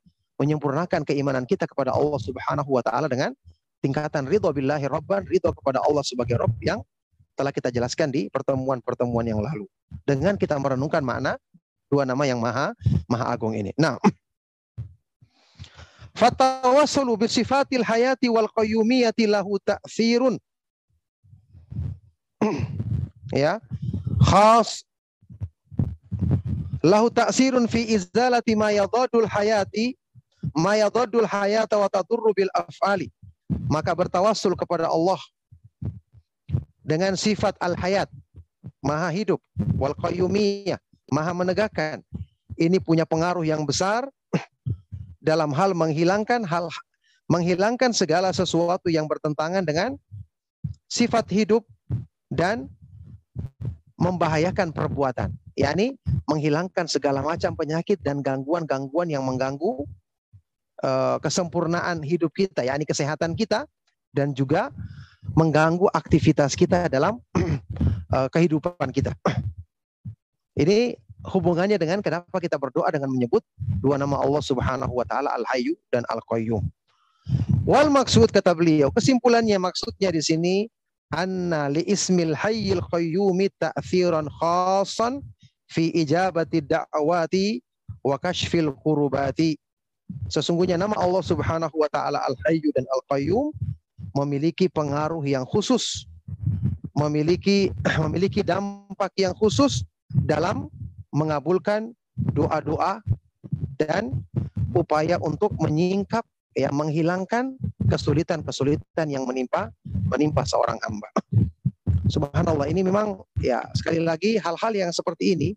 menyempurnakan 0.43 1.07
keimanan 1.07 1.47
kita 1.47 1.71
kepada 1.71 1.95
Allah 1.95 2.19
Subhanahu 2.19 2.75
wa 2.75 2.83
taala 2.83 3.07
dengan 3.07 3.31
tingkatan 3.79 4.27
ridho 4.27 4.51
billahi 4.51 4.91
rabban, 4.91 5.23
ridho 5.31 5.55
kepada 5.55 5.79
Allah 5.87 6.03
sebagai 6.03 6.35
Rabb 6.35 6.59
yang 6.59 6.83
telah 7.39 7.55
kita 7.55 7.71
jelaskan 7.71 8.11
di 8.11 8.27
pertemuan-pertemuan 8.27 9.23
yang 9.23 9.39
lalu. 9.39 9.71
Dengan 10.03 10.35
kita 10.35 10.59
merenungkan 10.59 11.07
makna 11.07 11.39
dua 11.87 12.03
nama 12.03 12.27
yang 12.27 12.43
maha 12.43 12.75
maha 13.07 13.31
agung 13.31 13.55
ini. 13.55 13.71
Nah, 13.79 14.03
fatawassulu 16.21 17.15
bi 17.15 17.31
sifatil 17.31 17.87
hayati 17.87 18.27
wal 18.27 18.51
qayyumiyati 18.51 19.31
lahu 19.31 19.63
ta'thirun. 19.63 20.43
ya, 23.31 23.63
khas 24.19 24.83
lahu 26.83 27.07
ta'sirun 27.15 27.71
fi 27.71 27.95
izalati 27.95 28.59
ma 28.59 28.75
yadadul 28.75 29.31
hayati 29.31 29.95
ma 30.51 30.75
yadadul 30.75 31.27
hayata 31.27 31.79
wa 31.79 31.89
af'ali. 31.89 33.09
Maka 33.69 33.93
bertawassul 33.93 34.57
kepada 34.59 34.89
Allah 34.89 35.21
dengan 36.83 37.15
sifat 37.15 37.55
al-hayat. 37.63 38.11
Maha 38.83 39.09
hidup. 39.15 39.39
Wal 39.79 39.95
qayyumiyah. 39.95 40.81
Maha 41.13 41.33
menegakkan. 41.37 42.03
Ini 42.59 42.83
punya 42.83 43.07
pengaruh 43.07 43.47
yang 43.47 43.63
besar 43.63 44.09
dalam 45.23 45.55
hal 45.55 45.73
menghilangkan 45.73 46.45
hal 46.45 46.69
menghilangkan 47.33 47.97
segala 47.97 48.29
sesuatu 48.35 48.93
yang 48.93 49.09
bertentangan 49.09 49.65
dengan 49.65 49.97
sifat 50.85 51.33
hidup 51.33 51.65
dan 52.29 52.69
membahayakan 53.97 54.75
perbuatan, 54.75 55.33
yakni 55.57 55.97
menghilangkan 56.29 56.85
segala 56.85 57.25
macam 57.25 57.57
penyakit 57.57 58.03
dan 58.05 58.21
gangguan-gangguan 58.21 59.09
yang 59.09 59.25
mengganggu 59.25 59.89
kesempurnaan 61.23 62.03
hidup 62.03 62.35
kita, 62.35 62.67
yakni 62.67 62.83
kesehatan 62.83 63.39
kita 63.39 63.71
dan 64.11 64.35
juga 64.35 64.75
mengganggu 65.39 65.87
aktivitas 65.95 66.59
kita 66.59 66.91
dalam 66.91 67.23
uh, 68.13 68.29
kehidupan 68.35 68.91
kita. 68.91 69.15
Ini 70.53 70.99
hubungannya 71.33 71.79
dengan 71.79 72.03
kenapa 72.03 72.43
kita 72.43 72.59
berdoa 72.59 72.91
dengan 72.91 73.09
menyebut 73.09 73.41
dua 73.79 73.97
nama 73.97 74.19
Allah 74.19 74.43
Subhanahu 74.43 74.93
wa 74.93 75.07
taala 75.07 75.31
Al-Hayyu 75.39 75.79
dan 75.95 76.03
Al-Qayyum. 76.11 76.67
Wal 77.63 77.89
maksud 77.95 78.35
kata 78.35 78.51
beliau, 78.59 78.91
kesimpulannya 78.91 79.55
maksudnya 79.63 80.11
di 80.11 80.19
sini 80.19 80.67
anna 81.15 81.71
li 81.71 81.87
ismil 81.87 82.35
hayyil 82.35 82.83
qayyumi 82.91 83.55
ta'thiran 83.55 84.27
khasan 84.43 85.23
fi 85.71 85.95
ijabati 85.95 86.67
da'wati 86.67 87.63
wa 88.03 88.19
kashfil 88.19 88.75
kurubati. 88.83 89.55
Sesungguhnya 90.33 90.81
nama 90.81 90.97
Allah 90.97 91.21
Subhanahu 91.21 91.77
wa 91.77 91.89
taala 91.93 92.23
Al-Hayyu 92.25 92.73
dan 92.73 92.89
Al-Qayyum 92.89 93.53
memiliki 94.17 94.69
pengaruh 94.69 95.23
yang 95.25 95.45
khusus, 95.45 96.09
memiliki 96.97 97.73
memiliki 98.05 98.41
dampak 98.41 99.13
yang 99.21 99.37
khusus 99.37 99.85
dalam 100.25 100.69
mengabulkan 101.13 101.93
doa-doa 102.33 103.01
dan 103.77 104.13
upaya 104.73 105.21
untuk 105.21 105.53
menyingkap 105.61 106.25
ya 106.53 106.69
menghilangkan 106.73 107.57
kesulitan-kesulitan 107.89 109.09
yang 109.09 109.25
menimpa 109.25 109.73
menimpa 110.09 110.45
seorang 110.45 110.81
hamba. 110.85 111.09
Subhanallah 112.13 112.69
ini 112.69 112.85
memang 112.85 113.25
ya 113.41 113.65
sekali 113.73 114.01
lagi 114.01 114.37
hal-hal 114.37 114.73
yang 114.73 114.91
seperti 114.93 115.37
ini 115.37 115.49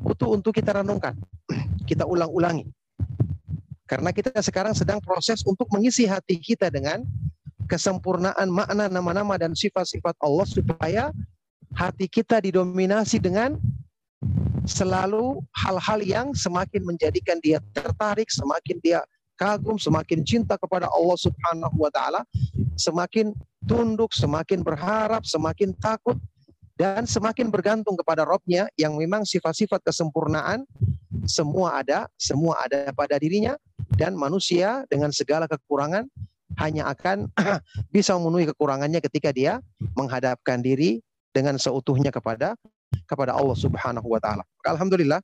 butuh 0.00 0.36
untuk 0.36 0.52
kita 0.56 0.76
renungkan. 0.76 1.16
Kita 1.88 2.06
ulang-ulangi. 2.06 2.79
Karena 3.90 4.14
kita 4.14 4.38
sekarang 4.38 4.70
sedang 4.70 5.02
proses 5.02 5.42
untuk 5.42 5.66
mengisi 5.74 6.06
hati 6.06 6.38
kita 6.38 6.70
dengan 6.70 7.02
kesempurnaan 7.66 8.46
makna 8.46 8.86
nama-nama 8.86 9.34
dan 9.34 9.50
sifat-sifat 9.50 10.14
Allah 10.22 10.46
supaya 10.46 11.04
hati 11.74 12.06
kita 12.06 12.38
didominasi 12.38 13.18
dengan 13.18 13.58
selalu 14.62 15.42
hal-hal 15.58 15.98
yang 16.06 16.26
semakin 16.30 16.86
menjadikan 16.86 17.42
dia 17.42 17.58
tertarik, 17.74 18.30
semakin 18.30 18.78
dia 18.78 19.02
kagum, 19.34 19.74
semakin 19.74 20.22
cinta 20.22 20.54
kepada 20.54 20.86
Allah 20.86 21.18
Subhanahu 21.18 21.74
wa 21.74 21.90
taala, 21.90 22.22
semakin 22.78 23.34
tunduk, 23.66 24.14
semakin 24.14 24.62
berharap, 24.62 25.26
semakin 25.26 25.74
takut 25.82 26.14
dan 26.78 27.10
semakin 27.10 27.50
bergantung 27.50 27.98
kepada 27.98 28.22
Robnya 28.22 28.70
yang 28.78 28.94
memang 28.94 29.26
sifat-sifat 29.26 29.82
kesempurnaan 29.82 30.62
semua 31.26 31.82
ada, 31.82 32.06
semua 32.14 32.54
ada 32.62 32.94
pada 32.94 33.18
dirinya 33.18 33.58
dan 34.00 34.16
manusia 34.16 34.88
dengan 34.88 35.12
segala 35.12 35.44
kekurangan 35.44 36.08
hanya 36.56 36.88
akan 36.88 37.28
bisa 37.94 38.16
memenuhi 38.16 38.48
kekurangannya 38.48 39.04
ketika 39.04 39.28
dia 39.28 39.60
menghadapkan 39.92 40.64
diri 40.64 41.04
dengan 41.36 41.60
seutuhnya 41.60 42.08
kepada 42.08 42.56
kepada 43.04 43.36
Allah 43.36 43.54
Subhanahu 43.54 44.08
wa 44.08 44.18
taala. 44.18 44.42
Alhamdulillah 44.64 45.20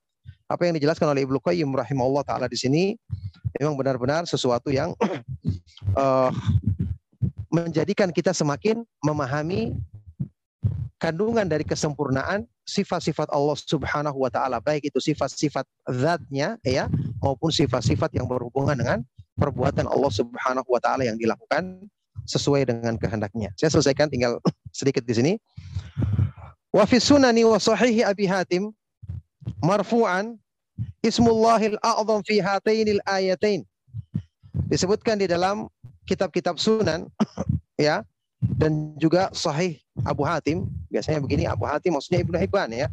apa 0.47 0.63
yang 0.69 0.77
dijelaskan 0.79 1.09
oleh 1.11 1.25
Ibnu 1.25 1.41
Qayyim 1.41 1.73
rahimahullah 1.73 2.23
taala 2.23 2.47
di 2.47 2.55
sini 2.61 2.95
memang 3.57 3.75
benar-benar 3.75 4.29
sesuatu 4.29 4.69
yang 4.69 4.93
uh, 5.97 6.31
menjadikan 7.57 8.13
kita 8.13 8.37
semakin 8.37 8.85
memahami 9.01 9.73
kandungan 10.97 11.45
dari 11.45 11.63
kesempurnaan 11.63 12.49
sifat-sifat 12.65 13.29
Allah 13.31 13.57
Subhanahu 13.57 14.17
wa 14.27 14.31
taala 14.33 14.59
baik 14.59 14.89
itu 14.89 14.99
sifat-sifat 14.99 15.69
zatnya 15.87 16.57
ya 16.65 16.89
maupun 17.21 17.53
sifat-sifat 17.53 18.17
yang 18.17 18.25
berhubungan 18.25 18.75
dengan 18.75 18.99
perbuatan 19.37 19.85
Allah 19.87 20.11
Subhanahu 20.11 20.67
wa 20.67 20.81
taala 20.81 21.05
yang 21.05 21.21
dilakukan 21.21 21.85
sesuai 22.27 22.67
dengan 22.67 22.99
kehendaknya. 22.99 23.53
Saya 23.55 23.71
selesaikan 23.71 24.11
tinggal 24.11 24.41
sedikit 24.79 25.05
di 25.07 25.15
sini. 25.15 25.33
Wa 26.75 26.85
fi 26.89 26.99
sunani 26.99 27.47
wa 27.47 27.57
sahihi 27.57 28.03
Abi 28.03 28.27
Hatim 28.27 28.73
marfu'an 29.63 30.37
ismullahil 31.05 31.79
a'zam 31.81 32.21
fi 32.27 32.43
hatainil 32.43 33.01
ayatain. 33.07 33.63
Disebutkan 34.67 35.21
di 35.21 35.31
dalam 35.31 35.71
kitab-kitab 36.09 36.59
sunan 36.59 37.07
ya 37.79 38.03
dan 38.41 38.93
juga 39.01 39.33
sahih 39.33 39.81
Abu 40.05 40.23
Hatim. 40.25 40.69
Biasanya 40.93 41.21
begini 41.25 41.49
Abu 41.49 41.65
Hatim 41.65 41.97
maksudnya 41.97 42.21
Ibnu 42.21 42.37
Hibban 42.37 42.71
ya. 42.73 42.89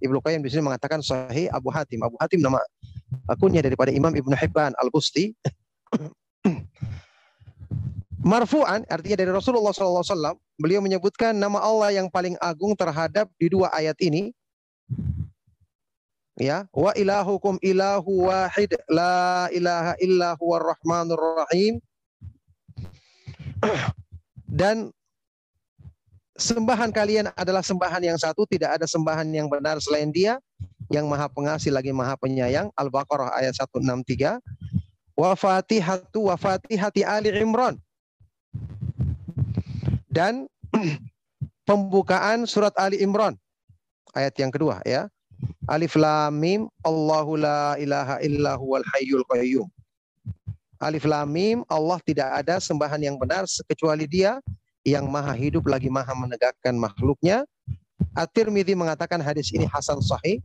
Ibnu 0.00 0.20
Qayyim 0.20 0.40
di 0.44 0.48
sini 0.52 0.64
mengatakan 0.64 1.04
sahih 1.04 1.52
Abu 1.52 1.68
Hatim. 1.68 2.00
Abu 2.00 2.16
Hatim 2.20 2.40
nama 2.40 2.60
akunnya 3.28 3.60
daripada 3.60 3.92
Imam 3.92 4.12
Ibnu 4.12 4.32
Hibban 4.36 4.72
Al-Busti. 4.80 5.36
Marfu'an 8.20 8.84
artinya 8.92 9.16
dari 9.16 9.32
Rasulullah 9.32 9.72
SAW, 9.72 10.36
beliau 10.60 10.84
menyebutkan 10.84 11.32
nama 11.32 11.56
Allah 11.56 11.96
yang 11.96 12.12
paling 12.12 12.36
agung 12.36 12.76
terhadap 12.76 13.32
di 13.40 13.48
dua 13.48 13.72
ayat 13.72 13.96
ini. 13.96 14.36
Ya, 16.36 16.68
wa 16.72 16.92
ilahukum 16.96 17.56
ilahu 17.60 18.28
wahid 18.28 18.76
la 18.88 19.48
ilaha 19.52 19.92
illa 20.00 20.36
rahmanur 20.36 21.44
rahim. 21.44 21.80
Dan 24.60 24.92
sembahan 26.36 26.92
kalian 26.92 27.32
adalah 27.32 27.64
sembahan 27.64 28.04
yang 28.04 28.20
satu, 28.20 28.44
tidak 28.44 28.76
ada 28.76 28.84
sembahan 28.84 29.24
yang 29.32 29.48
benar 29.48 29.80
selain 29.80 30.12
Dia, 30.12 30.36
yang 30.92 31.08
Maha 31.08 31.32
Pengasih 31.32 31.72
lagi 31.72 31.96
Maha 31.96 32.20
Penyayang. 32.20 32.68
Al-Baqarah 32.76 33.40
ayat 33.40 33.56
163. 33.56 34.36
Wa 35.16 35.32
Fatihatu 35.32 36.28
wa 36.28 36.36
Fatihati 36.36 37.08
Ali 37.08 37.32
Imran 37.32 37.80
dan 40.10 40.50
pembukaan 41.68 42.44
surat 42.44 42.74
Ali 42.76 42.98
Imran 43.00 43.38
ayat 44.12 44.34
yang 44.36 44.50
kedua 44.50 44.82
ya. 44.82 45.06
Alif 45.70 45.94
lam 45.94 46.34
mim 46.36 46.60
Allahu 46.82 47.38
la 47.38 47.78
ilaha 47.78 48.18
illa 48.20 48.58
huwal 48.58 48.84
hayyul 48.92 49.24
qayyum. 49.30 49.70
Alif 50.80 51.04
lam 51.04 51.28
mim 51.28 51.60
Allah 51.68 52.00
tidak 52.00 52.28
ada 52.40 52.56
sembahan 52.56 52.96
yang 53.04 53.20
benar 53.20 53.44
kecuali 53.68 54.08
Dia 54.08 54.40
yang 54.80 55.04
maha 55.12 55.36
hidup 55.36 55.68
lagi 55.68 55.92
maha 55.92 56.16
menegakkan 56.16 56.72
makhluknya. 56.72 57.44
At-Tirmidzi 58.16 58.72
mengatakan 58.72 59.20
hadis 59.20 59.52
ini 59.52 59.68
hasan 59.68 60.00
sahih. 60.00 60.40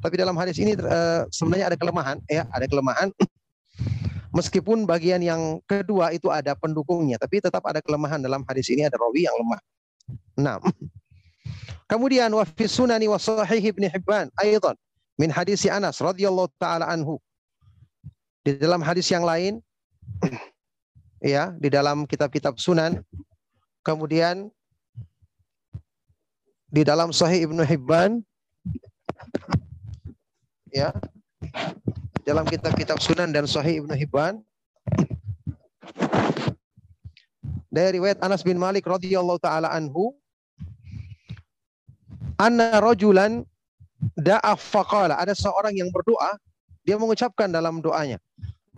Tapi 0.00 0.16
dalam 0.16 0.34
hadis 0.40 0.56
ini 0.56 0.72
uh, 0.74 1.28
sebenarnya 1.28 1.68
ada 1.68 1.76
kelemahan 1.76 2.16
ya, 2.26 2.48
ada 2.50 2.66
kelemahan 2.66 3.12
Meskipun 4.34 4.82
bagian 4.82 5.22
yang 5.22 5.62
kedua 5.62 6.10
itu 6.10 6.26
ada 6.26 6.58
pendukungnya, 6.58 7.14
tapi 7.22 7.38
tetap 7.38 7.62
ada 7.70 7.78
kelemahan 7.78 8.18
dalam 8.18 8.42
hadis 8.50 8.66
ini 8.66 8.82
ada 8.82 8.98
rawi 8.98 9.30
yang 9.30 9.36
lemah. 9.38 9.60
Nah. 10.34 10.58
Kemudian 11.90 12.32
wa 12.32 12.42
fi 12.42 12.64
sunani 12.64 13.06
wa 13.06 13.20
sahih 13.20 13.60
Ibnu 13.60 13.86
Hibban 13.92 14.32
aidan 14.40 14.72
min 15.20 15.28
hadis 15.30 15.68
Anas 15.68 16.00
radhiyallahu 16.02 16.50
taala 16.58 16.88
anhu. 16.90 17.20
Di 18.42 18.58
dalam 18.58 18.82
hadis 18.82 19.06
yang 19.12 19.22
lain 19.22 19.62
ya, 21.34 21.52
di 21.56 21.68
dalam 21.72 22.04
kitab-kitab 22.08 22.56
sunan. 22.58 23.00
Kemudian 23.84 24.48
di 26.74 26.82
dalam 26.82 27.12
sahih 27.14 27.46
Ibnu 27.46 27.62
Hibban 27.62 28.24
ya 30.74 30.90
dalam 32.26 32.42
kitab-kitab 32.48 32.98
Sunan 32.98 33.30
dan 33.30 33.46
Sahih 33.46 33.84
Ibnu 33.84 33.94
Hibban. 33.94 34.42
Dari 37.70 37.98
riwayat 37.98 38.18
Anas 38.22 38.42
bin 38.42 38.58
Malik 38.58 38.86
radhiyallahu 38.86 39.38
taala 39.38 39.70
anhu 39.70 40.14
anna 42.38 42.80
rajulan 42.82 43.46
da'a 44.18 44.54
faqala. 44.58 45.18
Ada 45.20 45.36
seorang 45.36 45.74
yang 45.78 45.90
berdoa 45.94 46.38
dia 46.82 46.98
mengucapkan 46.98 47.50
dalam 47.50 47.78
doanya 47.78 48.18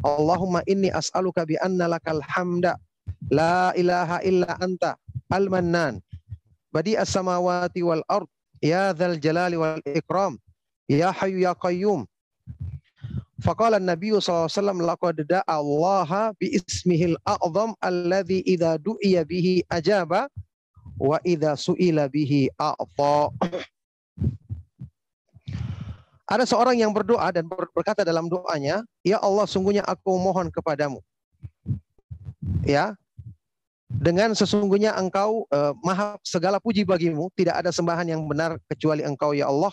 Allahumma 0.07 0.63
inni 0.71 0.89
as'aluka 0.95 1.43
bi 1.43 1.59
anna 1.59 1.91
lakal 1.91 2.23
hamda 2.23 2.79
la 3.35 3.75
ilaha 3.75 4.23
illa 4.23 4.55
anta 4.63 4.95
al-mannan 5.35 5.99
badi 6.71 6.95
as-samawati 6.95 7.83
wal 7.83 8.07
ard 8.07 8.31
ya 8.63 8.95
dzal 8.95 9.19
jalali 9.19 9.59
wal 9.59 9.83
ikram 9.83 10.39
ya 10.87 11.11
hayyu 11.11 11.43
ya 11.43 11.53
qayyum 11.59 12.07
Faqala 13.37 13.77
Nabi 13.77 14.17
SAW 14.17 14.49
laqad 14.81 15.21
da'a 15.29 15.61
Allah 15.61 16.33
bi 16.41 16.57
ismihil 16.57 17.21
a'zam 17.29 17.77
alladhi 17.85 18.41
idza 18.49 18.81
du'iya 18.81 19.29
bihi 19.29 19.61
ajaba 19.69 20.25
wa 20.97 21.21
idza 21.21 21.53
su'ila 21.53 22.09
bihi 22.09 22.49
a'ta. 22.57 23.29
Ada 26.27 26.43
seorang 26.43 26.75
yang 26.75 26.91
berdoa 26.91 27.31
dan 27.31 27.47
berkata 27.47 28.03
dalam 28.03 28.27
doanya, 28.27 28.83
"Ya 29.07 29.23
Allah, 29.23 29.47
sungguhnya 29.47 29.87
aku 29.87 30.19
mohon 30.19 30.51
kepadamu." 30.51 30.99
Ya. 32.67 32.99
Dengan 33.87 34.35
sesungguhnya 34.35 34.99
Engkau 34.99 35.47
uh, 35.55 35.71
Maha 35.87 36.19
segala 36.27 36.59
puji 36.59 36.83
bagimu, 36.83 37.31
tidak 37.39 37.63
ada 37.63 37.71
sembahan 37.71 38.11
yang 38.11 38.27
benar 38.27 38.59
kecuali 38.67 39.07
Engkau 39.07 39.31
ya 39.31 39.47
Allah, 39.47 39.71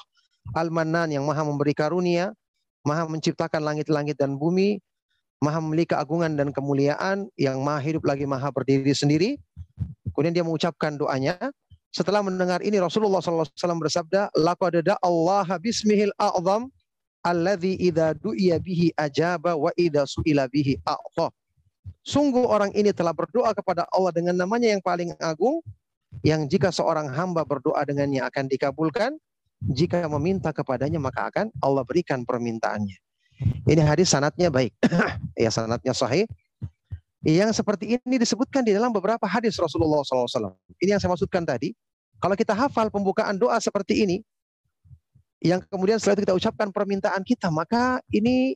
Al-Mannan 0.53 1.09
yang 1.09 1.25
Maha 1.25 1.41
memberi 1.41 1.73
karunia, 1.73 2.29
maha 2.85 3.07
menciptakan 3.09 3.63
langit-langit 3.63 4.19
dan 4.19 4.37
bumi, 4.37 4.77
maha 5.39 5.57
memiliki 5.63 5.95
keagungan 5.95 6.35
dan 6.35 6.53
kemuliaan, 6.53 7.25
yang 7.39 7.63
maha 7.63 7.81
hidup 7.81 8.05
lagi 8.05 8.27
maha 8.27 8.51
berdiri 8.53 8.93
sendiri. 8.93 9.41
Kemudian 10.13 10.35
dia 10.35 10.45
mengucapkan 10.45 10.93
doanya. 10.93 11.35
Setelah 11.93 12.25
mendengar 12.25 12.65
ini 12.65 12.81
Rasulullah 12.81 13.21
SAW 13.21 13.53
bersabda, 13.77 14.33
Laqad 14.33 14.81
Allah 15.05 15.45
bismihil 15.61 16.09
a'zam 16.17 16.73
alladhi 17.21 17.77
idha 17.77 18.17
du'iya 18.17 18.57
bihi 18.57 18.97
ajaba 18.97 19.53
wa 19.53 19.69
idha 19.77 20.01
su'ila 20.09 20.49
bihi 20.49 20.81
a'ta. 20.81 21.29
Sungguh 22.01 22.49
orang 22.49 22.73
ini 22.73 22.89
telah 22.91 23.13
berdoa 23.13 23.53
kepada 23.53 23.85
Allah 23.93 24.09
dengan 24.09 24.35
namanya 24.35 24.73
yang 24.73 24.81
paling 24.81 25.13
agung, 25.21 25.61
yang 26.25 26.49
jika 26.49 26.73
seorang 26.73 27.13
hamba 27.13 27.45
berdoa 27.45 27.85
dengannya 27.85 28.25
akan 28.25 28.49
dikabulkan, 28.49 29.13
jika 29.63 30.03
meminta 30.11 30.49
kepadanya 30.51 30.97
maka 30.97 31.29
akan 31.29 31.53
Allah 31.61 31.85
berikan 31.85 32.25
permintaannya. 32.27 32.97
Ini 33.69 33.81
hadis 33.85 34.11
sanatnya 34.11 34.49
baik. 34.49 34.73
ya 35.39 35.53
sanatnya 35.53 35.93
sahih. 35.95 36.25
Yang 37.23 37.63
seperti 37.63 37.95
ini 37.95 38.15
disebutkan 38.19 38.67
di 38.67 38.75
dalam 38.75 38.91
beberapa 38.91 39.23
hadis 39.23 39.55
Rasulullah 39.55 40.03
SAW. 40.03 40.59
Ini 40.83 40.95
yang 40.95 41.01
saya 41.01 41.15
maksudkan 41.15 41.47
tadi. 41.47 41.71
Kalau 42.19 42.35
kita 42.35 42.51
hafal 42.51 42.91
pembukaan 42.91 43.39
doa 43.39 43.55
seperti 43.63 44.03
ini, 44.03 44.17
yang 45.43 45.63
kemudian 45.71 45.99
setelah 45.99 46.19
itu 46.19 46.23
kita 46.27 46.35
ucapkan 46.35 46.67
permintaan 46.71 47.23
kita, 47.23 47.47
maka 47.51 47.99
ini 48.11 48.55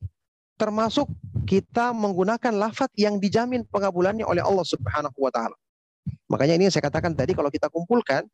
termasuk 0.60 1.08
kita 1.48 1.96
menggunakan 1.96 2.52
lafat 2.56 2.92
yang 3.00 3.20
dijamin 3.20 3.64
pengabulannya 3.68 4.28
oleh 4.28 4.44
Allah 4.44 4.64
Subhanahu 4.68 5.16
wa 5.16 5.32
taala. 5.32 5.56
Makanya 6.28 6.60
ini 6.60 6.68
yang 6.68 6.74
saya 6.76 6.88
katakan 6.88 7.16
tadi 7.16 7.36
kalau 7.36 7.48
kita 7.52 7.72
kumpulkan 7.72 8.28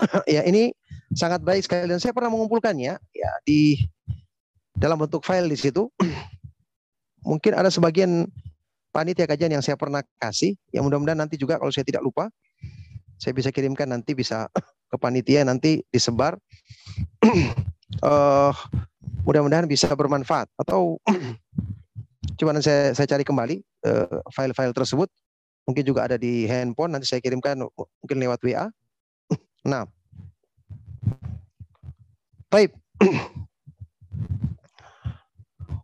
ya 0.28 0.44
ini 0.44 0.72
sangat 1.12 1.44
baik 1.44 1.64
sekali 1.64 1.88
dan 1.88 2.00
saya 2.00 2.12
pernah 2.12 2.32
mengumpulkannya 2.32 2.96
ya 2.96 3.30
di 3.44 3.88
dalam 4.76 4.96
bentuk 4.96 5.24
file 5.24 5.48
di 5.48 5.58
situ. 5.58 5.88
Mungkin 7.28 7.52
ada 7.52 7.68
sebagian 7.68 8.28
panitia 8.98 9.30
kajian 9.30 9.54
yang 9.54 9.62
saya 9.62 9.78
pernah 9.78 10.02
kasih, 10.18 10.58
yang 10.74 10.82
mudah-mudahan 10.82 11.22
nanti 11.22 11.38
juga 11.38 11.54
kalau 11.62 11.70
saya 11.70 11.86
tidak 11.86 12.02
lupa, 12.02 12.26
saya 13.14 13.30
bisa 13.30 13.54
kirimkan 13.54 13.86
nanti 13.86 14.18
bisa 14.18 14.50
ke 14.90 14.96
panitia 14.98 15.46
nanti 15.46 15.86
disebar. 15.94 16.34
uh, 18.02 18.50
mudah-mudahan 19.26 19.70
bisa 19.70 19.86
bermanfaat 19.94 20.50
atau 20.58 20.98
coba 22.38 22.58
saya 22.58 22.90
saya 22.98 23.06
cari 23.06 23.22
kembali 23.22 23.62
uh, 23.86 24.18
file-file 24.34 24.74
tersebut. 24.74 25.06
Mungkin 25.70 25.84
juga 25.86 26.08
ada 26.10 26.16
di 26.18 26.48
handphone 26.48 26.96
nanti 26.96 27.06
saya 27.06 27.22
kirimkan 27.22 27.60
mungkin 28.02 28.16
lewat 28.18 28.40
WA. 28.40 28.66
Nah, 29.68 29.84
Baik. 32.48 32.72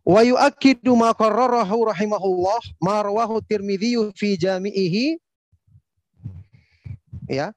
Wa 0.05 0.21
yu'akkidu 0.21 0.93
ma 0.93 1.17
qarrarahu 1.17 1.89
rahimahullah 1.89 2.61
ma 2.77 3.01
rawahu 3.01 3.41
Tirmidzi 3.41 3.97
fi 4.13 4.37
jami'ihi 4.37 5.17
ya. 7.25 7.49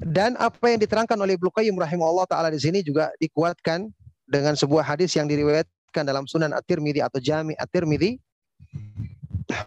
Dan 0.00 0.32
apa 0.40 0.72
yang 0.72 0.80
diterangkan 0.80 1.20
oleh 1.20 1.36
Ibnu 1.36 1.52
Qayyim 1.52 1.76
rahimahullah 1.76 2.24
taala 2.24 2.48
di 2.48 2.56
sini 2.56 2.80
juga 2.80 3.12
dikuatkan 3.20 3.92
dengan 4.24 4.56
sebuah 4.56 4.80
hadis 4.80 5.12
yang 5.12 5.28
diriwayatkan 5.28 6.08
dalam 6.08 6.24
Sunan 6.24 6.56
At-Tirmidzi 6.56 7.04
atau 7.04 7.20
Jami 7.20 7.52
At-Tirmidzi. 7.60 8.16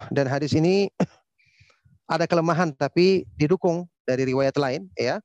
Dan 0.09 0.25
hadis 0.25 0.57
ini 0.57 0.89
ada 2.09 2.25
kelemahan 2.25 2.73
tapi 2.73 3.29
didukung 3.37 3.85
dari 4.09 4.25
riwayat 4.25 4.57
lain 4.57 4.89
ya. 4.97 5.21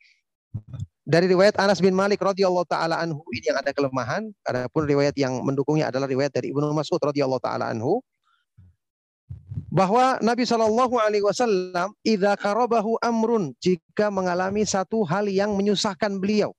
Dari 1.09 1.24
riwayat 1.24 1.56
Anas 1.56 1.80
bin 1.80 1.96
Malik 1.96 2.20
radhiyallahu 2.20 2.68
taala 2.68 3.00
anhu 3.00 3.24
ini 3.32 3.48
yang 3.48 3.56
ada 3.56 3.72
kelemahan. 3.72 4.28
Adapun 4.44 4.84
riwayat 4.84 5.16
yang 5.16 5.40
mendukungnya 5.40 5.88
adalah 5.88 6.04
riwayat 6.04 6.36
dari 6.36 6.52
Ibnu 6.52 6.68
Mas'ud 6.76 7.00
radhiyallahu 7.00 7.40
taala 7.40 7.72
anhu. 7.72 8.04
bahwa 9.68 10.16
Nabi 10.24 10.48
Shallallahu 10.48 10.96
Alaihi 10.96 11.20
Wasallam 11.20 11.92
idza 12.00 12.32
karabahu 12.40 12.96
amrun 13.04 13.52
jika 13.61 14.09
mengalami 14.09 14.64
satu 14.64 15.04
hal 15.04 15.28
yang 15.28 15.52
menyusahkan 15.52 16.16
beliau 16.16 16.56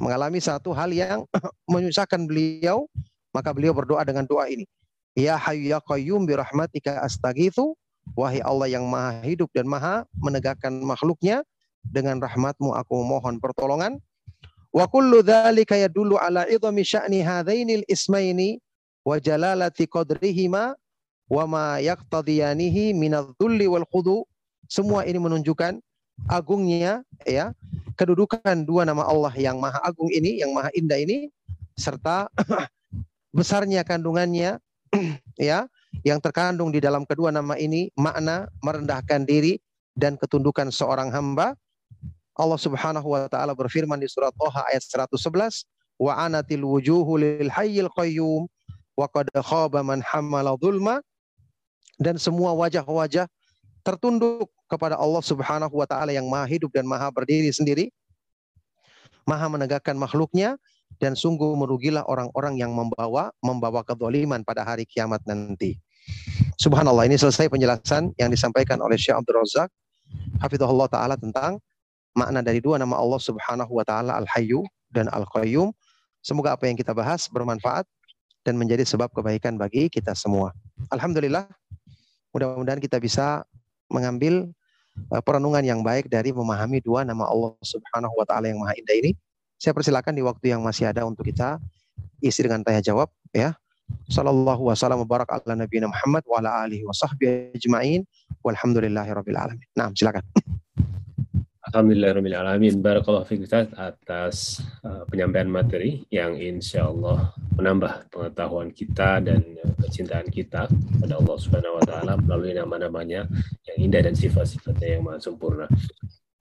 mengalami 0.00 0.40
satu 0.40 0.72
hal 0.72 0.88
yang 0.94 1.26
menyusahkan 1.72 2.24
beliau 2.24 2.88
maka 3.34 3.52
beliau 3.52 3.76
berdoa 3.76 4.06
dengan 4.08 4.24
doa 4.24 4.48
ini 4.48 4.64
ya 5.12 5.36
hayyu 5.36 5.74
ya 5.74 5.78
qayyum 5.84 6.24
bi 6.24 6.38
rahmatika 6.38 7.02
astaghitsu 7.04 7.76
wahai 8.16 8.40
Allah 8.40 8.72
yang 8.72 8.88
maha 8.88 9.20
hidup 9.26 9.52
dan 9.52 9.68
maha 9.68 10.06
menegakkan 10.16 10.72
makhluknya 10.80 11.44
dengan 11.88 12.20
rahmatmu 12.20 12.76
aku 12.76 12.96
mohon 13.02 13.40
pertolongan 13.40 13.96
wa 14.72 14.84
kullu 14.86 15.24
dzalika 15.24 15.76
yadullu 15.76 16.20
ala 16.20 16.44
idhami 16.46 16.84
sya'ni 16.84 17.24
hadainil 17.24 17.84
ismaini 17.88 18.60
wa 19.04 19.16
jalalati 19.16 19.88
qadrihima 19.88 20.76
wa 21.28 21.44
ma 21.44 21.66
yaqtadiyanihi 21.80 22.96
minadh-dhulli 22.96 23.68
wal 23.68 23.84
khudu. 23.88 24.24
Semua 24.68 25.08
ini 25.08 25.16
menunjukkan 25.16 25.80
agungnya 26.28 27.00
ya 27.24 27.56
kedudukan 27.96 28.68
dua 28.68 28.84
nama 28.84 29.08
Allah 29.08 29.32
yang 29.32 29.56
maha 29.56 29.80
agung 29.80 30.12
ini, 30.12 30.44
yang 30.44 30.52
maha 30.52 30.68
indah 30.76 31.00
ini 31.00 31.32
serta 31.78 32.28
besarnya 33.36 33.80
kandungannya 33.80 34.60
ya 35.40 35.64
yang 36.04 36.20
terkandung 36.20 36.68
di 36.68 36.84
dalam 36.84 37.08
kedua 37.08 37.32
nama 37.32 37.56
ini 37.56 37.88
makna 37.96 38.44
merendahkan 38.60 39.24
diri 39.24 39.56
dan 39.96 40.20
ketundukan 40.20 40.68
seorang 40.68 41.08
hamba. 41.08 41.56
Allah 42.38 42.56
Subhanahu 42.56 43.04
wa 43.04 43.26
taala 43.26 43.52
berfirman 43.52 43.98
di 43.98 44.06
surat 44.06 44.30
Thaha 44.38 44.70
ayat 44.70 44.86
111, 44.86 45.66
"Wa 45.98 46.22
anatil 46.24 46.62
wujuhu 46.62 47.18
lil 47.18 47.50
hayyil 47.50 47.90
qayyum 47.98 48.46
wa 48.94 49.06
qad 49.10 49.26
khaba 49.34 49.82
man 49.82 49.98
hamala 50.00 50.54
dhulma." 50.54 51.02
dan 51.98 52.14
semua 52.16 52.54
wajah-wajah 52.54 53.26
tertunduk 53.82 54.46
kepada 54.70 54.94
Allah 54.94 55.22
Subhanahu 55.22 55.74
wa 55.74 55.86
taala 55.86 56.14
yang 56.14 56.30
Maha 56.30 56.46
hidup 56.46 56.70
dan 56.70 56.86
Maha 56.86 57.10
berdiri 57.10 57.50
sendiri. 57.50 57.90
Maha 59.26 59.50
menegakkan 59.50 59.98
makhluknya 59.98 60.56
dan 61.02 61.12
sungguh 61.12 61.52
merugilah 61.58 62.06
orang-orang 62.08 62.56
yang 62.56 62.72
membawa 62.72 63.34
membawa 63.44 63.84
kezaliman 63.84 64.40
pada 64.46 64.64
hari 64.64 64.88
kiamat 64.88 65.20
nanti. 65.28 65.76
Subhanallah 66.56 67.04
ini 67.04 67.20
selesai 67.20 67.52
penjelasan 67.52 68.16
yang 68.16 68.32
disampaikan 68.32 68.80
oleh 68.80 68.96
Syekh 68.96 69.18
Abdul 69.18 69.44
Razak 69.44 69.68
hafizahullah 70.40 70.88
taala 70.88 71.20
tentang 71.20 71.60
makna 72.16 72.40
dari 72.44 72.62
dua 72.62 72.80
nama 72.80 72.96
Allah 72.96 73.20
Subhanahu 73.20 73.72
wa 73.72 73.84
taala 73.84 74.16
Al-Hayyu 74.20 74.64
dan 74.92 75.08
Al-Qayyum. 75.12 75.72
Semoga 76.22 76.54
apa 76.54 76.66
yang 76.66 76.76
kita 76.76 76.92
bahas 76.92 77.28
bermanfaat 77.30 77.88
dan 78.42 78.58
menjadi 78.58 78.84
sebab 78.84 79.12
kebaikan 79.12 79.56
bagi 79.56 79.86
kita 79.88 80.12
semua. 80.16 80.52
Alhamdulillah 80.90 81.46
Mudah-mudahan 82.32 82.80
kita 82.80 83.00
bisa 83.00 83.44
mengambil 83.88 84.52
uh, 85.10 85.22
perenungan 85.24 85.64
yang 85.64 85.80
baik 85.80 86.12
dari 86.12 86.30
memahami 86.30 86.84
dua 86.84 87.02
nama 87.02 87.24
Allah 87.24 87.56
Subhanahu 87.64 88.14
wa 88.14 88.24
taala 88.28 88.52
yang 88.52 88.60
Maha 88.60 88.76
Indah 88.76 88.96
ini. 88.96 89.12
Saya 89.58 89.74
persilakan 89.74 90.14
di 90.14 90.22
waktu 90.22 90.54
yang 90.54 90.62
masih 90.62 90.86
ada 90.86 91.02
untuk 91.08 91.26
kita 91.26 91.58
isi 92.22 92.44
dengan 92.44 92.62
tanya 92.62 92.84
jawab 92.84 93.08
ya. 93.32 93.56
Sallallahu 94.12 94.68
wasallam 94.68 95.00
barak 95.08 95.32
ala 95.32 95.56
nabiyina 95.56 95.88
Muhammad 95.88 96.22
wa 96.28 96.36
ala 96.44 96.68
alihi 96.68 96.84
wa 96.84 96.92
sahbihi 96.92 97.56
ajma'in 97.56 98.04
walhamdulillahi 98.44 99.10
rabbil 99.16 99.38
alamin. 99.40 99.66
Nah, 99.72 99.88
silakan. 99.96 100.22
Alhamdulillahirrahmanirrahim. 101.68 102.80
Barakallahu 102.80 103.28
fiik 103.28 103.44
Ustaz 103.44 103.68
atas 103.76 104.64
uh, 104.88 105.04
penyampaian 105.04 105.52
materi 105.52 106.08
yang 106.08 106.32
insya 106.40 106.88
Allah 106.88 107.36
menambah 107.60 108.08
pengetahuan 108.08 108.72
kita 108.72 109.20
dan 109.20 109.44
uh, 109.60 109.76
kecintaan 109.84 110.32
kita 110.32 110.64
pada 110.72 111.14
Allah 111.20 111.36
Subhanahu 111.36 111.76
wa 111.76 111.84
taala 111.84 112.16
melalui 112.24 112.56
nama-namanya 112.56 113.28
yang 113.68 113.76
indah 113.84 114.00
dan 114.00 114.16
sifat-sifatnya 114.16 114.96
yang 114.96 115.04
maha 115.04 115.20
sempurna. 115.20 115.68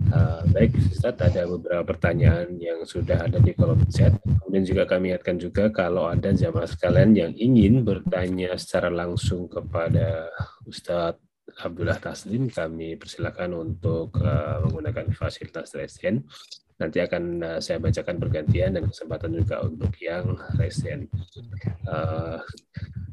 Uh, 0.08 0.48
baik 0.56 0.72
Ustaz, 0.96 1.20
ada 1.20 1.44
beberapa 1.44 1.84
pertanyaan 1.84 2.56
yang 2.56 2.88
sudah 2.88 3.28
ada 3.28 3.44
di 3.44 3.52
kolom 3.52 3.84
chat. 3.92 4.16
Kemudian 4.24 4.64
juga 4.64 4.88
kami 4.88 5.12
ingatkan 5.12 5.36
juga 5.36 5.68
kalau 5.76 6.08
ada 6.08 6.32
jamaah 6.32 6.72
sekalian 6.72 7.12
yang 7.12 7.32
ingin 7.36 7.84
bertanya 7.84 8.56
secara 8.56 8.88
langsung 8.88 9.52
kepada 9.52 10.32
Ustadz 10.64 11.27
Abdullah 11.58 11.98
Taslim 11.98 12.52
kami 12.52 13.00
persilakan 13.00 13.56
untuk 13.56 14.20
uh, 14.20 14.62
menggunakan 14.68 15.10
fasilitas 15.16 15.74
resen. 15.74 16.28
Nanti 16.78 17.02
akan 17.02 17.24
uh, 17.41 17.60
saya 17.64 17.82
bacakan 17.82 18.22
bergantian 18.22 18.78
dan 18.78 18.86
kesempatan 18.86 19.34
juga 19.34 19.66
untuk 19.66 19.89
yang 19.98 20.38
resen. 20.60 21.10
Uh, 21.88 22.38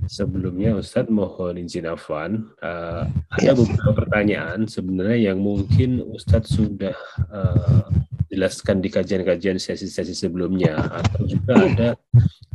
sebelumnya 0.04 0.76
Ustadz 0.76 1.08
mohon 1.08 1.56
izin 1.56 1.88
Afwan, 1.88 2.52
uh, 2.60 3.08
ada 3.08 3.50
beberapa 3.56 4.04
pertanyaan 4.04 4.68
sebenarnya 4.68 5.32
yang 5.32 5.40
mungkin 5.40 6.04
Ustadz 6.04 6.60
sudah 6.60 6.96
uh, 7.32 7.88
jelaskan 8.28 8.82
di 8.82 8.90
kajian-kajian 8.90 9.56
sesi-sesi 9.56 10.12
sebelumnya 10.12 10.76
atau 10.90 11.22
juga 11.24 11.52
ada 11.54 11.88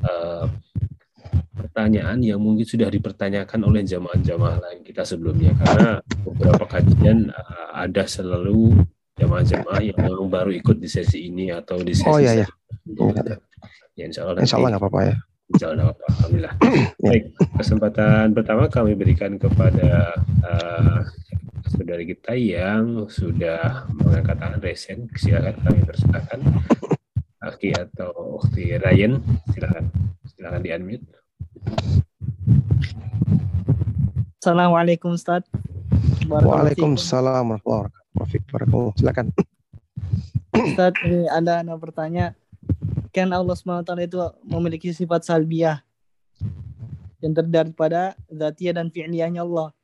uh, 0.05 0.45
pertanyaan 1.59 2.23
yang 2.23 2.39
mungkin 2.39 2.63
sudah 2.63 2.87
dipertanyakan 2.87 3.59
oleh 3.67 3.83
jamaah-jamaah 3.83 4.57
lain 4.63 4.79
kita 4.87 5.03
sebelumnya 5.03 5.51
karena 5.59 5.99
beberapa 6.23 6.63
kajian 6.63 7.27
uh, 7.35 7.69
ada 7.75 8.07
selalu 8.07 8.79
jamaah-jamaah 9.19 9.83
yang 9.83 10.31
baru 10.31 10.55
ikut 10.55 10.79
di 10.79 10.87
sesi 10.87 11.27
ini 11.27 11.51
atau 11.51 11.83
di 11.83 11.91
sesi 11.91 12.07
Oh 12.07 12.17
iya 12.23 12.39
iya. 12.39 12.47
Ya 13.99 14.07
insya 14.07 14.23
Allah 14.23 14.39
Insya 14.39 14.55
Allah 14.55 14.69
nggak 14.71 14.83
apa-apa 14.87 15.01
ya. 15.03 15.15
Insya 15.49 15.67
Allah 15.75 15.91
apa 15.91 16.03
Alhamdulillah. 16.07 16.53
Baik, 17.03 17.23
kesempatan 17.59 18.25
pertama 18.31 18.63
kami 18.71 18.93
berikan 18.95 19.35
kepada 19.35 20.15
uh, 20.45 21.01
saudari 21.67 22.05
kita 22.07 22.37
yang 22.37 23.09
sudah 23.11 23.89
mengangkat 23.91 24.37
tangan 24.39 24.61
resen. 24.63 24.97
Silakan 25.17 25.57
kami 25.65 25.79
persilakan. 25.83 26.39
Aki 27.39 27.71
atau 27.71 28.39
Ukti 28.39 28.77
Ryan, 28.77 29.19
silakan. 29.51 29.89
Silakan 30.31 30.61
di 30.63 30.69
unmute. 30.69 31.18
Assalamualaikum 34.39 35.13
Ustaz. 35.13 35.43
Waalaikumsalam 36.29 37.59
warahmatullahi 37.59 38.39
wabarakatuh. 38.49 38.87
Silakan. 38.95 39.25
Ustaz, 40.55 40.93
ini 41.03 41.27
ada 41.27 41.59
anak 41.59 41.77
bertanya. 41.81 42.37
Kan 43.09 43.33
Allah 43.33 43.57
SWT 43.57 43.89
itu 43.99 44.17
memiliki 44.45 44.93
sifat 44.93 45.25
salbiah 45.25 45.81
yang 47.19 47.35
terdiri 47.35 47.75
pada 47.75 48.15
zatiyah 48.31 48.79
dan 48.79 48.87
fi'liyahnya 48.87 49.43
Allah. 49.43 49.75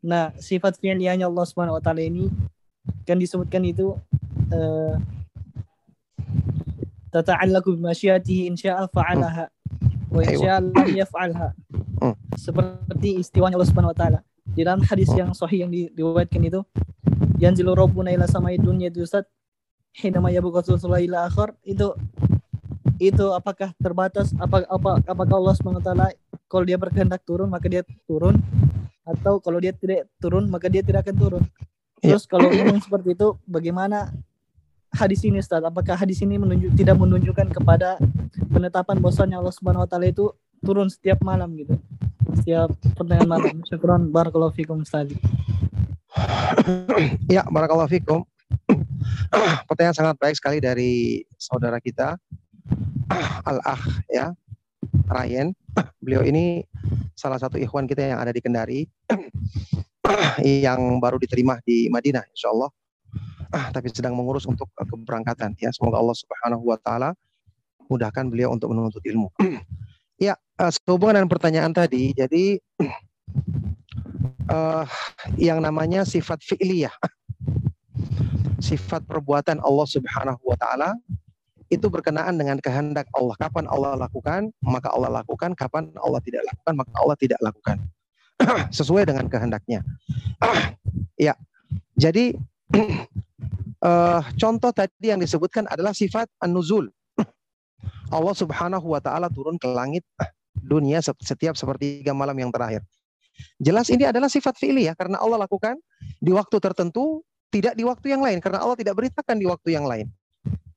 Nah, 0.00 0.32
sifat 0.38 0.78
fi'liyahnya 0.80 1.28
Allah 1.28 1.44
SWT 1.44 1.90
ini 2.00 2.32
kan 3.04 3.20
disebutkan 3.20 3.66
itu 3.66 3.98
uh, 4.54 4.94
tata'allaku 7.12 7.76
bimasyiatihi 7.76 8.48
insya'a 8.52 8.88
fa'alaha 8.88 9.52
wa 10.08 10.22
yaf'alha. 10.88 11.52
Hmm. 12.00 12.14
Seperti 12.38 13.20
istiwanya 13.20 13.56
Allah 13.58 13.70
Subhanahu 13.70 13.92
wa 13.92 13.98
taala. 13.98 14.20
Di 14.48 14.64
dalam 14.64 14.80
hadis 14.80 15.12
yang 15.12 15.36
sahih 15.36 15.68
yang 15.68 15.70
diriwayatkan 15.70 16.40
itu 16.40 16.60
yanzilu 17.38 17.76
rabbuna 17.76 18.10
ila 18.10 18.26
samai 18.26 18.58
dunya 18.58 18.90
itu 18.90 19.04
Ustaz 19.04 19.28
hina 19.94 20.18
ma 20.18 20.32
yabqa 20.32 20.64
ila 20.98 21.18
akhir 21.28 21.54
itu 21.62 21.94
itu 22.98 23.26
apakah 23.30 23.70
terbatas 23.78 24.34
apa 24.42 24.66
apa 24.66 24.98
apakah 25.06 25.34
Allah 25.38 25.54
Subhanahu 25.54 25.82
wa 25.82 25.86
taala 25.86 26.06
kalau 26.50 26.64
dia 26.66 26.74
berkehendak 26.74 27.22
turun 27.22 27.46
maka 27.46 27.70
dia 27.70 27.86
turun 28.10 28.34
atau 29.06 29.38
kalau 29.38 29.62
dia 29.62 29.72
tidak 29.72 30.10
turun 30.18 30.50
maka 30.50 30.66
dia 30.68 30.82
tidak 30.82 31.06
akan 31.06 31.16
turun. 31.16 31.42
Iya. 32.02 32.18
Terus 32.18 32.24
kalau 32.26 32.50
ngomong 32.50 32.82
seperti 32.82 33.14
itu 33.14 33.38
bagaimana 33.46 34.10
hadis 34.92 35.20
ini 35.24 35.40
Ustaz? 35.42 35.62
Apakah 35.64 35.96
hadis 35.96 36.20
ini 36.24 36.40
menunjuk, 36.40 36.74
tidak 36.76 36.96
menunjukkan 36.96 37.48
kepada 37.52 38.00
penetapan 38.48 38.96
bahwasanya 39.00 39.36
Allah 39.40 39.54
Subhanahu 39.54 39.84
wa 39.84 39.88
taala 39.88 40.08
itu 40.08 40.32
turun 40.64 40.88
setiap 40.88 41.20
malam 41.22 41.54
gitu. 41.56 41.76
Setiap 42.42 42.72
pertengahan 42.96 43.28
malam. 43.28 43.60
Syukron 43.68 44.10
barakallahu 44.10 44.54
fikum 44.54 44.82
Ustaz. 44.82 45.08
ya, 47.34 47.44
barakallahu 47.48 47.90
fikum. 47.90 48.24
Pertanyaan 49.68 49.96
sangat 49.96 50.16
baik 50.16 50.36
sekali 50.36 50.58
dari 50.58 51.22
saudara 51.36 51.78
kita 51.78 52.16
Al-Akh 53.50 54.04
ya. 54.08 54.32
Ryan. 55.08 55.52
Beliau 56.02 56.22
ini 56.24 56.64
salah 57.18 57.40
satu 57.40 57.58
ikhwan 57.58 57.88
kita 57.88 58.14
yang 58.14 58.20
ada 58.20 58.30
di 58.30 58.38
Kendari 58.38 58.86
yang 60.40 61.02
baru 61.02 61.18
diterima 61.20 61.60
di 61.66 61.90
Madinah 61.90 62.24
insya 62.30 62.48
Allah 62.54 62.70
ah, 62.70 62.87
tapi 63.48 63.88
sedang 63.88 64.12
mengurus 64.12 64.44
untuk 64.44 64.68
uh, 64.76 64.84
keberangkatan 64.84 65.56
ya 65.58 65.72
semoga 65.72 66.00
Allah 66.00 66.16
Subhanahu 66.16 66.64
wa 66.68 66.78
taala 66.80 67.10
mudahkan 67.88 68.28
beliau 68.28 68.52
untuk 68.52 68.68
menuntut 68.72 69.00
ilmu. 69.00 69.32
ya, 70.20 70.36
uh, 70.60 70.68
sehubungan 70.68 71.24
dengan 71.24 71.30
pertanyaan 71.32 71.72
tadi, 71.72 72.12
jadi 72.12 72.60
uh, 74.52 74.84
yang 75.48 75.64
namanya 75.64 76.04
sifat 76.04 76.44
fi'liyah 76.44 76.92
sifat 78.68 79.08
perbuatan 79.08 79.64
Allah 79.64 79.86
Subhanahu 79.88 80.42
wa 80.44 80.56
taala 80.60 80.92
itu 81.68 81.84
berkenaan 81.92 82.36
dengan 82.40 82.56
kehendak 82.60 83.04
Allah. 83.12 83.36
Kapan 83.36 83.68
Allah 83.68 83.92
lakukan, 83.96 84.48
maka 84.64 84.88
Allah 84.88 85.20
lakukan. 85.20 85.52
Kapan 85.52 85.92
Allah 86.00 86.16
tidak 86.24 86.48
lakukan, 86.48 86.74
maka 86.80 86.92
Allah 86.96 87.16
tidak 87.20 87.40
lakukan. 87.44 87.76
sesuai 88.78 89.04
dengan 89.04 89.26
kehendaknya. 89.26 89.82
ya, 91.18 91.34
jadi 91.98 92.38
eh, 93.88 94.20
contoh 94.36 94.70
tadi 94.72 95.12
yang 95.12 95.20
disebutkan 95.20 95.64
adalah 95.68 95.96
sifat 95.96 96.28
an-nuzul. 96.42 96.88
Allah 98.16 98.34
Subhanahu 98.36 98.86
wa 98.92 99.00
taala 99.00 99.32
turun 99.32 99.56
ke 99.56 99.68
langit 99.68 100.04
dunia 100.58 101.00
setiap 101.00 101.54
sepertiga 101.56 102.12
malam 102.12 102.36
yang 102.36 102.50
terakhir. 102.52 102.84
Jelas 103.62 103.86
ini 103.88 104.02
adalah 104.02 104.26
sifat 104.26 104.58
fi'li 104.58 104.90
ya 104.90 104.94
karena 104.98 105.22
Allah 105.22 105.46
lakukan 105.46 105.78
di 106.18 106.34
waktu 106.34 106.58
tertentu 106.58 107.22
tidak 107.54 107.78
di 107.78 107.86
waktu 107.86 108.12
yang 108.12 108.20
lain 108.20 108.42
karena 108.42 108.60
Allah 108.66 108.74
tidak 108.74 108.98
beritakan 108.98 109.36
di 109.38 109.46
waktu 109.46 109.68
yang 109.78 109.86
lain. 109.86 110.10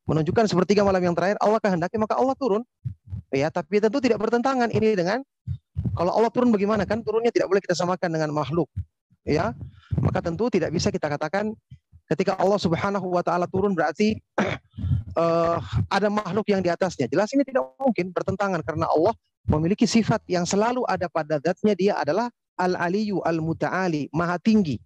Menunjukkan 0.05 0.45
sepertiga 0.45 0.85
malam 0.85 1.01
yang 1.01 1.15
terakhir 1.17 1.41
Allah 1.41 1.57
kehendaki 1.57 1.97
maka 1.97 2.19
Allah 2.19 2.35
turun. 2.37 2.61
Ya, 3.31 3.47
tapi 3.47 3.79
tentu 3.79 4.03
tidak 4.03 4.19
bertentangan 4.19 4.67
ini 4.75 4.91
dengan 4.91 5.23
kalau 5.95 6.11
Allah 6.11 6.31
turun 6.31 6.51
bagaimana 6.51 6.83
kan? 6.83 6.99
Turunnya 6.99 7.31
tidak 7.31 7.47
boleh 7.47 7.63
kita 7.63 7.75
samakan 7.75 8.11
dengan 8.11 8.29
makhluk. 8.35 8.67
Ya. 9.23 9.55
Maka 9.99 10.19
tentu 10.23 10.51
tidak 10.51 10.71
bisa 10.71 10.91
kita 10.91 11.07
katakan 11.07 11.55
ketika 12.11 12.35
Allah 12.35 12.59
Subhanahu 12.59 13.07
wa 13.07 13.23
taala 13.23 13.47
turun 13.47 13.71
berarti 13.71 14.19
uh, 15.15 15.57
ada 15.95 16.11
makhluk 16.11 16.51
yang 16.51 16.59
di 16.59 16.67
atasnya. 16.67 17.07
Jelas 17.07 17.31
ini 17.31 17.47
tidak 17.47 17.71
mungkin 17.79 18.11
bertentangan 18.11 18.59
karena 18.67 18.91
Allah 18.91 19.15
memiliki 19.47 19.87
sifat 19.87 20.19
yang 20.27 20.43
selalu 20.43 20.83
ada 20.85 21.07
pada 21.07 21.39
zatnya 21.39 21.73
dia 21.73 21.93
adalah 21.97 22.27
al-aliyu 22.59 23.23
al-muta'ali, 23.23 24.11
maha 24.11 24.37
tinggi. 24.37 24.77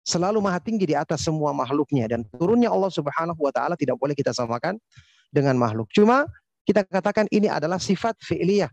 Selalu 0.00 0.40
maha 0.40 0.62
tinggi 0.62 0.88
di 0.88 0.96
atas 0.96 1.26
semua 1.26 1.52
makhluknya 1.52 2.08
dan 2.08 2.24
turunnya 2.38 2.72
Allah 2.72 2.88
Subhanahu 2.88 3.36
wa 3.36 3.52
taala 3.52 3.74
tidak 3.74 3.98
boleh 3.98 4.14
kita 4.14 4.30
samakan 4.30 4.78
dengan 5.34 5.58
makhluk. 5.58 5.90
Cuma 5.92 6.24
kita 6.64 6.86
katakan 6.86 7.26
ini 7.34 7.50
adalah 7.50 7.82
sifat 7.82 8.14
fi'liyah 8.22 8.70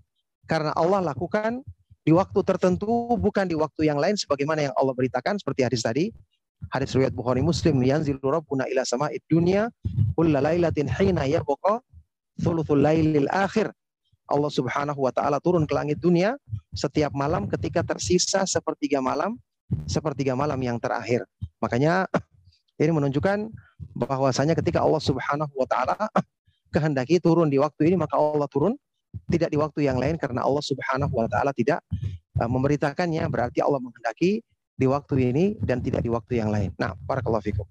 karena 0.48 0.72
Allah 0.78 1.04
lakukan 1.04 1.66
di 2.08 2.16
waktu 2.16 2.40
tertentu 2.48 3.20
bukan 3.20 3.44
di 3.52 3.58
waktu 3.60 3.92
yang 3.92 4.00
lain 4.00 4.16
sebagaimana 4.16 4.72
yang 4.72 4.76
Allah 4.80 4.96
beritakan 4.96 5.36
seperti 5.44 5.68
hadis 5.68 5.84
tadi 5.84 6.16
hadis 6.74 6.94
riwayat 6.96 7.14
Bukhari 7.16 7.42
Muslim 7.46 7.80
yanzilu 7.82 8.24
rabbuna 8.24 8.68
ila 8.68 8.84
sama'id 8.84 9.24
dunya 9.30 9.72
kulla 10.18 10.44
lailatin 10.44 10.90
hina 10.90 11.24
yabqa 11.26 11.80
thuluthul 12.42 12.82
lailil 12.82 13.30
akhir 13.32 13.72
Allah 14.28 14.52
Subhanahu 14.52 15.00
wa 15.00 15.12
taala 15.16 15.40
turun 15.40 15.64
ke 15.64 15.72
langit 15.72 16.04
dunia 16.04 16.36
setiap 16.76 17.16
malam 17.16 17.48
ketika 17.48 17.80
tersisa 17.82 18.44
sepertiga 18.44 19.00
malam 19.00 19.40
sepertiga 19.88 20.36
malam 20.36 20.60
yang 20.60 20.78
terakhir. 20.80 21.24
Makanya 21.64 22.08
ini 22.82 22.92
menunjukkan 22.92 23.52
bahwasanya 23.96 24.54
ketika 24.56 24.84
Allah 24.84 25.00
Subhanahu 25.00 25.54
wa 25.56 25.68
taala 25.68 25.96
kehendaki 26.76 27.24
turun 27.24 27.48
di 27.48 27.58
waktu 27.58 27.92
ini 27.92 27.96
maka 27.96 28.20
Allah 28.20 28.48
turun 28.52 28.76
tidak 29.32 29.50
di 29.50 29.58
waktu 29.58 29.88
yang 29.88 29.98
lain 29.98 30.20
karena 30.20 30.44
Allah 30.44 30.62
Subhanahu 30.62 31.14
wa 31.16 31.28
taala 31.32 31.56
tidak 31.56 31.80
uh, 32.38 32.50
memberitakannya 32.52 33.24
berarti 33.32 33.64
Allah 33.64 33.80
menghendaki 33.80 34.44
di 34.78 34.86
waktu 34.86 35.34
ini 35.34 35.46
dan 35.58 35.82
tidak 35.82 36.06
di 36.06 36.10
waktu 36.14 36.38
yang 36.38 36.54
lain. 36.54 36.70
Nah, 36.78 36.94
barakallahu 36.94 37.42
fikum. 37.42 37.66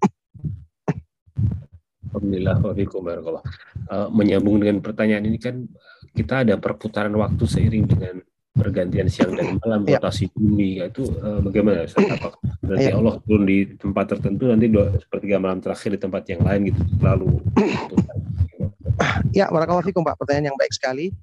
Alhamdulillah, 2.11 2.59
wa 2.59 3.41
Uh, 3.87 4.11
menyambung 4.11 4.59
dengan 4.59 4.83
pertanyaan 4.83 5.23
ini 5.23 5.39
kan 5.39 5.63
kita 6.11 6.43
ada 6.43 6.59
perputaran 6.59 7.15
waktu 7.15 7.39
seiring 7.47 7.87
dengan 7.87 8.19
pergantian 8.51 9.07
siang 9.07 9.31
dan 9.31 9.55
malam 9.63 9.87
ya. 9.87 9.95
rotasi 9.95 10.27
bumi 10.33 10.81
itu 10.81 11.07
uh, 11.23 11.39
bagaimana 11.39 11.87
Apa 11.87 12.35
berarti 12.59 12.89
ya. 12.91 12.99
Allah 12.99 13.15
turun 13.23 13.47
di 13.47 13.79
tempat 13.79 14.05
tertentu 14.17 14.49
nanti 14.49 14.67
dua 14.67 14.91
sepertiga 14.97 15.39
malam 15.39 15.61
terakhir 15.61 15.95
di 15.95 15.99
tempat 16.01 16.23
yang 16.27 16.41
lain 16.43 16.73
gitu 16.73 16.81
lalu 16.99 17.39
ya 19.31 19.47
barakallahu 19.47 19.85
fikum 19.85 20.01
Pak 20.03 20.19
pertanyaan 20.19 20.51
yang 20.51 20.59
baik 20.59 20.73
sekali 20.73 21.13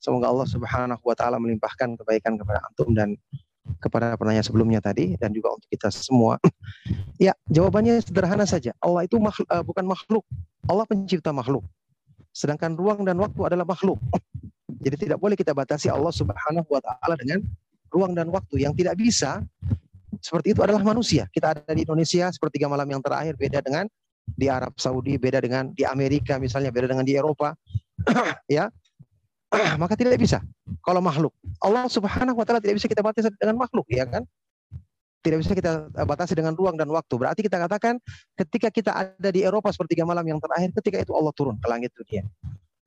semoga 0.00 0.32
Allah 0.32 0.48
Subhanahu 0.48 1.04
wa 1.04 1.14
taala 1.14 1.36
melimpahkan 1.36 2.00
kebaikan 2.00 2.40
kepada 2.40 2.64
antum 2.64 2.90
dan 2.96 3.14
kepada 3.80 4.14
penanya 4.14 4.44
sebelumnya 4.44 4.78
tadi 4.78 5.16
dan 5.16 5.32
juga 5.32 5.56
untuk 5.56 5.68
kita 5.72 5.88
semua. 5.88 6.36
ya, 7.26 7.32
jawabannya 7.48 8.04
sederhana 8.04 8.44
saja. 8.44 8.76
Allah 8.78 9.08
itu 9.08 9.16
makhluk, 9.16 9.48
uh, 9.48 9.64
bukan 9.64 9.84
makhluk. 9.88 10.24
Allah 10.68 10.84
pencipta 10.84 11.32
makhluk. 11.32 11.64
Sedangkan 12.30 12.76
ruang 12.76 13.02
dan 13.02 13.16
waktu 13.18 13.40
adalah 13.42 13.64
makhluk. 13.64 13.98
Jadi 14.84 15.08
tidak 15.08 15.18
boleh 15.18 15.34
kita 15.34 15.56
batasi 15.56 15.88
Allah 15.88 16.12
Subhanahu 16.12 16.68
wa 16.68 16.80
taala 16.84 17.16
dengan 17.16 17.42
ruang 17.90 18.14
dan 18.14 18.30
waktu 18.30 18.62
yang 18.62 18.72
tidak 18.76 18.94
bisa 19.00 19.42
seperti 20.20 20.52
itu 20.52 20.60
adalah 20.60 20.84
manusia. 20.84 21.26
Kita 21.32 21.56
ada 21.56 21.72
di 21.72 21.82
Indonesia 21.82 22.28
sepertiga 22.30 22.68
malam 22.68 22.86
yang 22.86 23.02
terakhir 23.02 23.34
beda 23.40 23.64
dengan 23.64 23.88
di 24.30 24.46
Arab 24.46 24.76
Saudi, 24.78 25.16
beda 25.16 25.42
dengan 25.42 25.72
di 25.74 25.82
Amerika 25.82 26.38
misalnya, 26.38 26.70
beda 26.70 26.92
dengan 26.92 27.02
di 27.02 27.16
Eropa. 27.16 27.56
ya. 28.46 28.68
Maka 29.82 29.94
tidak 29.98 30.16
bisa 30.16 30.38
kalau 30.86 31.02
makhluk. 31.02 31.34
Allah 31.58 31.90
Subhanahu 31.90 32.38
wa 32.38 32.44
taala 32.46 32.62
tidak 32.62 32.78
bisa 32.78 32.86
kita 32.86 33.02
batasi 33.02 33.30
dengan 33.34 33.58
makhluk, 33.58 33.86
ya 33.90 34.06
kan? 34.06 34.22
tidak 35.20 35.38
bisa 35.44 35.52
kita 35.52 35.72
batasi 35.92 36.32
dengan 36.32 36.56
ruang 36.56 36.80
dan 36.80 36.88
waktu. 36.88 37.14
Berarti 37.20 37.40
kita 37.44 37.60
katakan 37.60 38.00
ketika 38.40 38.68
kita 38.72 38.90
ada 38.90 39.28
di 39.28 39.44
Eropa 39.44 39.68
seperti 39.68 39.96
tiga 39.96 40.08
malam 40.08 40.24
yang 40.24 40.40
terakhir, 40.40 40.72
ketika 40.80 40.96
itu 41.04 41.12
Allah 41.12 41.32
turun 41.36 41.60
ke 41.60 41.68
langit 41.68 41.92
dunia. 41.92 42.24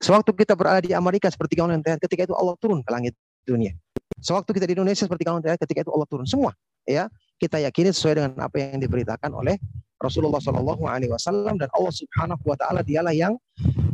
Sewaktu 0.02 0.30
kita 0.34 0.58
berada 0.58 0.82
di 0.82 0.90
Amerika 0.92 1.30
seperti 1.30 1.54
tiga 1.54 1.64
malam 1.64 1.78
yang 1.78 1.84
terakhir, 1.86 2.02
ketika 2.10 2.22
itu 2.26 2.34
Allah 2.34 2.54
turun 2.58 2.82
ke 2.82 2.90
langit 2.90 3.14
dunia. 3.46 3.72
Sewaktu 4.18 4.50
kita 4.50 4.66
di 4.66 4.74
Indonesia 4.74 5.06
seperti 5.06 5.22
tiga 5.22 5.30
malam 5.32 5.40
yang 5.40 5.46
terakhir, 5.54 5.62
ketika 5.70 5.80
itu 5.86 5.92
Allah 5.94 6.08
turun. 6.10 6.26
Semua, 6.26 6.50
ya 6.84 7.06
kita 7.38 7.58
yakini 7.60 7.90
sesuai 7.90 8.14
dengan 8.18 8.32
apa 8.40 8.56
yang 8.58 8.78
diberitakan 8.78 9.30
oleh 9.34 9.58
Rasulullah 9.98 10.42
Shallallahu 10.42 10.84
Alaihi 10.84 11.12
Wasallam 11.12 11.56
dan 11.56 11.70
Allah 11.72 11.92
Subhanahu 11.94 12.42
Wa 12.44 12.56
Taala 12.60 12.80
dialah 12.84 13.14
yang 13.14 13.38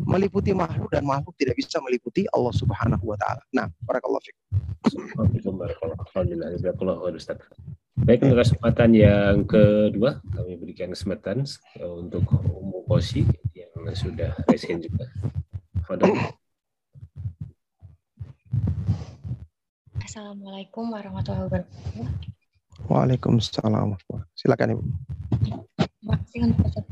meliputi 0.03 0.51
makhluk 0.51 0.91
dan 0.91 1.07
makhluk 1.07 1.37
tidak 1.39 1.55
bisa 1.55 1.79
meliputi 1.79 2.27
Allah 2.35 2.51
Subhanahu 2.51 3.05
Wa 3.15 3.17
Taala. 3.21 3.43
Nah, 3.55 3.67
barakallahu. 3.87 4.23
Alhamdulillah, 6.11 6.51
Baik, 8.01 8.25
untuk 8.25 8.41
kesempatan 8.41 8.91
yang 8.97 9.45
kedua, 9.45 10.25
kami 10.33 10.57
berikan 10.57 10.89
kesempatan 10.91 11.45
untuk 11.79 12.25
Umu 12.49 12.81
Kosi 12.89 13.29
yang 13.53 13.71
sudah 13.93 14.33
resen 14.49 14.81
juga. 14.81 15.05
Assalamualaikum 20.01 20.91
warahmatullahi 20.91 21.47
wabarakatuh. 21.47 22.40
Waalaikumsalam. 22.89 23.99
Silakan 24.39 24.79
Ibu. 24.79 24.83
Terima 25.77 26.17
kasih 26.17 26.41
untuk 26.49 26.85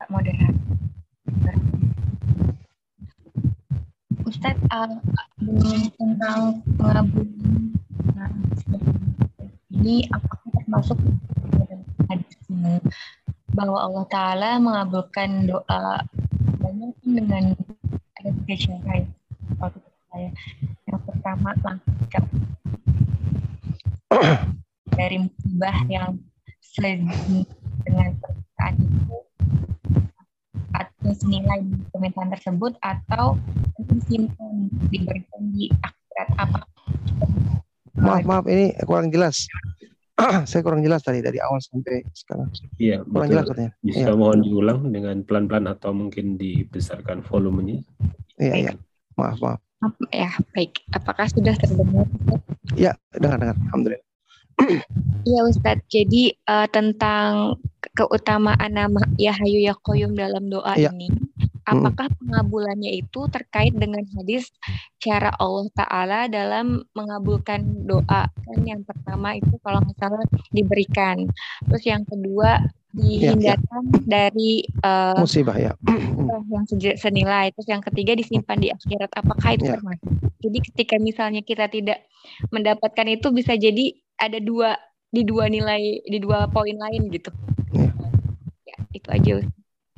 Pak 0.00 0.08
Moderator. 0.08 1.56
Ustadz, 4.24 4.64
uh, 4.72 4.88
tentang 6.00 6.64
pengabulan 6.80 7.76
nah, 8.16 8.30
ini 9.68 10.08
apakah 10.08 10.48
termasuk 10.56 10.98
hadis 12.08 12.40
bahwa 13.54 13.78
Allah 13.78 14.04
Taala 14.08 14.50
mengabulkan 14.58 15.44
doa 15.44 16.02
banyak 16.58 16.96
dengan 17.04 17.52
ada 18.18 18.30
tiga 18.42 18.56
cara 18.56 19.04
ya 19.04 19.06
saya 20.14 20.30
yang 20.86 21.00
pertama 21.04 21.50
langsung 21.60 21.94
dari 24.94 25.16
musibah 25.22 25.76
yang 25.90 26.18
dengan 27.84 28.10
perkataan 28.18 28.74
itu 28.82 29.18
atau 30.74 31.10
senilai 31.14 31.60
permintaan 31.94 32.34
tersebut 32.34 32.72
atau 32.82 33.38
disimpan 33.86 34.66
diberikan 34.90 35.42
di 35.54 35.70
akhirat 35.70 36.28
apa 36.40 36.60
maaf 37.94 38.26
maaf 38.26 38.44
ini 38.50 38.74
kurang 38.82 39.14
jelas 39.14 39.46
saya 40.50 40.60
kurang 40.66 40.82
jelas 40.82 41.02
tadi 41.02 41.18
dari 41.18 41.42
awal 41.42 41.58
sampai 41.58 42.06
sekarang. 42.14 42.46
Iya, 42.78 43.02
kurang 43.02 43.26
betul. 43.26 43.34
jelas 43.34 43.46
katanya. 43.50 43.72
Bisa 43.82 44.06
ya. 44.06 44.14
mohon 44.14 44.40
diulang 44.46 44.80
dengan 44.94 45.16
pelan-pelan 45.26 45.66
atau 45.66 45.90
mungkin 45.90 46.38
dibesarkan 46.38 47.26
volumenya. 47.26 47.82
Iya, 48.38 48.54
iya. 48.54 48.72
Maaf, 49.18 49.42
maaf. 49.42 49.58
Ya, 50.14 50.30
baik. 50.54 50.86
Apakah 50.94 51.26
sudah 51.26 51.58
terdengar? 51.58 52.06
Ya, 52.78 52.94
dengar-dengar. 53.10 53.58
Alhamdulillah. 53.58 54.06
Iya 55.24 55.40
Ustadz, 55.48 55.88
jadi 55.88 56.36
uh, 56.48 56.68
tentang 56.68 57.56
keutamaan 57.96 58.72
nama 58.72 59.00
Ya 59.16 59.32
Hayu 59.32 59.60
Ya 59.60 59.72
Koyum 59.72 60.12
dalam 60.16 60.52
doa 60.52 60.76
ya. 60.76 60.92
ini, 60.92 61.08
apakah 61.64 62.12
pengabulannya 62.20 62.92
itu 62.92 63.24
terkait 63.32 63.72
dengan 63.72 64.04
hadis 64.16 64.52
cara 65.00 65.32
Allah 65.40 65.68
Ta'ala 65.72 66.20
dalam 66.28 66.84
mengabulkan 66.92 67.88
doa? 67.88 68.28
Kan 68.28 68.58
yang 68.68 68.84
pertama 68.84 69.36
itu 69.36 69.56
kalau 69.64 69.80
misalnya 69.84 70.28
diberikan. 70.52 71.24
Terus 71.68 71.84
yang 71.88 72.04
kedua 72.04 72.60
dihindarkan 72.94 73.82
ya, 73.82 73.98
ya. 73.98 74.00
dari 74.06 74.52
uh, 74.86 75.18
musibah 75.18 75.58
ya. 75.58 75.72
yang 76.54 76.64
senilai. 76.94 77.50
Terus 77.54 77.68
yang 77.68 77.82
ketiga 77.82 78.14
disimpan 78.14 78.58
di 78.62 78.68
akhirat. 78.70 79.10
Apakah 79.18 79.58
itu 79.58 79.66
ya. 79.66 79.76
termasuk? 79.78 80.10
Jadi 80.40 80.58
ketika 80.70 80.96
misalnya 81.02 81.42
kita 81.42 81.66
tidak 81.66 82.06
mendapatkan 82.54 83.06
itu 83.10 83.34
bisa 83.34 83.58
jadi 83.58 83.94
ada 84.16 84.38
dua 84.38 84.78
di 85.10 85.22
dua 85.26 85.50
nilai 85.50 86.02
di 86.06 86.18
dua 86.22 86.46
poin 86.50 86.74
lain 86.74 87.10
gitu. 87.10 87.30
Ya, 87.74 87.90
ya 88.66 88.76
itu 88.94 89.08
aja. 89.10 89.32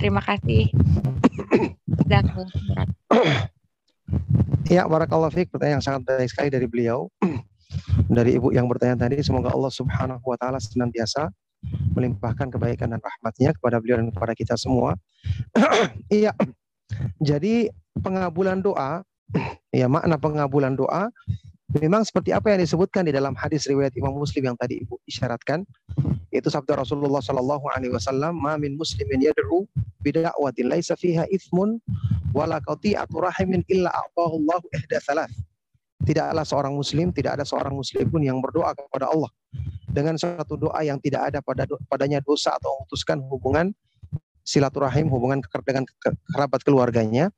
Terima 0.01 0.21
kasih. 0.25 0.73
Ya, 4.67 4.83
barakallahu 4.83 5.31
fiik 5.31 5.55
pertanyaan 5.55 5.79
yang 5.79 5.87
sangat 5.87 6.03
baik 6.11 6.27
sekali 6.27 6.51
dari 6.51 6.67
beliau. 6.67 7.07
dari 8.17 8.39
ibu 8.39 8.51
yang 8.55 8.67
bertanya 8.71 9.07
tadi 9.07 9.23
semoga 9.23 9.51
Allah 9.51 9.71
Subhanahu 9.71 10.23
wa 10.23 10.37
taala 10.39 10.59
senantiasa 10.63 11.31
melimpahkan 11.95 12.53
kebaikan 12.53 12.95
dan 12.95 13.01
rahmatnya 13.03 13.51
kepada 13.57 13.81
beliau 13.83 13.99
dan 14.01 14.11
kepada 14.13 14.33
kita 14.37 14.55
semua. 14.59 14.95
Iya. 16.13 16.31
Jadi 17.19 17.67
pengabulan 17.99 18.63
doa 18.63 19.03
ya 19.75 19.91
makna 19.91 20.15
pengabulan 20.21 20.79
doa 20.79 21.11
memang 21.75 22.07
seperti 22.07 22.31
apa 22.31 22.55
yang 22.55 22.63
disebutkan 22.63 23.11
di 23.11 23.13
dalam 23.13 23.35
hadis 23.35 23.67
riwayat 23.67 23.91
Imam 23.99 24.15
Muslim 24.15 24.55
yang 24.55 24.57
tadi 24.57 24.87
Ibu 24.87 25.03
isyaratkan 25.11 25.67
itu 26.31 26.47
sabda 26.47 26.79
Rasulullah 26.79 27.19
sallallahu 27.19 27.67
alaihi 27.75 27.91
wasallam 27.91 28.39
ma 28.39 28.55
min 28.55 28.79
muslimin 28.79 29.25
yad'u 29.25 29.67
bida'watin 30.05 30.71
laisa 30.71 30.95
fiha 30.95 31.27
ithmun 31.27 31.83
wala 32.31 32.63
qati'atu 32.63 33.19
rahimin 33.19 33.67
illa 33.67 33.91
a'tahu 33.91 34.47
Allah 34.47 34.61
ihda 34.79 34.99
thalath 35.03 35.35
tidaklah 36.05 36.45
seorang 36.45 36.75
muslim 36.77 37.09
tidak 37.15 37.41
ada 37.41 37.45
seorang 37.47 37.73
muslim 37.73 38.05
pun 38.11 38.21
yang 38.21 38.39
berdoa 38.43 38.77
kepada 38.77 39.09
Allah. 39.09 39.31
Dengan 39.89 40.21
satu 40.21 40.61
doa 40.61 40.85
yang 40.85 41.01
tidak 41.01 41.33
ada 41.33 41.41
pada 41.41 41.65
padanya 41.89 42.21
dosa 42.21 42.53
atau 42.53 42.69
memutuskan 42.77 43.23
hubungan 43.33 43.73
silaturahim 44.47 45.11
hubungan 45.11 45.43
dengan 45.67 45.83
kerabat 46.31 46.63
keluarganya 46.63 47.35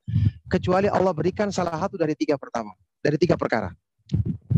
kecuali 0.52 0.92
Allah 0.92 1.16
berikan 1.16 1.48
salah 1.48 1.72
satu 1.80 1.96
dari 1.96 2.12
tiga 2.12 2.36
pertama 2.36 2.76
dari 3.00 3.16
tiga 3.16 3.38
perkara. 3.38 3.72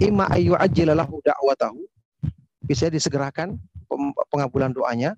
Imma 0.01 0.31
ayu 0.33 0.57
ajilalahu 0.57 1.21
da'watahu 1.21 1.79
bisa 2.65 2.89
disegerakan 2.89 3.61
pengabulan 4.33 4.73
doanya. 4.73 5.15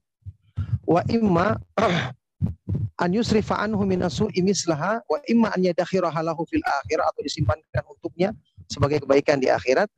Wa 0.82 1.06
imma 1.06 1.56
an 2.98 3.10
yusrifa 3.14 3.62
anhu 3.62 3.86
minasu 3.86 4.26
imislaha 4.34 5.00
wa 5.06 5.18
imma 5.30 5.54
an 5.54 5.62
yadakhiraha 5.62 6.20
lahu 6.26 6.42
fil 6.50 6.64
akhirah 6.82 7.06
atau 7.08 7.20
disimpankan 7.22 7.84
untuknya 7.86 8.34
sebagai 8.72 9.04
kebaikan 9.04 9.36
di 9.36 9.52
akhirat 9.52 9.92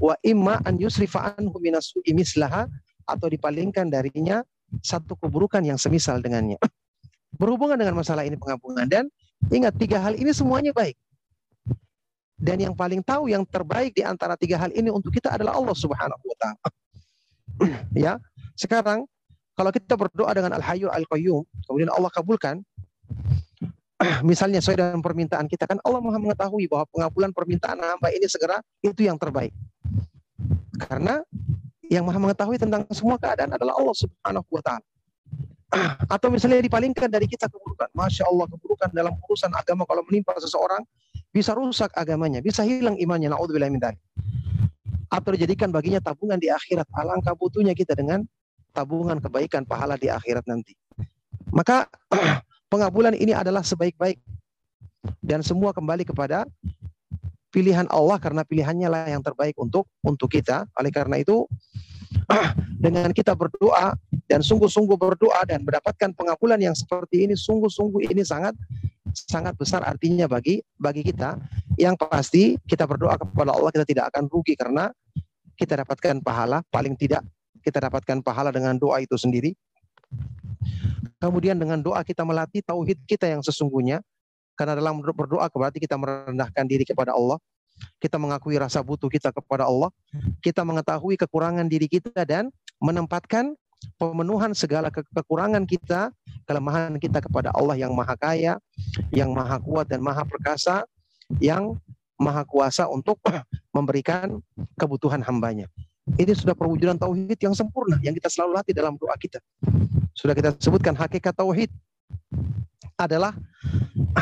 wa 0.00 0.16
imma 0.24 0.56
an 0.64 0.80
yusrifa 0.80 1.36
anhu 1.36 1.60
minasu 1.60 2.00
imislaha 2.08 2.64
atau 3.04 3.28
dipalingkan 3.28 3.92
darinya 3.92 4.40
satu 4.80 5.12
keburukan 5.20 5.60
yang 5.60 5.76
semisal 5.76 6.18
dengannya. 6.24 6.56
Berhubungan 7.40 7.76
dengan 7.76 8.00
masalah 8.00 8.24
ini 8.24 8.40
pengampunan 8.40 8.88
dan 8.88 9.12
ingat 9.52 9.76
tiga 9.76 10.00
hal 10.00 10.16
ini 10.16 10.32
semuanya 10.32 10.72
baik. 10.72 10.96
Dan 12.34 12.64
yang 12.64 12.74
paling 12.74 13.04
tahu 13.04 13.30
yang 13.30 13.46
terbaik 13.46 13.94
di 13.94 14.02
antara 14.02 14.34
tiga 14.34 14.58
hal 14.58 14.72
ini 14.72 14.90
untuk 14.90 15.12
kita 15.12 15.36
adalah 15.36 15.54
Allah 15.54 15.76
Subhanahu 15.76 16.24
wa 16.24 16.36
taala. 16.40 16.68
ya. 18.08 18.18
Sekarang 18.58 19.06
kalau 19.54 19.70
kita 19.70 19.94
berdoa 19.94 20.34
dengan 20.34 20.50
Al-Hayyu 20.58 20.90
Al-Qayyum, 20.90 21.46
kemudian 21.70 21.90
Allah 21.94 22.10
kabulkan, 22.10 22.62
misalnya 24.28 24.58
sesuai 24.58 24.76
dengan 24.78 25.00
permintaan 25.00 25.46
kita 25.46 25.70
kan 25.70 25.78
Allah 25.86 26.00
Maha 26.02 26.18
mengetahui 26.18 26.66
bahwa 26.66 26.84
pengabulan 26.90 27.30
permintaan 27.30 27.78
hamba 27.78 28.10
ini 28.10 28.26
segera 28.26 28.58
itu 28.82 29.06
yang 29.06 29.18
terbaik. 29.18 29.54
Karena 30.74 31.22
yang 31.86 32.02
Maha 32.02 32.18
mengetahui 32.18 32.58
tentang 32.58 32.84
semua 32.90 33.20
keadaan 33.20 33.54
adalah 33.54 33.78
Allah 33.78 33.94
Subhanahu 33.94 34.48
wa 34.50 34.62
taala. 34.64 34.86
Atau 36.14 36.28
misalnya 36.30 36.62
dipalingkan 36.62 37.10
dari 37.10 37.26
kita 37.30 37.46
keburukan. 37.46 37.90
Masya 37.94 38.26
Allah 38.26 38.46
keburukan 38.50 38.90
dalam 38.90 39.14
urusan 39.26 39.50
agama 39.54 39.86
kalau 39.86 40.02
menimpa 40.06 40.34
seseorang 40.38 40.82
bisa 41.34 41.54
rusak 41.54 41.90
agamanya, 41.98 42.38
bisa 42.38 42.62
hilang 42.62 42.94
imannya. 42.98 43.30
Naudzubillah 43.30 43.70
min 43.70 43.82
Atau 45.10 45.34
dijadikan 45.34 45.70
baginya 45.70 46.02
tabungan 46.02 46.38
di 46.38 46.50
akhirat. 46.50 46.86
Alangkah 46.94 47.34
butuhnya 47.34 47.74
kita 47.74 47.94
dengan 47.94 48.22
tabungan 48.74 49.22
kebaikan 49.22 49.62
pahala 49.62 49.94
di 49.94 50.10
akhirat 50.10 50.46
nanti. 50.46 50.74
Maka 51.54 51.86
pengabulan 52.68 53.14
ini 53.16 53.32
adalah 53.34 53.62
sebaik-baik. 53.64 54.18
Dan 55.20 55.44
semua 55.44 55.76
kembali 55.76 56.08
kepada 56.08 56.48
pilihan 57.52 57.86
Allah 57.92 58.18
karena 58.18 58.42
pilihannya 58.42 58.88
lah 58.88 59.04
yang 59.06 59.20
terbaik 59.20 59.54
untuk 59.60 59.84
untuk 60.00 60.32
kita. 60.32 60.64
Oleh 60.80 60.90
karena 60.90 61.20
itu 61.20 61.44
dengan 62.84 63.12
kita 63.12 63.36
berdoa 63.36 63.92
dan 64.26 64.40
sungguh-sungguh 64.40 64.96
berdoa 64.96 65.44
dan 65.44 65.62
mendapatkan 65.62 66.10
pengabulan 66.16 66.58
yang 66.58 66.72
seperti 66.72 67.28
ini 67.28 67.36
sungguh-sungguh 67.36 68.08
ini 68.10 68.24
sangat 68.24 68.56
sangat 69.12 69.54
besar 69.54 69.84
artinya 69.84 70.24
bagi 70.24 70.64
bagi 70.80 71.04
kita. 71.04 71.36
Yang 71.76 71.94
pasti 72.00 72.42
kita 72.64 72.88
berdoa 72.88 73.20
kepada 73.20 73.52
Allah 73.52 73.70
kita 73.70 73.86
tidak 73.86 74.04
akan 74.10 74.26
rugi 74.32 74.56
karena 74.56 74.88
kita 75.54 75.84
dapatkan 75.84 76.24
pahala. 76.24 76.64
Paling 76.72 76.96
tidak 76.96 77.22
kita 77.60 77.76
dapatkan 77.76 78.24
pahala 78.24 78.50
dengan 78.50 78.76
doa 78.76 79.00
itu 79.00 79.16
sendiri 79.16 79.52
kemudian 81.28 81.56
dengan 81.56 81.80
doa 81.80 82.04
kita 82.04 82.22
melatih 82.26 82.60
tauhid 82.60 83.00
kita 83.08 83.28
yang 83.30 83.40
sesungguhnya 83.40 84.04
karena 84.54 84.78
dalam 84.78 85.02
berdoa 85.02 85.46
berarti 85.50 85.82
kita 85.82 85.98
merendahkan 85.98 86.64
diri 86.66 86.86
kepada 86.86 87.14
Allah. 87.14 87.38
Kita 87.98 88.22
mengakui 88.22 88.54
rasa 88.54 88.86
butuh 88.86 89.10
kita 89.10 89.34
kepada 89.34 89.66
Allah. 89.66 89.90
Kita 90.38 90.62
mengetahui 90.62 91.18
kekurangan 91.18 91.66
diri 91.66 91.90
kita 91.90 92.22
dan 92.22 92.54
menempatkan 92.78 93.58
pemenuhan 93.98 94.54
segala 94.54 94.94
ke 94.94 95.02
kekurangan 95.10 95.66
kita, 95.66 96.14
kelemahan 96.46 96.94
kita 97.02 97.18
kepada 97.18 97.50
Allah 97.50 97.74
yang 97.74 97.90
maha 97.90 98.14
kaya, 98.14 98.62
yang 99.10 99.34
maha 99.34 99.58
kuat 99.58 99.90
dan 99.90 100.00
maha 100.00 100.22
perkasa, 100.22 100.86
yang 101.42 101.74
maha 102.14 102.46
kuasa 102.46 102.86
untuk 102.86 103.18
memberikan 103.76 104.38
kebutuhan 104.78 105.20
hambanya. 105.26 105.66
Ini 106.04 106.36
sudah 106.36 106.52
perwujudan 106.52 107.00
tauhid 107.00 107.40
yang 107.40 107.56
sempurna 107.56 107.96
yang 108.04 108.12
kita 108.12 108.28
selalu 108.28 108.60
latih 108.60 108.76
dalam 108.76 109.00
doa 109.00 109.16
kita. 109.16 109.40
Sudah 110.12 110.36
kita 110.36 110.52
sebutkan 110.60 110.92
hakikat 110.92 111.32
tauhid 111.32 111.72
adalah 113.00 113.32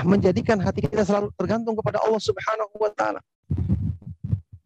menjadikan 0.06 0.56
hati 0.62 0.86
kita 0.86 1.02
selalu 1.02 1.34
tergantung 1.34 1.74
kepada 1.74 2.00
Allah 2.00 2.22
Subhanahu 2.22 2.74
wa 2.78 2.90
taala. 2.94 3.20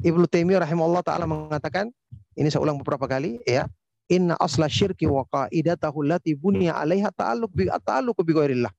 Ibnu 0.04 0.28
Taimiyah 0.28 0.62
rahimahullah 0.62 1.02
taala 1.02 1.24
mengatakan, 1.26 1.90
ini 2.36 2.52
saya 2.52 2.62
ulang 2.62 2.78
beberapa 2.78 3.08
kali 3.08 3.40
ya, 3.42 3.66
inna 4.06 4.38
asla 4.38 4.70
syirki 4.70 5.08
wa 5.10 5.26
qaidatahu 5.26 6.06
allati 6.06 6.36
buniya 6.36 6.78
'alaiha 6.78 7.10
ta'alluq 7.10 7.50
bi 7.50 7.64
ta'alluq 7.66 8.16
bi 8.22 8.32
ghairillah. 8.36 8.70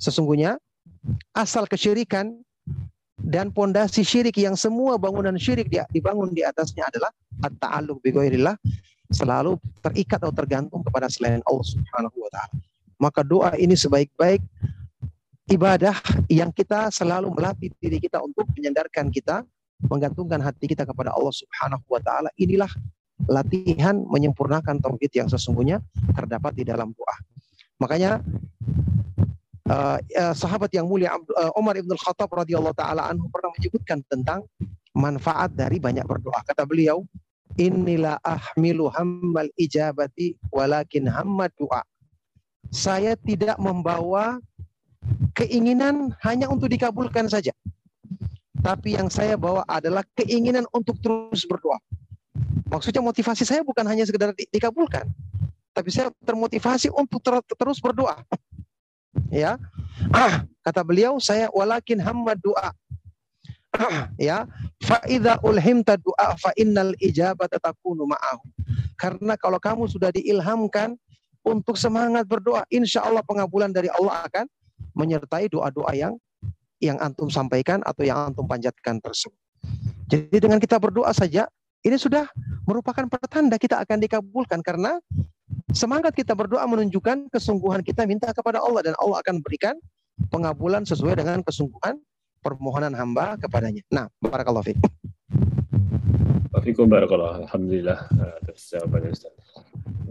Sesungguhnya 0.00 0.56
asal 1.36 1.68
kesyirikan 1.68 2.40
dan 3.16 3.48
pondasi 3.48 4.04
syirik 4.04 4.36
yang 4.36 4.54
semua 4.54 5.00
bangunan 5.00 5.34
syirik 5.40 5.72
dia 5.72 5.88
dibangun 5.88 6.30
di 6.36 6.44
atasnya 6.44 6.84
adalah 6.88 7.10
at-ta'alluq 7.40 7.98
bi 8.04 8.12
ghairillah 8.12 8.56
selalu 9.08 9.56
terikat 9.80 10.20
atau 10.20 10.34
tergantung 10.34 10.82
kepada 10.84 11.06
selain 11.08 11.40
Allah 11.46 11.66
Subhanahu 11.66 12.16
wa 12.20 12.30
taala. 12.30 12.54
Maka 12.96 13.20
doa 13.22 13.52
ini 13.56 13.76
sebaik-baik 13.76 14.40
ibadah 15.52 15.94
yang 16.26 16.50
kita 16.50 16.90
selalu 16.90 17.30
melatih 17.30 17.70
diri 17.78 18.02
kita 18.02 18.18
untuk 18.18 18.48
menyandarkan 18.56 19.12
kita, 19.12 19.46
menggantungkan 19.86 20.42
hati 20.42 20.66
kita 20.66 20.82
kepada 20.82 21.14
Allah 21.14 21.32
Subhanahu 21.32 21.84
wa 21.86 22.00
taala. 22.02 22.28
Inilah 22.36 22.68
latihan 23.30 23.96
menyempurnakan 23.96 24.82
tauhid 24.82 25.12
yang 25.14 25.28
sesungguhnya 25.30 25.80
terdapat 26.12 26.52
di 26.52 26.64
dalam 26.66 26.92
doa. 26.92 27.16
Makanya 27.80 28.20
uh, 29.66 29.98
sahabat 30.34 30.70
yang 30.72 30.86
mulia 30.86 31.14
uh, 31.14 31.52
Umar 31.58 31.76
ibn 31.78 31.92
Khattab 31.94 32.30
radhiyallahu 32.32 32.74
taala 32.74 33.10
anhu 33.10 33.26
pernah 33.30 33.50
menyebutkan 33.54 34.02
tentang 34.10 34.46
manfaat 34.96 35.52
dari 35.52 35.76
banyak 35.76 36.06
berdoa. 36.08 36.40
Kata 36.46 36.64
beliau, 36.64 37.04
"Inilah 37.60 38.18
ahmilu 38.24 38.88
hammal 38.90 39.50
ijabati 39.58 40.38
walakin 40.50 41.10
hammat 41.10 41.52
doa." 41.60 41.84
saya 42.70 43.14
tidak 43.18 43.58
membawa 43.60 44.40
keinginan 45.36 46.14
hanya 46.24 46.50
untuk 46.50 46.70
dikabulkan 46.70 47.30
saja. 47.30 47.54
Tapi 48.64 48.98
yang 48.98 49.06
saya 49.06 49.38
bawa 49.38 49.62
adalah 49.70 50.02
keinginan 50.18 50.66
untuk 50.74 50.98
terus 50.98 51.46
berdoa. 51.46 51.78
Maksudnya 52.66 52.98
motivasi 52.98 53.46
saya 53.46 53.62
bukan 53.62 53.86
hanya 53.86 54.02
sekedar 54.02 54.34
di, 54.34 54.42
dikabulkan, 54.50 55.06
tapi 55.70 55.94
saya 55.94 56.10
termotivasi 56.26 56.90
untuk 56.90 57.22
ter, 57.22 57.38
terus 57.54 57.78
berdoa. 57.78 58.26
Ya. 59.32 59.60
Ah, 60.12 60.44
kata 60.66 60.80
beliau 60.82 61.16
saya 61.20 61.50
walakin 61.52 62.00
hamad 62.00 62.38
doa. 62.40 62.70
Ah, 63.76 64.08
ya. 64.16 64.48
Fa 64.80 65.02
idza 65.04 65.40
ulhimta 65.44 66.00
doa 66.00 66.36
fa 66.40 66.50
innal 66.56 66.96
ijabata 67.00 67.60
takunu 67.60 68.08
ma'ahu. 68.08 68.44
Karena 68.96 69.36
kalau 69.36 69.60
kamu 69.60 69.84
sudah 69.88 70.08
diilhamkan 70.12 70.96
untuk 71.46 71.78
semangat 71.78 72.26
berdoa. 72.26 72.66
Insya 72.74 73.06
Allah 73.06 73.22
pengabulan 73.22 73.70
dari 73.70 73.86
Allah 73.86 74.26
akan 74.26 74.46
menyertai 74.98 75.46
doa-doa 75.46 75.94
yang 75.94 76.18
yang 76.82 76.98
antum 77.00 77.30
sampaikan 77.32 77.80
atau 77.86 78.04
yang 78.04 78.32
antum 78.32 78.44
panjatkan 78.44 79.00
tersebut. 79.00 79.38
Jadi 80.10 80.36
dengan 80.36 80.60
kita 80.60 80.76
berdoa 80.76 81.08
saja, 81.14 81.48
ini 81.86 81.96
sudah 81.96 82.28
merupakan 82.66 83.06
pertanda 83.06 83.56
kita 83.56 83.80
akan 83.80 84.02
dikabulkan 84.02 84.60
karena 84.60 84.98
semangat 85.76 86.16
kita 86.16 86.32
berdoa 86.32 86.64
menunjukkan 86.64 87.28
kesungguhan 87.28 87.84
kita 87.84 88.08
minta 88.08 88.32
kepada 88.32 88.64
Allah 88.64 88.80
dan 88.80 88.94
Allah 88.96 89.20
akan 89.20 89.44
berikan 89.44 89.76
pengabulan 90.32 90.88
sesuai 90.88 91.20
dengan 91.20 91.44
kesungguhan 91.44 92.00
permohonan 92.40 92.96
hamba 92.96 93.36
kepadanya. 93.36 93.84
Nah, 93.92 94.08
barakallahu 94.24 94.72
fiik. 94.72 94.80
Waalaikumsalam 96.56 96.88
barakallahu 96.88 97.44
Alhamdulillah 97.44 98.08
atas 98.40 98.72
jawabannya 98.72 99.12
Ustaz. 99.12 99.36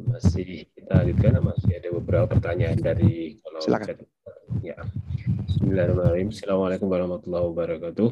Masih 0.05 0.69
kita 0.69 1.01
lanjutkan 1.01 1.41
masih 1.41 1.71
ada 1.81 1.89
beberapa 1.97 2.25
pertanyaan 2.37 2.77
dari 2.77 3.41
kalau 3.41 3.59
Silakan. 3.65 4.05
Ya. 4.61 4.77
Bismillahirrahmanirrahim. 5.49 6.29
Assalamualaikum 6.29 6.87
warahmatullahi 6.87 7.45
wabarakatuh. 7.49 8.09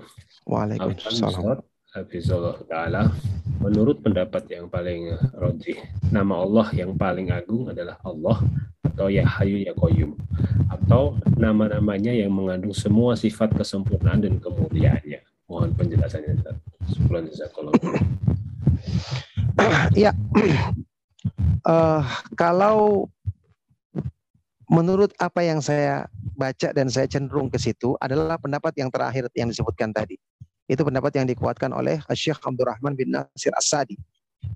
Waalaikumsalam. 0.49 1.61
Hafizullah 1.93 2.57
Ta'ala, 2.65 3.05
menurut 3.61 4.01
pendapat 4.01 4.49
yang 4.49 4.65
paling 4.65 5.13
rojih, 5.37 5.77
nama 6.09 6.41
Allah 6.41 6.65
yang 6.73 6.97
paling 6.97 7.29
agung 7.29 7.69
adalah 7.69 8.01
Allah 8.01 8.41
atau 8.81 9.13
Ya 9.13 9.21
Hayu 9.21 9.61
Ya 9.61 9.77
atau 10.73 11.21
nama-namanya 11.37 12.09
yang 12.09 12.33
mengandung 12.33 12.73
semua 12.73 13.13
sifat 13.13 13.53
kesempurnaan 13.53 14.25
dan 14.25 14.41
kemuliaannya. 14.41 15.21
Mohon 15.45 15.69
penjelasannya. 15.77 16.41
Sebelum 16.89 17.29
jazakallahu 17.29 17.77
Ya, 19.93 20.17
uh, 21.61 22.01
kalau 22.33 23.05
menurut 24.65 25.13
apa 25.21 25.45
yang 25.45 25.61
saya 25.61 26.09
baca 26.33 26.73
dan 26.73 26.89
saya 26.89 27.05
cenderung 27.05 27.53
ke 27.53 27.61
situ 27.61 27.93
adalah 28.01 28.41
pendapat 28.41 28.73
yang 28.81 28.89
terakhir 28.89 29.29
yang 29.37 29.45
disebutkan 29.45 29.93
tadi. 29.93 30.17
Itu 30.67 30.87
pendapat 30.87 31.11
yang 31.19 31.27
dikuatkan 31.27 31.75
oleh 31.75 31.99
Syekh 32.15 32.39
Abdurrahman 32.39 32.95
bin 32.95 33.11
Nasir 33.11 33.51
As-Sadi. 33.55 33.99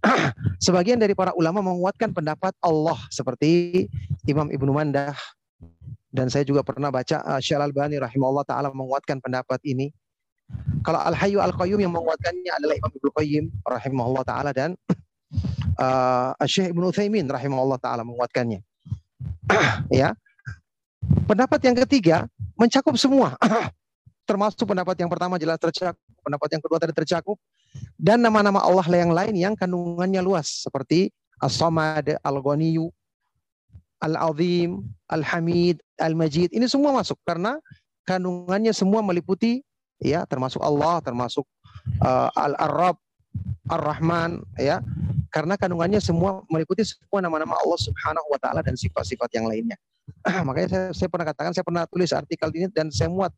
Sebagian 0.65 0.99
dari 0.99 1.15
para 1.15 1.31
ulama 1.35 1.63
menguatkan 1.63 2.11
pendapat 2.11 2.55
Allah 2.63 2.99
seperti 3.11 3.85
Imam 4.27 4.51
Ibnu 4.51 4.71
Mandah 4.71 5.15
dan 6.11 6.31
saya 6.31 6.47
juga 6.47 6.63
pernah 6.63 6.89
baca 6.89 7.19
uh, 7.23 7.39
Syekh 7.39 7.59
Al-Albani 7.59 7.99
rahimahullah 7.99 8.45
taala 8.47 8.71
menguatkan 8.71 9.19
pendapat 9.19 9.59
ini. 9.67 9.91
Kalau 10.79 11.03
Al-Hayyu 11.03 11.43
Al-Qayyum 11.43 11.83
yang 11.83 11.91
menguatkannya 11.91 12.51
adalah 12.55 12.75
Imam 12.79 12.91
Ibnu 12.95 13.09
Qayyim 13.11 13.45
rahimahullah 13.67 14.23
taala 14.23 14.51
dan 14.55 14.79
uh, 15.77 16.31
Syekh 16.51 16.71
Ibnu 16.71 16.89
Utsaimin 16.89 17.27
rahimahullah 17.27 17.79
taala 17.83 18.07
menguatkannya. 18.07 18.63
ya. 20.01 20.15
Pendapat 21.27 21.59
yang 21.63 21.75
ketiga 21.83 22.27
mencakup 22.55 22.95
semua. 22.95 23.35
Termasuk 24.27 24.67
pendapat 24.67 24.99
yang 24.99 25.07
pertama 25.07 25.39
jelas 25.39 25.55
tercakup, 25.55 25.97
pendapat 26.19 26.47
yang 26.51 26.61
kedua 26.61 26.77
tadi 26.83 26.91
tercakup, 26.91 27.39
dan 27.95 28.19
nama-nama 28.19 28.59
Allah 28.59 28.83
yang 28.91 29.15
lain 29.15 29.33
yang 29.33 29.53
kandungannya 29.55 30.19
luas 30.19 30.67
seperti 30.67 31.15
As-Samad, 31.39 32.19
Al-Ghaniyu, 32.19 32.91
Al-Azim, 34.03 34.83
Al-Hamid, 35.09 35.79
Al-Majid. 35.97 36.51
Ini 36.51 36.67
semua 36.67 36.91
masuk 36.93 37.17
karena 37.23 37.57
kandungannya 38.05 38.75
semua 38.75 39.01
meliputi 39.01 39.63
ya 39.97 40.27
termasuk 40.27 40.61
Allah, 40.61 41.01
termasuk 41.01 41.47
uh, 42.03 42.29
Al-Arab, 42.35 42.99
Ar-Rahman 43.69 44.43
ya. 44.59 44.83
Karena 45.27 45.59
kandungannya 45.59 46.01
semua 46.01 46.41
meliputi 46.49 46.87
semua 46.87 47.21
nama-nama 47.21 47.53
Allah 47.59 47.77
Subhanahu 47.77 48.27
wa 48.31 48.39
taala 48.41 48.65
dan 48.65 48.73
sifat-sifat 48.73 49.29
yang 49.37 49.45
lainnya. 49.45 49.77
Makanya 50.47 50.67
saya, 50.69 50.85
saya 50.95 51.09
pernah 51.11 51.27
katakan, 51.31 51.51
saya 51.55 51.65
pernah 51.65 51.83
tulis 51.87 52.11
artikel 52.11 52.49
ini 52.55 52.67
dan 52.71 52.91
saya 52.91 53.07
muat 53.11 53.31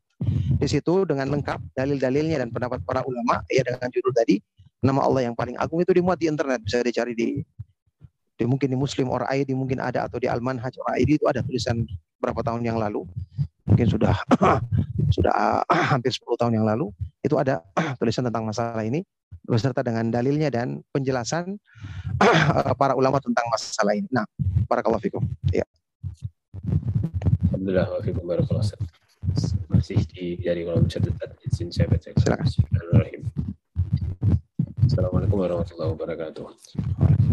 di 0.60 0.66
situ 0.68 1.08
dengan 1.08 1.30
lengkap 1.32 1.58
dalil-dalilnya 1.72 2.42
dan 2.44 2.48
pendapat 2.52 2.84
para 2.84 3.00
ulama 3.06 3.40
ya 3.48 3.64
dengan 3.64 3.88
judul 3.88 4.12
tadi 4.12 4.42
nama 4.84 5.04
Allah 5.04 5.28
yang 5.28 5.34
paling 5.36 5.56
agung 5.56 5.80
itu 5.80 5.92
dimuat 5.92 6.20
di 6.20 6.28
internet 6.28 6.60
bisa 6.60 6.84
dicari 6.84 7.16
di, 7.16 7.40
di 8.36 8.44
mungkin 8.44 8.68
di 8.68 8.76
Muslim 8.76 9.08
or 9.08 9.24
ID 9.28 9.56
mungkin 9.56 9.80
ada 9.80 10.04
atau 10.04 10.20
di 10.20 10.28
Alman 10.28 10.60
Haj 10.60 10.76
or 10.80 10.88
ID 10.96 11.20
itu 11.20 11.26
ada 11.28 11.40
tulisan 11.40 11.84
berapa 12.20 12.44
tahun 12.44 12.64
yang 12.64 12.76
lalu 12.76 13.08
mungkin 13.64 13.86
sudah 13.88 14.12
sudah 15.16 15.64
uh, 15.64 15.84
hampir 15.94 16.12
10 16.12 16.26
tahun 16.36 16.52
yang 16.60 16.66
lalu 16.68 16.92
itu 17.24 17.36
ada 17.40 17.64
tulisan 17.96 18.28
tentang 18.28 18.44
masalah 18.44 18.84
ini 18.84 19.04
beserta 19.48 19.80
dengan 19.80 20.08
dalilnya 20.12 20.52
dan 20.52 20.84
penjelasan 20.92 21.56
para 22.80 22.92
ulama 22.94 23.18
tentang 23.18 23.42
masalah 23.48 23.96
ini. 23.96 24.06
Nah, 24.12 24.22
barakallahu 24.68 25.00
fikum. 25.00 25.24
Ya. 25.50 25.64
Alhamdulillah 27.50 27.88
wa 27.92 28.00
fikum 28.00 28.24
barakallahu 28.24 28.66
masih 29.70 30.00
di 30.12 30.40
dari 30.40 30.64
kolom 30.64 30.84
catatan 30.88 31.30
izin 31.44 31.68
saya 31.72 31.88
baca 31.88 32.08
silakan. 32.12 32.44
Bismillahirrahmanirrahim. 32.44 33.22
Assalamualaikum 34.84 35.38
warahmatullahi 35.40 35.90
wabarakatuh. 35.94 36.46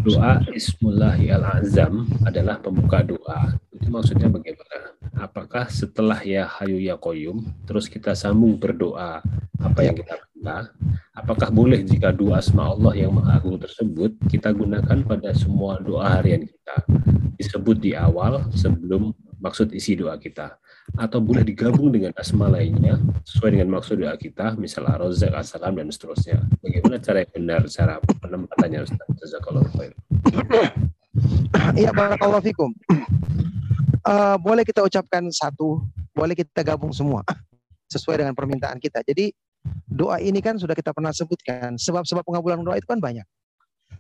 Doa 0.05 0.34
Ismullahi 0.53 1.34
al-azam 1.34 2.07
adalah 2.23 2.61
pembuka 2.61 3.03
doa. 3.03 3.55
Itu 3.73 3.89
maksudnya 3.91 4.32
bagaimana? 4.32 4.95
Apakah 5.17 5.67
setelah 5.67 6.21
ya 6.21 6.45
hayu 6.45 6.78
ya 6.78 6.95
koyum 6.95 7.41
terus 7.65 7.89
kita 7.89 8.13
sambung 8.13 8.55
berdoa 8.55 9.25
apa 9.57 9.80
yang 9.82 9.97
kita 9.97 10.26
minta 10.38 10.70
apakah 11.18 11.50
boleh 11.50 11.82
jika 11.82 12.14
doa 12.14 12.38
asma 12.38 12.70
Allah 12.70 12.94
yang 12.94 13.18
maha 13.18 13.42
agung 13.42 13.58
tersebut 13.58 14.14
kita 14.30 14.54
gunakan 14.54 15.02
pada 15.02 15.34
semua 15.34 15.82
doa 15.82 16.06
harian 16.14 16.46
kita? 16.46 16.78
Disebut 17.42 17.82
di 17.82 17.98
awal 17.98 18.46
sebelum 18.54 19.14
maksud 19.42 19.74
isi 19.74 19.98
doa 19.98 20.14
kita. 20.22 20.62
Atau 20.96 21.20
boleh 21.20 21.44
digabung 21.44 21.92
dengan 21.92 22.16
asma 22.16 22.48
lainnya 22.48 23.02
sesuai 23.28 23.60
dengan 23.60 23.76
maksud 23.76 24.00
doa 24.00 24.16
kita 24.16 24.56
misal 24.56 24.88
rozak 24.88 25.34
assalam 25.34 25.76
dan 25.76 25.90
seterusnya. 25.90 26.40
Bagaimana 26.62 27.02
cara 27.02 27.18
yang 27.26 27.32
benar 27.34 27.62
cara 27.68 27.94
penempatannya 28.00 28.80
Ustaz? 28.86 29.08
Jazakallahu 29.18 29.68
khair 29.74 29.92
Iya 31.74 31.92
barakallahu 31.92 32.46
fikum. 32.46 32.72
Uh, 34.08 34.40
boleh 34.40 34.64
kita 34.64 34.86
ucapkan 34.86 35.28
satu 35.34 35.84
boleh 36.16 36.34
kita 36.38 36.64
gabung 36.64 36.96
semua 36.96 37.26
sesuai 37.92 38.24
dengan 38.24 38.34
permintaan 38.38 38.80
kita. 38.80 39.04
Jadi 39.04 39.36
doa 39.88 40.18
ini 40.22 40.39
kan 40.43 40.59
sudah 40.59 40.74
kita 40.74 40.91
pernah 40.91 41.11
sebutkan 41.11 41.76
sebab-sebab 41.80 42.24
pengabulan 42.24 42.59
doa 42.63 42.76
itu 42.80 42.88
kan 42.88 42.99
banyak 42.99 43.26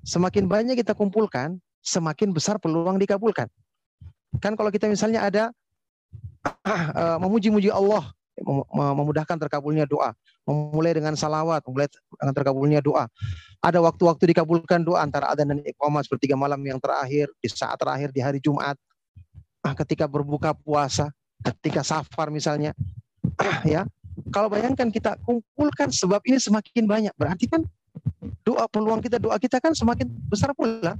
semakin 0.03 0.45
banyak 0.45 0.75
kita 0.79 0.91
kumpulkan 0.95 1.57
semakin 1.81 2.35
besar 2.35 2.59
peluang 2.59 2.99
dikabulkan 2.99 3.47
Kan 4.43 4.53
kalau 4.59 4.69
kita 4.69 4.91
misalnya 4.91 5.23
ada 5.23 5.43
uh, 6.75 7.17
memuji-muji 7.23 7.71
Allah, 7.71 8.11
memudahkan 8.69 9.39
terkabulnya 9.39 9.87
doa, 9.87 10.13
memulai 10.45 10.93
dengan 10.93 11.15
salawat, 11.15 11.63
memulai 11.65 11.87
dengan 11.89 12.33
terkabulnya 12.35 12.79
doa. 12.83 13.09
Ada 13.63 13.81
waktu-waktu 13.81 14.35
dikabulkan 14.35 14.85
doa 14.85 15.01
antara 15.01 15.33
adzan 15.33 15.49
dan 15.49 15.59
iqamah 15.65 16.05
sepertiga 16.05 16.37
malam 16.37 16.61
yang 16.61 16.77
terakhir, 16.77 17.31
di 17.41 17.47
saat 17.49 17.79
terakhir 17.79 18.13
di 18.13 18.21
hari 18.21 18.37
Jumat, 18.37 18.77
ah, 19.65 19.73
ketika 19.73 20.05
berbuka 20.05 20.53
puasa, 20.53 21.09
ketika 21.41 21.81
safar 21.81 22.29
misalnya, 22.29 22.75
ya. 23.65 23.87
Kalau 24.33 24.49
bayangkan 24.49 24.89
kita 24.89 25.17
kumpulkan 25.21 25.93
sebab 25.93 26.21
ini 26.25 26.41
semakin 26.41 26.83
banyak, 26.89 27.13
berarti 27.13 27.45
kan 27.45 27.61
doa 28.41 28.65
peluang 28.69 29.01
kita 29.01 29.21
doa 29.21 29.37
kita 29.37 29.61
kan 29.61 29.77
semakin 29.77 30.09
besar 30.29 30.53
pula. 30.57 30.97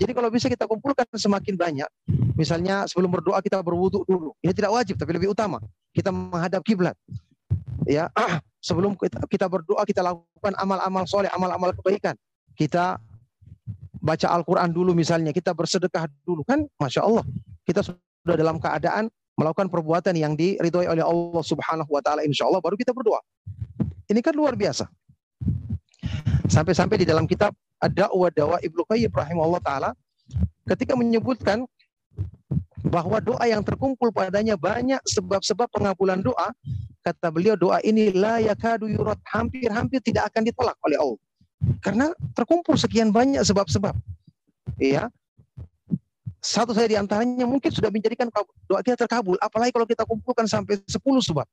Jadi 0.00 0.16
kalau 0.16 0.32
bisa 0.32 0.48
kita 0.48 0.64
kumpulkan 0.64 1.04
semakin 1.12 1.54
banyak, 1.60 1.88
misalnya 2.34 2.88
sebelum 2.88 3.12
berdoa 3.12 3.38
kita 3.44 3.60
berwudhu 3.60 4.02
dulu. 4.08 4.32
Ini 4.40 4.56
tidak 4.56 4.72
wajib 4.72 4.96
tapi 4.96 5.12
lebih 5.12 5.36
utama. 5.36 5.60
Kita 5.92 6.08
menghadap 6.08 6.64
kiblat. 6.64 6.96
Ya, 7.84 8.08
sebelum 8.64 8.96
kita 9.28 9.46
berdoa 9.46 9.84
kita 9.84 10.00
lakukan 10.00 10.56
amal-amal 10.56 11.04
soleh, 11.04 11.28
amal-amal 11.30 11.76
kebaikan. 11.76 12.16
Kita 12.56 12.96
baca 14.00 14.26
Al-Quran 14.32 14.72
dulu 14.72 14.96
misalnya, 14.96 15.36
kita 15.36 15.52
bersedekah 15.52 16.08
dulu 16.24 16.44
kan, 16.48 16.64
masya 16.80 17.04
Allah. 17.04 17.24
Kita 17.64 17.84
sudah 17.84 18.36
dalam 18.36 18.56
keadaan 18.56 19.12
melakukan 19.34 19.66
perbuatan 19.66 20.14
yang 20.14 20.38
diridhoi 20.38 20.86
oleh 20.86 21.02
Allah 21.02 21.44
Subhanahu 21.44 21.90
Wa 21.90 22.02
Taala. 22.02 22.22
Insya 22.22 22.46
Allah 22.46 22.62
baru 22.62 22.78
kita 22.78 22.94
berdoa. 22.94 23.18
Ini 24.06 24.20
kan 24.20 24.36
luar 24.36 24.54
biasa. 24.54 24.86
Sampai-sampai 26.44 27.02
di 27.02 27.06
dalam 27.08 27.24
kitab 27.24 27.56
Ad-Da'wa 27.80 28.28
Dawa 28.32 28.56
Ibnu 28.60 28.84
Qayyim 28.88 29.12
rahimahullah 29.12 29.62
taala 29.64 29.90
ketika 30.64 30.96
menyebutkan 30.96 31.68
bahwa 32.84 33.20
doa 33.20 33.44
yang 33.48 33.64
terkumpul 33.64 34.12
padanya 34.12 34.56
banyak 34.56 35.00
sebab-sebab 35.08 35.68
pengabulan 35.72 36.20
doa 36.20 36.52
kata 37.04 37.28
beliau 37.32 37.56
doa 37.56 37.80
ini 37.84 38.12
la 38.12 38.40
yakadu 38.40 38.88
yurat 38.88 39.20
hampir-hampir 39.28 40.00
tidak 40.04 40.32
akan 40.32 40.48
ditolak 40.48 40.76
oleh 40.84 40.96
Allah 41.00 41.20
karena 41.80 42.06
terkumpul 42.36 42.76
sekian 42.76 43.08
banyak 43.08 43.40
sebab-sebab 43.40 43.96
iya 44.80 45.08
satu 46.44 46.76
saya 46.76 46.92
di 46.92 46.96
antaranya 47.00 47.48
mungkin 47.48 47.72
sudah 47.72 47.88
menjadikan 47.88 48.28
doa 48.68 48.84
kita 48.84 49.00
terkabul 49.00 49.40
apalagi 49.40 49.72
kalau 49.72 49.88
kita 49.88 50.04
kumpulkan 50.04 50.44
sampai 50.44 50.76
10 50.84 50.92
sebab 51.00 51.48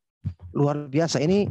luar 0.51 0.84
biasa 0.91 1.23
ini 1.23 1.47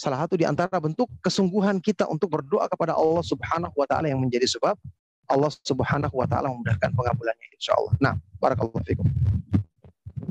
salah 0.00 0.24
satu 0.24 0.40
di 0.40 0.48
antara 0.48 0.80
bentuk 0.80 1.04
kesungguhan 1.20 1.76
kita 1.84 2.08
untuk 2.08 2.32
berdoa 2.32 2.64
kepada 2.72 2.96
Allah 2.96 3.20
Subhanahu 3.20 3.76
wa 3.76 3.84
taala 3.84 4.08
yang 4.08 4.24
menjadi 4.24 4.48
sebab 4.48 4.72
Allah 5.28 5.52
Subhanahu 5.52 6.16
wa 6.16 6.24
taala 6.24 6.48
memudahkan 6.48 6.96
pengabulannya 6.96 7.46
insyaallah. 7.60 7.92
Nah, 8.00 8.16
barakallahu 8.40 8.80
fikum. 8.88 9.04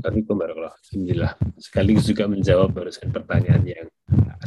Assalamualaikum 0.01 0.33
warahmatullahi 0.33 0.77
Alhamdulillah. 0.81 1.33
Sekaligus 1.61 2.05
juga 2.09 2.25
menjawab 2.25 2.73
barusan 2.73 3.13
pertanyaan 3.13 3.61
yang 3.69 3.85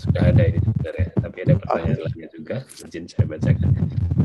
sudah 0.03 0.35
ada 0.35 0.43
ini 0.51 0.59
sebenarnya. 0.59 1.09
Tapi 1.15 1.37
ada 1.47 1.53
pertanyaan 1.63 1.99
lainnya 2.11 2.29
juga. 2.35 2.57
Izin 2.83 3.07
saya 3.07 3.25
bacakan. 3.31 3.71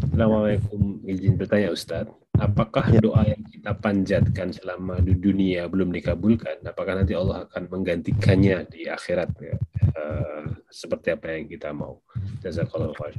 Assalamualaikum. 0.10 0.82
Izin 1.06 1.38
bertanya 1.38 1.70
Ustadz. 1.70 2.29
Apakah 2.40 2.88
ya. 2.88 3.04
doa 3.04 3.28
yang 3.28 3.44
kita 3.52 3.76
panjatkan 3.76 4.56
selama 4.56 5.04
di 5.04 5.12
dunia 5.12 5.68
belum 5.68 5.92
dikabulkan, 5.92 6.64
apakah 6.64 7.04
nanti 7.04 7.12
Allah 7.12 7.44
akan 7.44 7.68
menggantikannya 7.68 8.64
di 8.72 8.88
akhirat 8.88 9.30
ya? 9.44 9.56
Uh, 9.92 10.56
seperti 10.72 11.12
apa 11.12 11.36
yang 11.36 11.52
kita 11.52 11.76
mau? 11.76 12.00
Jazakallah 12.40 12.96
khair. 12.96 13.16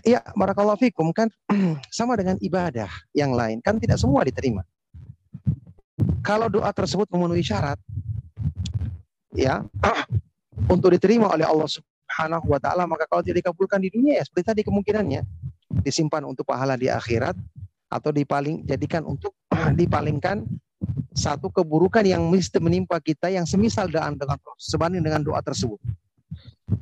Iya, 0.00 0.20
barakallahu 0.34 0.80
fikum 0.80 1.14
kan 1.14 1.30
sama 1.94 2.18
dengan 2.18 2.36
ibadah 2.42 2.90
yang 3.14 3.32
lain 3.32 3.62
kan 3.62 3.78
tidak 3.78 3.96
semua 3.96 4.26
diterima. 4.26 4.66
Kalau 6.20 6.50
doa 6.52 6.68
tersebut 6.74 7.06
memenuhi 7.12 7.44
syarat 7.44 7.78
ya 9.36 9.62
untuk 10.74 10.90
diterima 10.92 11.30
oleh 11.30 11.46
Allah 11.46 11.68
Subhanahu 11.70 12.50
wa 12.50 12.58
taala 12.58 12.84
maka 12.84 13.06
kalau 13.06 13.22
tidak 13.22 13.46
dikabulkan 13.46 13.78
di 13.78 13.88
dunia 13.92 14.18
ya 14.18 14.24
seperti 14.26 14.44
tadi 14.50 14.60
kemungkinannya 14.66 15.22
disimpan 15.86 16.26
untuk 16.26 16.42
pahala 16.46 16.74
di 16.74 16.90
akhirat 16.90 17.38
atau 17.90 18.10
dipaling 18.10 18.66
jadikan 18.66 19.06
untuk 19.06 19.34
dipalingkan 19.80 20.46
satu 21.14 21.50
keburukan 21.50 22.06
yang 22.06 22.22
mesti 22.30 22.58
menimpa 22.62 22.98
kita 23.02 23.28
yang 23.28 23.44
semisal 23.44 23.90
dengan 23.90 24.14
dengan 24.14 24.38
sebanding 24.56 25.02
dengan 25.02 25.20
doa 25.20 25.42
tersebut. 25.42 25.78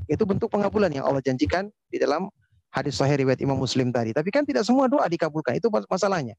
Itu 0.04 0.28
bentuk 0.28 0.52
pengabulan 0.52 0.92
yang 0.92 1.08
Allah 1.08 1.24
janjikan 1.24 1.72
di 1.88 1.96
dalam 1.96 2.28
hadis 2.68 3.00
sahih 3.00 3.24
riwayat 3.24 3.40
Imam 3.40 3.56
Muslim 3.56 3.88
tadi. 3.88 4.12
Tapi 4.12 4.28
kan 4.28 4.44
tidak 4.44 4.68
semua 4.68 4.86
doa 4.86 5.04
dikabulkan. 5.08 5.56
Itu 5.56 5.72
masalahnya. 5.72 6.36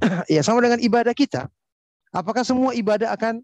ya 0.32 0.44
sama 0.44 0.60
dengan 0.60 0.78
ibadah 0.80 1.16
kita. 1.16 1.48
Apakah 2.12 2.44
semua 2.44 2.76
ibadah 2.76 3.16
akan 3.16 3.40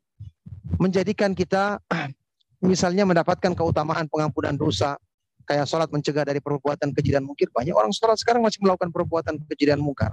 menjadikan 0.76 1.32
kita 1.32 1.80
misalnya 2.60 3.08
mendapatkan 3.08 3.56
keutamaan 3.56 4.04
pengampunan 4.12 4.52
dosa 4.52 5.00
kayak 5.48 5.64
sholat 5.64 5.88
mencegah 5.88 6.28
dari 6.28 6.44
perbuatan 6.44 6.92
keji 6.92 7.16
dan 7.16 7.24
mungkir. 7.24 7.48
Banyak 7.48 7.72
orang 7.72 7.88
sholat 7.96 8.20
sekarang 8.20 8.44
masih 8.44 8.60
melakukan 8.60 8.92
perbuatan 8.92 9.40
keji 9.48 9.72
dan 9.72 9.80
mungkar. 9.80 10.12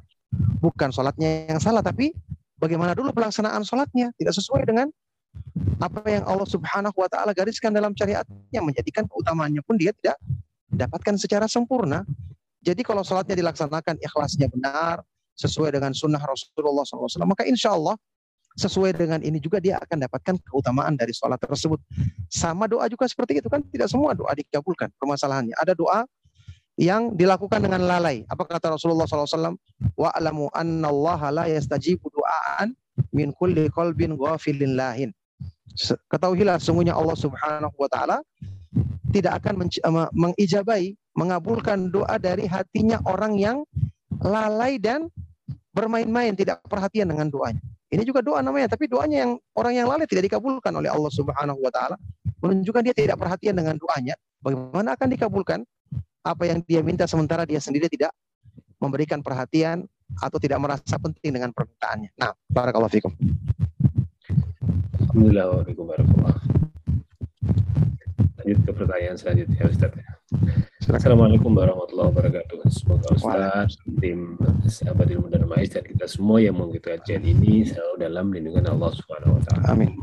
Bukan 0.64 0.95
sholatnya 0.95 1.52
yang 1.52 1.60
salah 1.60 1.84
tapi 1.84 2.16
bagaimana 2.56 2.95
dulu 2.95 3.12
pelaksanaan 3.12 3.68
sholatnya? 3.68 4.16
Tidak 4.16 4.32
sesuai 4.32 4.64
dengan 4.64 4.88
apa 5.84 6.07
yang 6.07 6.24
Allah 6.24 6.48
Subhanahu 6.48 6.95
wa 6.95 7.12
taala 7.12 7.36
gariskan 7.36 7.76
dalam 7.76 7.91
syariatnya. 7.91 8.64
Menjadikan 8.64 9.03
keutamaannya 9.12 9.60
pun 9.68 9.76
dia 9.76 9.91
tidak 9.99 10.16
dapatkan 10.72 11.20
secara 11.20 11.52
sempurna. 11.52 12.07
Jadi 12.64 12.82
kalau 12.82 13.03
sholatnya 13.03 13.36
dilaksanakan 13.36 13.99
ikhlasnya 13.99 14.48
benar 14.49 15.03
sesuai 15.36 15.76
dengan 15.76 15.91
sunnah 15.91 16.24
Rasulullah 16.24 16.88
SAW, 16.88 17.28
maka 17.28 17.44
insya 17.44 17.76
Allah 17.76 17.99
sesuai 18.56 18.95
dengan 18.95 19.19
ini 19.19 19.38
juga 19.38 19.60
dia 19.60 19.76
akan 19.84 20.07
dapatkan 20.07 20.36
keutamaan 20.48 20.95
dari 20.95 21.11
sholat 21.11 21.40
tersebut. 21.44 21.80
Sama 22.32 22.72
doa 22.72 22.88
juga 22.88 23.03
seperti 23.06 23.44
itu 23.44 23.52
kan 23.52 23.60
tidak 23.68 23.91
semua 23.91 24.15
doa 24.15 24.32
dikabulkan 24.32 24.90
permasalahannya. 24.95 25.56
Ada 25.60 25.76
doa 25.76 26.07
yang 26.80 27.15
dilakukan 27.15 27.64
dengan 27.64 27.84
lalai. 27.84 28.23
Apa 28.27 28.48
kata 28.48 28.76
Rasulullah 28.76 29.07
SAW? 29.07 29.56
Wa 29.95 30.11
alamu 30.15 30.48
anna 30.56 30.91
Allah 30.91 31.19
la 31.32 31.45
yastajibu 31.52 32.07
du'aan 32.11 32.76
min 33.11 33.36
kulli 33.36 33.68
qalbin 33.72 34.15
ghafilin 34.15 34.80
lahin. 34.80 35.11
Ketahuilah 36.07 36.56
sungguhnya 36.60 36.95
Allah 36.95 37.15
Subhanahu 37.19 37.76
wa 37.76 37.90
taala 37.91 38.23
tidak 39.11 39.44
akan 39.44 39.68
mengijabai, 40.15 40.95
mengabulkan 41.15 41.91
doa 41.91 42.15
dari 42.19 42.48
hatinya 42.48 42.99
orang 43.07 43.36
yang 43.36 43.57
lalai 44.23 44.80
dan 44.80 45.11
bermain-main, 45.76 46.36
tidak 46.36 46.64
perhatian 46.68 47.11
dengan 47.11 47.27
doanya. 47.27 47.60
Ini 47.94 48.02
juga 48.02 48.26
doa 48.26 48.41
namanya, 48.41 48.74
tapi 48.74 48.90
doanya 48.90 49.28
yang 49.28 49.32
orang 49.53 49.74
yang 49.78 49.88
lalai 49.88 50.10
tidak 50.10 50.26
dikabulkan 50.26 50.74
oleh 50.74 50.90
Allah 50.90 51.12
Subhanahu 51.14 51.62
wa 51.62 51.70
taala, 51.70 51.95
menunjukkan 52.41 52.82
dia 52.82 52.95
tidak 52.98 53.22
perhatian 53.22 53.53
dengan 53.53 53.78
doanya. 53.78 54.18
Bagaimana 54.41 54.98
akan 54.98 55.07
dikabulkan 55.14 55.60
apa 56.26 56.44
yang 56.49 56.60
dia 56.66 56.82
minta 56.82 57.06
sementara 57.06 57.45
dia 57.45 57.62
sendiri 57.62 57.86
tidak 57.86 58.10
memberikan 58.82 59.22
perhatian 59.22 59.86
atau 60.18 60.38
tidak 60.41 60.57
merasa 60.62 60.98
penting 60.98 61.38
dengan 61.38 61.53
permintaannya. 61.53 62.10
Nah, 62.18 62.34
barakallahu 62.49 62.90
fikum. 62.90 63.14
Alhamdulillah 65.06 65.45
warahmatullahi 65.62 66.06
Lanjut 68.36 68.60
ke 68.62 68.72
pertanyaan 68.74 69.18
selanjutnya 69.18 69.64
Ustaz. 69.66 69.94
Assalamualaikum 70.86 71.49
warahmatullahi 71.49 72.14
wabarakatuh. 72.14 72.62
Semoga 72.70 73.10
Ustaz, 73.18 73.74
tim 73.98 74.38
sahabat 74.70 75.10
ilmu 75.10 75.34
dan 75.34 75.49
mais 75.49 75.74
dan 75.74 75.82
kita 75.82 76.06
semua 76.06 76.38
yang 76.38 76.62
mengikuti 76.62 76.94
kajian 76.94 77.26
ini 77.26 77.66
selalu 77.66 78.06
dalam 78.06 78.30
lindungan 78.30 78.70
Allah 78.70 78.94
Subhanahu 78.94 79.34
wa 79.34 79.41
taala. 79.49 79.66
Amin. 79.74 79.98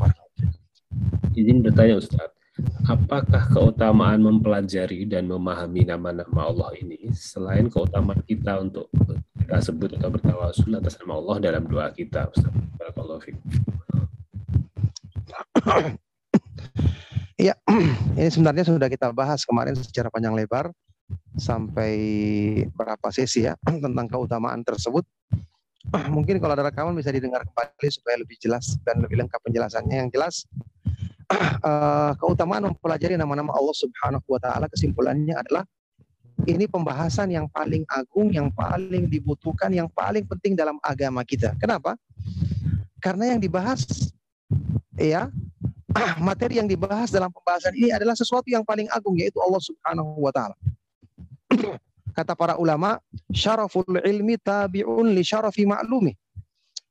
Izin 1.39 1.63
bertanya 1.63 2.03
Ustaz, 2.03 2.35
apakah 2.83 3.47
keutamaan 3.55 4.27
mempelajari 4.27 5.07
dan 5.07 5.31
memahami 5.31 5.87
nama-nama 5.87 6.51
Allah 6.51 6.75
ini 6.75 7.15
selain 7.15 7.71
keutamaan 7.71 8.19
kita 8.27 8.59
untuk 8.59 8.91
kita 9.39 9.63
sebut 9.63 9.95
atau 9.95 10.11
bertawasul 10.11 10.75
atas 10.75 10.99
nama 10.99 11.15
Allah 11.15 11.35
dalam 11.39 11.63
doa 11.63 11.95
kita 11.95 12.27
Ustaz? 12.27 12.51
Barakallahu. 12.75 13.23
Iya, 17.33 17.57
ini 18.19 18.29
sebenarnya 18.29 18.65
sudah 18.69 18.87
kita 18.89 19.09
bahas 19.09 19.41
kemarin 19.41 19.73
secara 19.73 20.13
panjang 20.13 20.37
lebar 20.37 20.69
sampai 21.37 21.93
berapa 22.73 23.07
sesi 23.09 23.49
ya 23.49 23.57
tentang 23.85 24.05
keutamaan 24.05 24.61
tersebut. 24.61 25.01
Mungkin 26.15 26.37
kalau 26.37 26.53
ada 26.53 26.69
rekaman 26.69 26.93
bisa 26.93 27.09
didengar 27.09 27.41
kembali 27.43 27.89
supaya 27.89 28.21
lebih 28.21 28.37
jelas 28.37 28.77
dan 28.85 29.01
lebih 29.01 29.25
lengkap 29.25 29.41
penjelasannya. 29.41 29.95
Yang 30.05 30.09
jelas 30.13 30.35
uh, 31.65 32.13
keutamaan 32.21 32.69
mempelajari 32.69 33.17
nama-nama 33.17 33.49
Allah 33.57 33.75
Subhanahu 33.75 34.25
wa 34.29 34.39
taala 34.39 34.69
kesimpulannya 34.69 35.33
adalah 35.33 35.65
ini 36.45 36.65
pembahasan 36.69 37.29
yang 37.33 37.45
paling 37.49 37.85
agung, 37.89 38.29
yang 38.33 38.49
paling 38.53 39.09
dibutuhkan, 39.09 39.69
yang 39.73 39.89
paling 39.89 40.25
penting 40.25 40.53
dalam 40.57 40.77
agama 40.81 41.21
kita. 41.25 41.53
Kenapa? 41.57 41.97
Karena 43.01 43.35
yang 43.35 43.39
dibahas 43.39 44.11
ya 44.97 45.29
materi 46.27 46.57
yang 46.59 46.67
dibahas 46.69 47.13
dalam 47.13 47.29
pembahasan 47.29 47.73
ini 47.77 47.93
adalah 47.93 48.17
sesuatu 48.17 48.45
yang 48.49 48.65
paling 48.65 48.89
agung 48.89 49.17
yaitu 49.17 49.37
Allah 49.41 49.61
Subhanahu 49.61 50.17
wa 50.17 50.31
taala. 50.33 50.55
Kata 52.17 52.37
para 52.37 52.61
ulama, 52.61 53.01
syaraful 53.33 53.97
ilmi 54.01 54.37
tabi'un 54.37 55.09
li 55.13 55.23
syarafi 55.25 55.65
ma'lumi. 55.65 56.13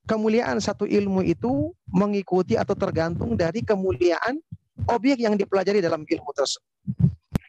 Kemuliaan 0.03 0.59
satu 0.59 0.83
ilmu 0.83 1.23
itu 1.23 1.71
mengikuti 1.95 2.59
atau 2.59 2.75
tergantung 2.75 3.39
dari 3.39 3.63
kemuliaan 3.63 4.43
objek 4.91 5.23
yang 5.23 5.39
dipelajari 5.39 5.79
dalam 5.79 6.03
ilmu 6.03 6.31
tersebut. 6.35 6.67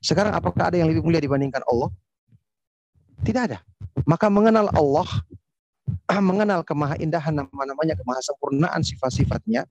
Sekarang 0.05 0.38
apakah 0.38 0.69
ada 0.69 0.77
yang 0.77 0.85
lebih 0.85 1.01
mulia 1.01 1.17
dibandingkan 1.17 1.65
Allah? 1.65 1.89
Tidak 3.25 3.41
ada. 3.41 3.57
Maka 4.05 4.30
mengenal 4.30 4.69
Allah, 4.69 5.09
mengenal 6.30 6.61
kemahaindahan 6.61 7.41
nama-namanya, 7.41 7.97
kemahasempurnaan 7.97 8.85
sifat-sifatnya, 8.85 9.65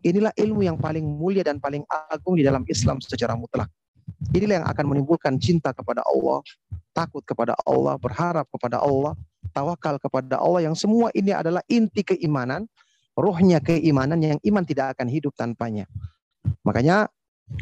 Inilah 0.00 0.32
ilmu 0.32 0.64
yang 0.64 0.80
paling 0.80 1.04
mulia 1.04 1.44
dan 1.44 1.60
paling 1.60 1.84
agung 1.88 2.40
di 2.40 2.44
dalam 2.44 2.64
Islam 2.64 3.04
secara 3.04 3.36
mutlak. 3.36 3.68
Inilah 4.32 4.64
yang 4.64 4.68
akan 4.68 4.84
menimbulkan 4.88 5.36
cinta 5.36 5.76
kepada 5.76 6.00
Allah, 6.08 6.40
takut 6.96 7.20
kepada 7.20 7.52
Allah, 7.68 8.00
berharap 8.00 8.48
kepada 8.48 8.80
Allah, 8.80 9.12
tawakal 9.52 10.00
kepada 10.00 10.40
Allah 10.40 10.64
yang 10.64 10.76
semua 10.76 11.12
ini 11.12 11.36
adalah 11.36 11.60
inti 11.68 12.00
keimanan, 12.00 12.64
rohnya 13.12 13.60
keimanan 13.60 14.18
yang 14.24 14.38
iman 14.40 14.64
tidak 14.64 14.96
akan 14.96 15.06
hidup 15.12 15.36
tanpanya. 15.36 15.84
Makanya 16.64 17.12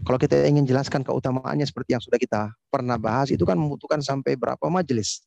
kalau 0.05 0.21
kita 0.21 0.45
ingin 0.45 0.69
jelaskan 0.69 1.03
keutamaannya 1.03 1.65
seperti 1.65 1.97
yang 1.97 2.03
sudah 2.05 2.21
kita 2.21 2.53
pernah 2.69 3.01
bahas, 3.01 3.33
itu 3.33 3.43
kan 3.43 3.57
membutuhkan 3.57 3.99
sampai 4.05 4.37
berapa 4.39 4.63
majelis? 4.71 5.25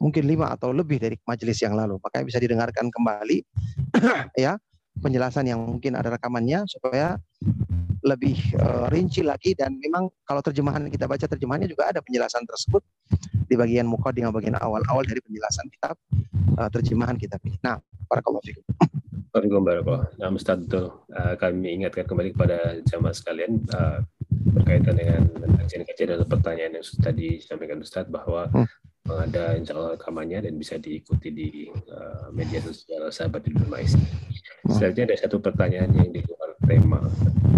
Mungkin 0.00 0.24
lima 0.24 0.48
atau 0.48 0.72
lebih 0.72 0.96
dari 0.96 1.14
majelis 1.28 1.60
yang 1.60 1.76
lalu. 1.76 2.00
Makanya 2.00 2.24
bisa 2.24 2.38
didengarkan 2.40 2.88
kembali 2.88 3.44
ya 4.48 4.56
penjelasan 5.00 5.48
yang 5.48 5.60
mungkin 5.60 5.96
ada 5.96 6.12
rekamannya 6.12 6.68
supaya 6.68 7.16
lebih 8.00 8.56
uh, 8.56 8.88
rinci 8.88 9.20
lagi 9.20 9.52
dan 9.52 9.76
memang 9.76 10.08
kalau 10.24 10.40
terjemahan 10.40 10.88
kita 10.88 11.04
baca 11.04 11.28
terjemahannya 11.28 11.68
juga 11.68 11.92
ada 11.92 12.00
penjelasan 12.00 12.44
tersebut 12.48 12.80
di 13.44 13.54
bagian 13.56 13.84
mukadimah 13.84 14.32
bagian 14.32 14.56
awal-awal 14.56 15.04
dari 15.04 15.20
penjelasan 15.20 15.68
kitab 15.68 15.96
uh, 16.56 16.68
terjemahan 16.72 17.16
kitab 17.20 17.40
ini. 17.44 17.60
Nah, 17.60 17.76
barakallahu 18.08 18.44
fikum. 18.44 18.64
Waalaikumsalam. 19.30 19.86
Nah, 20.16 20.28
Ustaz, 20.32 20.58
uh, 20.72 21.34
kami 21.36 21.82
ingatkan 21.82 22.08
kembali 22.08 22.32
kepada 22.32 22.80
jamaah 22.88 23.14
sekalian 23.14 23.60
uh, 23.76 24.00
berkaitan 24.56 24.96
dengan 24.96 25.22
kajian-kajian 25.60 26.16
dan 26.16 26.26
pertanyaan 26.26 26.72
yang 26.80 26.86
tadi 27.04 27.38
disampaikan 27.38 27.78
Ustaz 27.84 28.08
bahwa 28.08 28.48
hmm 28.48 28.89
ada 29.08 29.56
insya 29.56 29.72
Allah 29.72 29.96
rekamannya 29.96 30.44
dan 30.44 30.54
bisa 30.60 30.76
diikuti 30.76 31.32
di 31.32 31.48
uh, 31.72 32.28
media 32.30 32.60
sosial 32.60 33.08
sahabat 33.08 33.48
di 33.48 33.56
Mais. 33.66 33.96
Selanjutnya 34.68 35.14
ada 35.14 35.16
satu 35.16 35.40
pertanyaan 35.40 35.90
yang 35.96 36.12
di 36.12 36.20
luar 36.20 36.52
tema. 36.68 37.00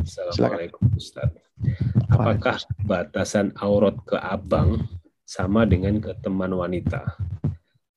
Assalamualaikum 0.06 0.86
Ustaz. 0.94 1.34
Apakah 2.08 2.62
batasan 2.86 3.50
aurat 3.58 3.98
ke 4.06 4.14
abang 4.22 4.86
sama 5.26 5.66
dengan 5.66 5.98
ke 5.98 6.14
teman 6.22 6.54
wanita? 6.54 7.18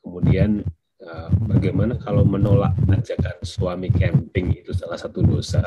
Kemudian 0.01 0.65
uh, 1.05 1.30
bagaimana 1.45 2.01
kalau 2.01 2.26
menolak 2.26 2.73
ajakan 2.89 3.38
suami 3.45 3.93
camping 3.93 4.57
itu 4.57 4.73
salah 4.73 4.97
satu 4.97 5.22
dosa? 5.22 5.61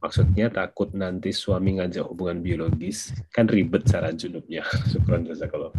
Maksudnya 0.00 0.48
takut 0.48 0.96
nanti 0.96 1.28
suami 1.28 1.76
ngajak 1.76 2.08
hubungan 2.08 2.40
biologis, 2.40 3.12
kan 3.36 3.44
ribet 3.44 3.84
cara 3.84 4.12
junubnya. 4.16 4.64
Syukuran 4.90 5.28
kalau. 5.48 5.72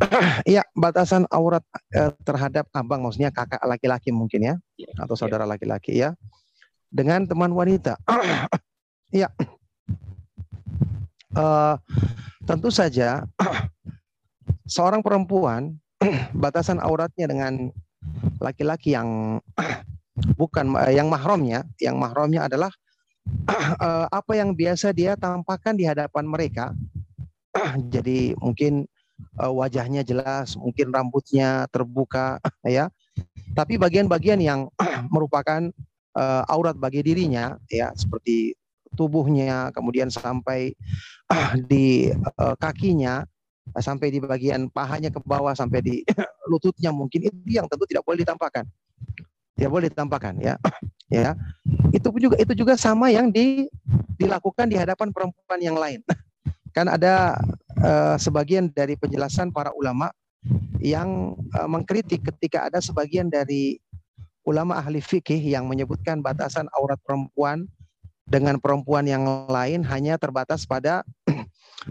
Iya, 0.50 0.62
batasan 0.74 1.24
aurat 1.30 1.62
eh, 1.94 2.12
terhadap 2.26 2.66
abang 2.74 3.02
maksudnya 3.02 3.30
kakak 3.30 3.62
laki-laki 3.64 4.10
mungkin 4.10 4.40
ya, 4.42 4.54
ya 4.78 4.90
atau 5.00 5.14
saudara 5.14 5.46
laki-laki 5.46 5.96
ya. 5.98 6.14
Dengan 6.90 7.26
teman 7.26 7.52
wanita. 7.52 7.98
Iya. 9.14 9.30
uh, 11.38 11.78
tentu 12.42 12.66
saja 12.74 13.22
seorang 14.74 15.06
perempuan 15.06 15.78
batasan 16.34 16.82
auratnya 16.82 17.30
dengan 17.30 17.70
laki-laki 18.42 18.90
yang 18.90 19.38
bukan 20.34 20.74
uh, 20.74 20.90
yang 20.90 21.06
mahramnya, 21.06 21.62
yang 21.78 21.94
mahramnya 21.94 22.50
adalah 22.50 22.74
uh, 23.78 24.06
apa 24.10 24.32
yang 24.36 24.52
biasa 24.52 24.90
dia 24.90 25.14
tampakkan 25.14 25.78
di 25.78 25.86
hadapan 25.86 26.24
mereka. 26.26 26.74
Jadi 27.94 28.34
mungkin 28.38 28.86
uh, 29.38 29.52
wajahnya 29.54 30.02
jelas, 30.02 30.58
mungkin 30.58 30.90
rambutnya 30.90 31.66
terbuka, 31.70 32.42
ya. 32.66 32.90
Tapi 33.54 33.78
bagian-bagian 33.78 34.42
yang 34.42 34.66
merupakan 35.14 35.70
uh, 36.18 36.42
aurat 36.50 36.74
bagi 36.74 37.06
dirinya, 37.06 37.54
ya, 37.70 37.94
seperti 37.94 38.58
tubuhnya, 38.94 39.74
kemudian 39.74 40.10
sampai 40.10 40.74
uh, 41.30 41.54
di 41.66 42.10
uh, 42.38 42.54
kakinya, 42.58 43.26
sampai 43.74 44.12
di 44.14 44.18
bagian 44.22 44.70
pahanya 44.70 45.10
ke 45.10 45.18
bawah, 45.22 45.54
sampai 45.54 45.82
di 45.82 45.94
lututnya 46.50 46.92
mungkin 46.92 47.26
itu 47.26 47.38
yang 47.48 47.66
tentu 47.66 47.86
tidak 47.88 48.04
boleh 48.06 48.22
ditampakkan. 48.22 48.66
Tidak 49.54 49.70
boleh 49.70 49.86
ditampakkan 49.86 50.34
ya. 50.42 50.58
Ya. 51.06 51.38
Itu 51.94 52.10
juga 52.18 52.34
itu 52.42 52.52
juga 52.58 52.74
sama 52.74 53.06
yang 53.06 53.30
di, 53.30 53.70
dilakukan 54.18 54.66
di 54.66 54.74
hadapan 54.74 55.14
perempuan 55.14 55.60
yang 55.62 55.78
lain 55.78 56.02
kan 56.74 56.90
ada 56.90 57.38
uh, 57.78 58.18
sebagian 58.18 58.66
dari 58.74 58.98
penjelasan 58.98 59.54
para 59.54 59.70
ulama 59.78 60.10
yang 60.82 61.38
uh, 61.54 61.68
mengkritik 61.70 62.26
ketika 62.26 62.66
ada 62.66 62.82
sebagian 62.82 63.30
dari 63.30 63.78
ulama 64.44 64.76
ahli 64.76 65.00
fikih 65.00 65.40
yang 65.40 65.64
menyebutkan 65.70 66.20
batasan 66.20 66.68
aurat 66.76 67.00
perempuan 67.06 67.64
dengan 68.26 68.58
perempuan 68.60 69.06
yang 69.06 69.24
lain 69.48 69.86
hanya 69.86 70.18
terbatas 70.18 70.66
pada 70.68 71.06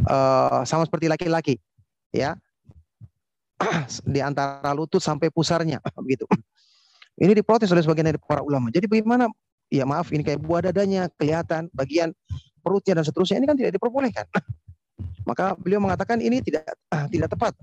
uh, 0.06 0.62
sama 0.70 0.86
seperti 0.86 1.08
laki-laki 1.10 1.56
ya. 2.14 2.38
Di 4.14 4.20
antara 4.20 4.76
lutut 4.76 5.00
sampai 5.00 5.32
pusarnya 5.32 5.80
begitu. 5.98 6.28
Ini 7.16 7.32
diprotes 7.32 7.70
oleh 7.70 7.86
sebagian 7.86 8.10
dari 8.10 8.20
para 8.20 8.42
ulama. 8.42 8.74
Jadi 8.74 8.90
bagaimana? 8.90 9.30
Ya 9.70 9.86
maaf 9.90 10.14
ini 10.14 10.22
kayak 10.22 10.42
buah 10.42 10.70
dadanya 10.70 11.10
kelihatan 11.18 11.70
bagian 11.74 12.14
perutnya 12.62 13.02
dan 13.02 13.06
seterusnya. 13.06 13.38
Ini 13.42 13.48
kan 13.50 13.58
tidak 13.58 13.74
diperbolehkan 13.78 14.26
maka 15.26 15.58
beliau 15.58 15.82
mengatakan 15.82 16.22
ini 16.22 16.44
tidak 16.44 16.68
uh, 16.94 17.08
tidak 17.10 17.34
tepat 17.34 17.54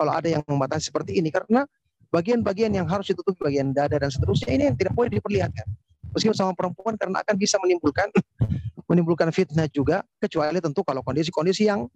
kalau 0.00 0.12
ada 0.16 0.28
yang 0.32 0.42
membatasi 0.48 0.88
seperti 0.88 1.20
ini 1.20 1.28
karena 1.28 1.68
bagian-bagian 2.10 2.72
yang 2.74 2.86
harus 2.88 3.12
ditutupi 3.12 3.46
bagian 3.46 3.70
dada 3.70 4.00
dan 4.00 4.10
seterusnya 4.10 4.50
ini 4.50 4.62
yang 4.72 4.76
tidak 4.76 4.92
boleh 4.96 5.12
diperlihatkan. 5.12 5.66
Meskipun 6.10 6.34
sama 6.34 6.52
perempuan 6.58 6.98
karena 6.98 7.22
akan 7.22 7.36
bisa 7.38 7.60
menimbulkan 7.62 8.10
menimbulkan 8.90 9.30
fitnah 9.30 9.70
juga 9.70 10.02
kecuali 10.18 10.58
tentu 10.58 10.82
kalau 10.82 11.04
kondisi-kondisi 11.06 11.70
yang 11.70 11.86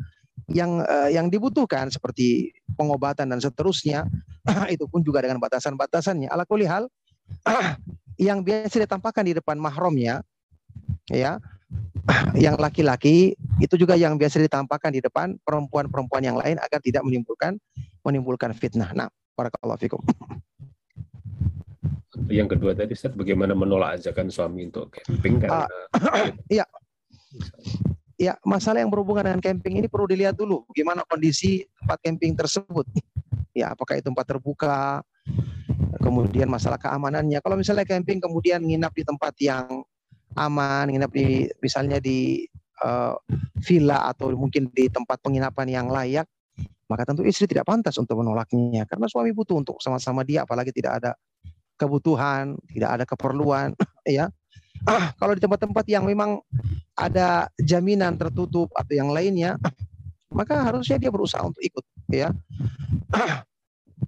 yang 0.52 0.84
uh, 0.84 1.10
yang 1.10 1.26
dibutuhkan 1.32 1.90
seperti 1.90 2.54
pengobatan 2.78 3.32
dan 3.32 3.40
seterusnya 3.40 4.06
itu 4.74 4.86
pun 4.86 5.02
juga 5.02 5.24
dengan 5.24 5.40
batasan-batasannya. 5.42 6.30
Ala 6.30 6.44
yang 8.28 8.44
biasa 8.44 8.84
ditampakkan 8.84 9.24
di 9.26 9.34
depan 9.34 9.58
mahramnya 9.58 10.22
ya 11.10 11.40
yang 12.44 12.56
laki-laki 12.60 13.32
itu 13.62 13.74
juga 13.80 13.96
yang 13.96 14.18
biasa 14.20 14.42
ditampakkan 14.42 14.92
di 14.92 15.00
depan 15.00 15.38
perempuan-perempuan 15.40 16.22
yang 16.22 16.36
lain 16.36 16.60
agar 16.60 16.80
tidak 16.84 17.02
menimbulkan 17.06 17.56
menimbulkan 18.04 18.52
fitnah. 18.52 18.92
Nah, 18.92 19.08
barakallahu 19.34 19.80
fikum. 19.80 20.00
Yang 22.30 22.56
kedua 22.56 22.72
tadi 22.72 22.94
Ustaz 22.94 23.12
bagaimana 23.12 23.52
menolak 23.52 24.00
ajakan 24.00 24.30
suami 24.30 24.70
untuk 24.70 24.88
camping 24.96 25.42
karena 25.44 25.66
uh, 25.66 26.30
iya. 26.54 26.64
Ya, 28.14 28.38
masalah 28.46 28.78
yang 28.78 28.94
berhubungan 28.94 29.26
dengan 29.26 29.42
camping 29.42 29.82
ini 29.82 29.90
perlu 29.90 30.06
dilihat 30.06 30.38
dulu 30.38 30.62
bagaimana 30.70 31.02
kondisi 31.02 31.66
tempat 31.82 31.98
camping 31.98 32.32
tersebut. 32.38 32.86
Ya, 33.50 33.74
apakah 33.74 33.98
itu 33.98 34.06
tempat 34.06 34.22
terbuka, 34.30 35.02
kemudian 35.98 36.46
masalah 36.46 36.78
keamanannya. 36.78 37.42
Kalau 37.42 37.58
misalnya 37.58 37.82
camping 37.82 38.22
kemudian 38.22 38.62
nginap 38.62 38.94
di 38.94 39.02
tempat 39.02 39.34
yang 39.42 39.66
aman, 40.34 40.90
nginap 40.90 41.10
di 41.10 41.48
misalnya 41.62 41.98
di 41.98 42.44
uh, 42.82 43.14
villa 43.62 44.10
atau 44.10 44.30
mungkin 44.34 44.70
di 44.74 44.90
tempat 44.90 45.22
penginapan 45.22 45.66
yang 45.70 45.86
layak, 45.88 46.26
maka 46.90 47.02
tentu 47.08 47.24
istri 47.24 47.48
tidak 47.48 47.66
pantas 47.66 47.96
untuk 47.96 48.20
menolaknya 48.20 48.84
karena 48.84 49.06
suami 49.08 49.32
butuh 49.32 49.56
untuk 49.58 49.80
sama-sama 49.80 50.22
dia 50.22 50.44
apalagi 50.44 50.70
tidak 50.74 51.02
ada 51.02 51.10
kebutuhan, 51.74 52.54
tidak 52.70 52.90
ada 53.00 53.04
keperluan, 53.04 53.74
ya. 54.06 54.30
Ah, 54.86 55.10
kalau 55.20 55.34
di 55.34 55.42
tempat-tempat 55.42 55.84
yang 55.90 56.04
memang 56.06 56.38
ada 56.94 57.50
jaminan 57.58 58.14
tertutup 58.14 58.70
atau 58.78 58.94
yang 58.94 59.10
lainnya, 59.10 59.58
maka 60.38 60.70
harusnya 60.70 60.98
dia 60.98 61.10
berusaha 61.10 61.42
untuk 61.42 61.62
ikut, 61.62 61.84
ya. 62.10 62.30
Ah, 63.10 63.42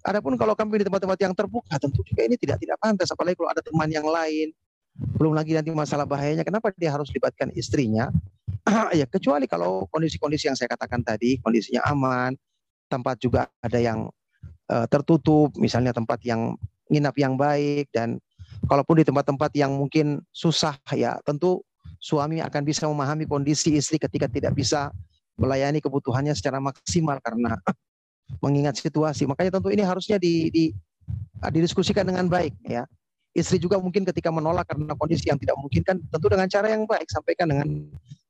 adapun 0.07 0.39
kalau 0.39 0.55
kami 0.55 0.82
di 0.82 0.86
tempat-tempat 0.86 1.19
yang 1.19 1.35
terbuka, 1.35 1.74
tentu 1.82 2.03
juga 2.07 2.23
ini 2.27 2.39
tidak 2.39 2.62
tidak 2.62 2.78
pantas, 2.78 3.11
apalagi 3.11 3.35
kalau 3.39 3.51
ada 3.51 3.62
teman 3.62 3.90
yang 3.90 4.07
lain, 4.07 4.55
belum 4.97 5.36
lagi 5.36 5.52
nanti 5.52 5.68
masalah 5.73 6.09
bahayanya 6.09 6.43
kenapa 6.43 6.73
dia 6.77 6.93
harus 6.93 7.12
libatkan 7.12 7.52
istrinya? 7.52 8.09
Ya 8.98 9.06
kecuali 9.06 9.47
kalau 9.47 9.86
kondisi-kondisi 9.94 10.51
yang 10.51 10.59
saya 10.59 10.66
katakan 10.66 10.98
tadi 10.98 11.39
kondisinya 11.39 11.86
aman 11.86 12.35
tempat 12.90 13.14
juga 13.23 13.47
ada 13.62 13.78
yang 13.78 14.10
uh, 14.66 14.86
tertutup 14.90 15.55
misalnya 15.55 15.94
tempat 15.94 16.18
yang 16.27 16.59
nginap 16.90 17.14
yang 17.14 17.39
baik 17.39 17.86
dan 17.94 18.18
kalaupun 18.66 18.98
di 18.98 19.05
tempat-tempat 19.06 19.55
yang 19.55 19.70
mungkin 19.70 20.18
susah 20.35 20.74
ya 20.98 21.14
tentu 21.23 21.62
suami 22.02 22.43
akan 22.43 22.62
bisa 22.66 22.90
memahami 22.90 23.27
kondisi 23.31 23.78
istri 23.78 24.02
ketika 24.02 24.27
tidak 24.27 24.55
bisa 24.59 24.90
melayani 25.39 25.78
kebutuhannya 25.78 26.35
secara 26.35 26.59
maksimal 26.59 27.23
karena 27.23 27.55
mengingat 28.44 28.82
situasi. 28.82 29.31
Makanya 29.31 29.62
tentu 29.62 29.70
ini 29.70 29.86
harusnya 29.86 30.18
di, 30.18 30.51
di 30.51 30.64
didiskusikan 31.39 32.02
dengan 32.02 32.27
baik 32.27 32.59
ya 32.66 32.82
Istri 33.36 33.60
juga 33.60 33.76
mungkin 33.76 34.08
ketika 34.08 34.32
menolak 34.32 34.64
karena 34.64 34.96
kondisi 34.96 35.28
yang 35.28 35.36
tidak 35.36 35.60
mungkin 35.60 35.84
kan 35.84 36.00
tentu 36.00 36.26
dengan 36.32 36.48
cara 36.48 36.72
yang 36.72 36.88
baik 36.88 37.04
sampaikan 37.12 37.52
dengan 37.52 37.68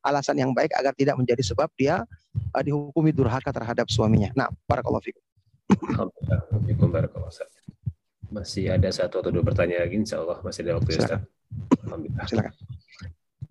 alasan 0.02 0.34
yang 0.34 0.50
baik 0.50 0.74
agar 0.74 0.90
tidak 0.98 1.14
menjadi 1.14 1.42
sebab 1.46 1.70
dia 1.78 2.02
uh, 2.50 2.62
dihukumi 2.62 3.14
durhaka 3.14 3.54
terhadap 3.54 3.86
suaminya. 3.86 4.34
Nah, 4.34 4.50
barakallahu 4.66 5.06
fikum. 5.06 5.22
Masih 8.34 8.74
ada 8.74 8.90
satu 8.90 9.22
atau 9.22 9.30
dua 9.30 9.46
pertanyaan 9.46 9.86
lagi, 9.86 9.96
insya 10.02 10.18
Allah 10.18 10.42
masih 10.42 10.66
ada 10.66 10.82
waktu 10.82 10.90
ya, 10.98 11.22
Alhamdulillah. 11.86 12.26
Silakan. 12.26 12.54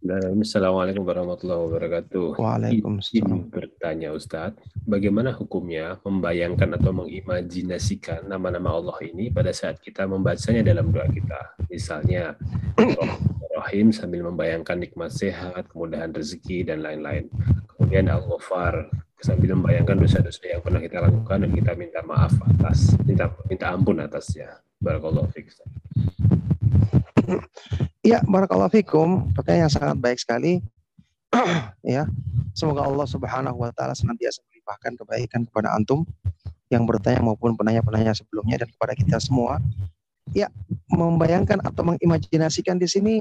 Assalamualaikum 0.05 1.01
warahmatullahi 1.01 1.65
wabarakatuh. 1.65 2.37
Waalaikumsalam. 2.37 3.25
Izin 3.25 3.49
bertanya 3.49 4.13
Ustadz, 4.13 4.61
bagaimana 4.85 5.33
hukumnya 5.33 5.97
membayangkan 6.05 6.77
atau 6.77 6.93
mengimajinasikan 6.93 8.29
nama-nama 8.29 8.77
Allah 8.77 8.93
ini 9.01 9.33
pada 9.33 9.49
saat 9.49 9.81
kita 9.81 10.05
membacanya 10.05 10.61
dalam 10.61 10.93
doa 10.93 11.09
kita? 11.09 11.57
Misalnya, 11.73 12.37
Rahim 13.57 13.89
sambil 13.89 14.21
membayangkan 14.29 14.77
nikmat 14.77 15.09
sehat, 15.09 15.73
kemudahan 15.73 16.13
rezeki, 16.13 16.69
dan 16.69 16.85
lain-lain. 16.85 17.25
Kemudian 17.73 18.05
Al-Ghafar 18.05 18.93
sambil 19.17 19.57
membayangkan 19.57 20.05
dosa-dosa 20.05 20.45
yang 20.45 20.61
pernah 20.61 20.85
kita 20.85 21.01
lakukan 21.01 21.49
dan 21.49 21.49
kita 21.49 21.73
minta 21.73 22.05
maaf 22.05 22.37
atas, 22.45 22.93
minta, 23.09 23.33
minta 23.49 23.73
ampun 23.73 23.97
atasnya. 23.97 24.61
Barakallahu 24.77 25.33
fiqh. 25.33 25.49
Ya, 28.05 28.21
barakallahu 28.21 28.69
fikum. 28.69 29.33
Pertanyaan 29.33 29.65
yang 29.65 29.73
sangat 29.73 29.97
baik 29.97 30.21
sekali. 30.21 30.61
ya. 31.81 32.05
Semoga 32.53 32.85
Allah 32.85 33.07
Subhanahu 33.09 33.57
wa 33.65 33.73
taala 33.73 33.97
senantiasa 33.97 34.45
melimpahkan 34.47 34.93
kebaikan 34.95 35.41
kepada 35.49 35.73
antum 35.73 36.05
yang 36.69 36.85
bertanya 36.85 37.21
maupun 37.25 37.57
penanya-penanya 37.57 38.13
sebelumnya 38.13 38.61
dan 38.61 38.69
kepada 38.69 38.93
kita 38.93 39.17
semua. 39.17 39.57
Ya, 40.33 40.49
membayangkan 40.89 41.61
atau 41.61 41.85
mengimajinasikan 41.85 42.81
di 42.81 42.87
sini 42.89 43.15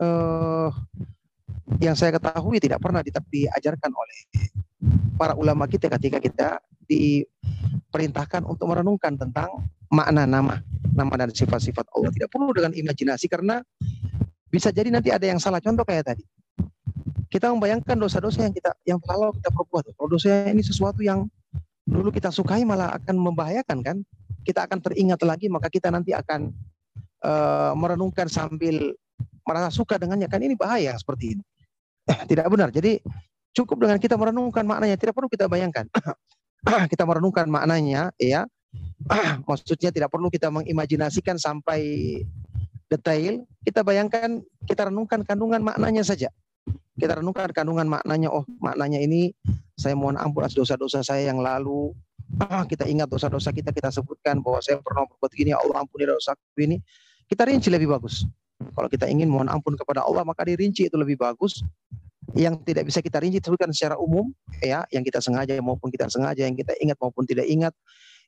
uh, 0.00 0.68
yang 1.80 1.96
saya 1.96 2.16
ketahui 2.16 2.60
tidak 2.60 2.80
pernah 2.80 3.00
diajarkan 3.04 3.92
oleh 3.92 4.18
para 5.16 5.34
ulama 5.34 5.64
kita 5.66 5.90
ketika 5.98 6.18
kita 6.20 6.48
diperintahkan 6.88 8.48
untuk 8.48 8.66
merenungkan 8.72 9.14
tentang 9.14 9.68
makna 9.92 10.24
nama 10.24 10.60
nama 10.92 11.14
dan 11.14 11.30
sifat-sifat 11.30 11.86
Allah. 11.94 12.10
Tidak 12.10 12.28
perlu 12.32 12.50
dengan 12.50 12.72
imajinasi 12.74 13.30
karena 13.30 13.62
bisa 14.48 14.72
jadi 14.72 14.90
nanti 14.90 15.12
ada 15.12 15.28
yang 15.28 15.38
salah. 15.38 15.62
Contoh 15.62 15.84
kayak 15.84 16.16
tadi. 16.16 16.24
Kita 17.28 17.52
membayangkan 17.52 17.94
dosa-dosa 18.00 18.48
yang 18.48 18.54
kita 18.56 18.72
yang 18.88 18.98
kalau 19.04 19.30
kita 19.36 19.52
perbuat. 19.52 19.92
Kalau 19.94 20.08
dosa 20.08 20.48
ini 20.48 20.64
sesuatu 20.64 21.04
yang 21.04 21.28
dulu 21.84 22.08
kita 22.08 22.32
sukai 22.32 22.64
malah 22.64 22.96
akan 22.96 23.16
membahayakan 23.20 23.78
kan. 23.84 23.96
Kita 24.42 24.64
akan 24.64 24.80
teringat 24.80 25.20
lagi 25.28 25.52
maka 25.52 25.68
kita 25.68 25.92
nanti 25.92 26.16
akan 26.16 26.48
uh, 27.20 27.76
merenungkan 27.76 28.32
sambil 28.32 28.96
merasa 29.44 29.68
suka 29.72 30.00
dengannya 30.00 30.28
kan 30.28 30.40
ini 30.40 30.56
bahaya 30.56 30.96
seperti 30.96 31.36
ini. 31.36 31.44
tidak 32.30 32.48
benar. 32.48 32.72
Jadi 32.72 33.00
cukup 33.52 33.84
dengan 33.84 34.00
kita 34.00 34.16
merenungkan 34.16 34.64
maknanya, 34.64 34.96
tidak 34.96 35.12
perlu 35.16 35.28
kita 35.28 35.46
bayangkan. 35.46 35.84
kita 36.92 37.06
merenungkan 37.06 37.46
maknanya 37.46 38.10
ya 38.18 38.46
maksudnya 39.48 39.90
tidak 39.94 40.10
perlu 40.12 40.28
kita 40.28 40.52
mengimajinasikan 40.52 41.38
sampai 41.40 41.80
detail, 42.88 43.44
kita 43.62 43.84
bayangkan, 43.84 44.40
kita 44.64 44.88
renungkan 44.88 45.22
kandungan 45.22 45.60
maknanya 45.60 46.02
saja. 46.02 46.32
Kita 46.98 47.22
renungkan 47.22 47.54
kandungan 47.54 47.86
maknanya, 47.86 48.32
oh 48.32 48.42
maknanya 48.58 48.98
ini 48.98 49.30
saya 49.78 49.94
mohon 49.94 50.18
ampun 50.18 50.42
atas 50.42 50.58
dosa-dosa 50.58 51.04
saya 51.04 51.30
yang 51.30 51.38
lalu. 51.38 51.94
kita 52.72 52.84
ingat 52.84 53.08
dosa-dosa 53.08 53.54
kita, 53.54 53.70
kita 53.72 53.88
sebutkan 53.92 54.42
bahwa 54.42 54.58
saya 54.60 54.82
pernah 54.82 55.06
berbuat 55.06 55.32
gini, 55.32 55.54
ya 55.54 55.62
Allah 55.62 55.84
ampuni 55.84 56.04
dosa 56.08 56.34
ini. 56.58 56.80
Kita 57.28 57.44
rinci 57.44 57.68
lebih 57.68 57.92
bagus. 57.92 58.24
Kalau 58.58 58.88
kita 58.90 59.06
ingin 59.06 59.30
mohon 59.30 59.46
ampun 59.46 59.78
kepada 59.78 60.02
Allah 60.02 60.26
maka 60.26 60.42
dirinci 60.42 60.90
itu 60.90 60.96
lebih 60.98 61.20
bagus. 61.20 61.62
Yang 62.36 62.54
tidak 62.68 62.84
bisa 62.88 63.00
kita 63.00 63.24
rinci 63.24 63.40
sebutkan 63.40 63.72
secara 63.72 63.96
umum 63.96 64.28
ya, 64.60 64.84
yang 64.92 65.00
kita 65.00 65.22
sengaja 65.22 65.56
maupun 65.64 65.88
kita 65.88 66.12
sengaja, 66.12 66.44
yang 66.44 66.56
kita 66.56 66.76
ingat 66.80 67.00
maupun 67.00 67.24
tidak 67.24 67.48
ingat, 67.48 67.72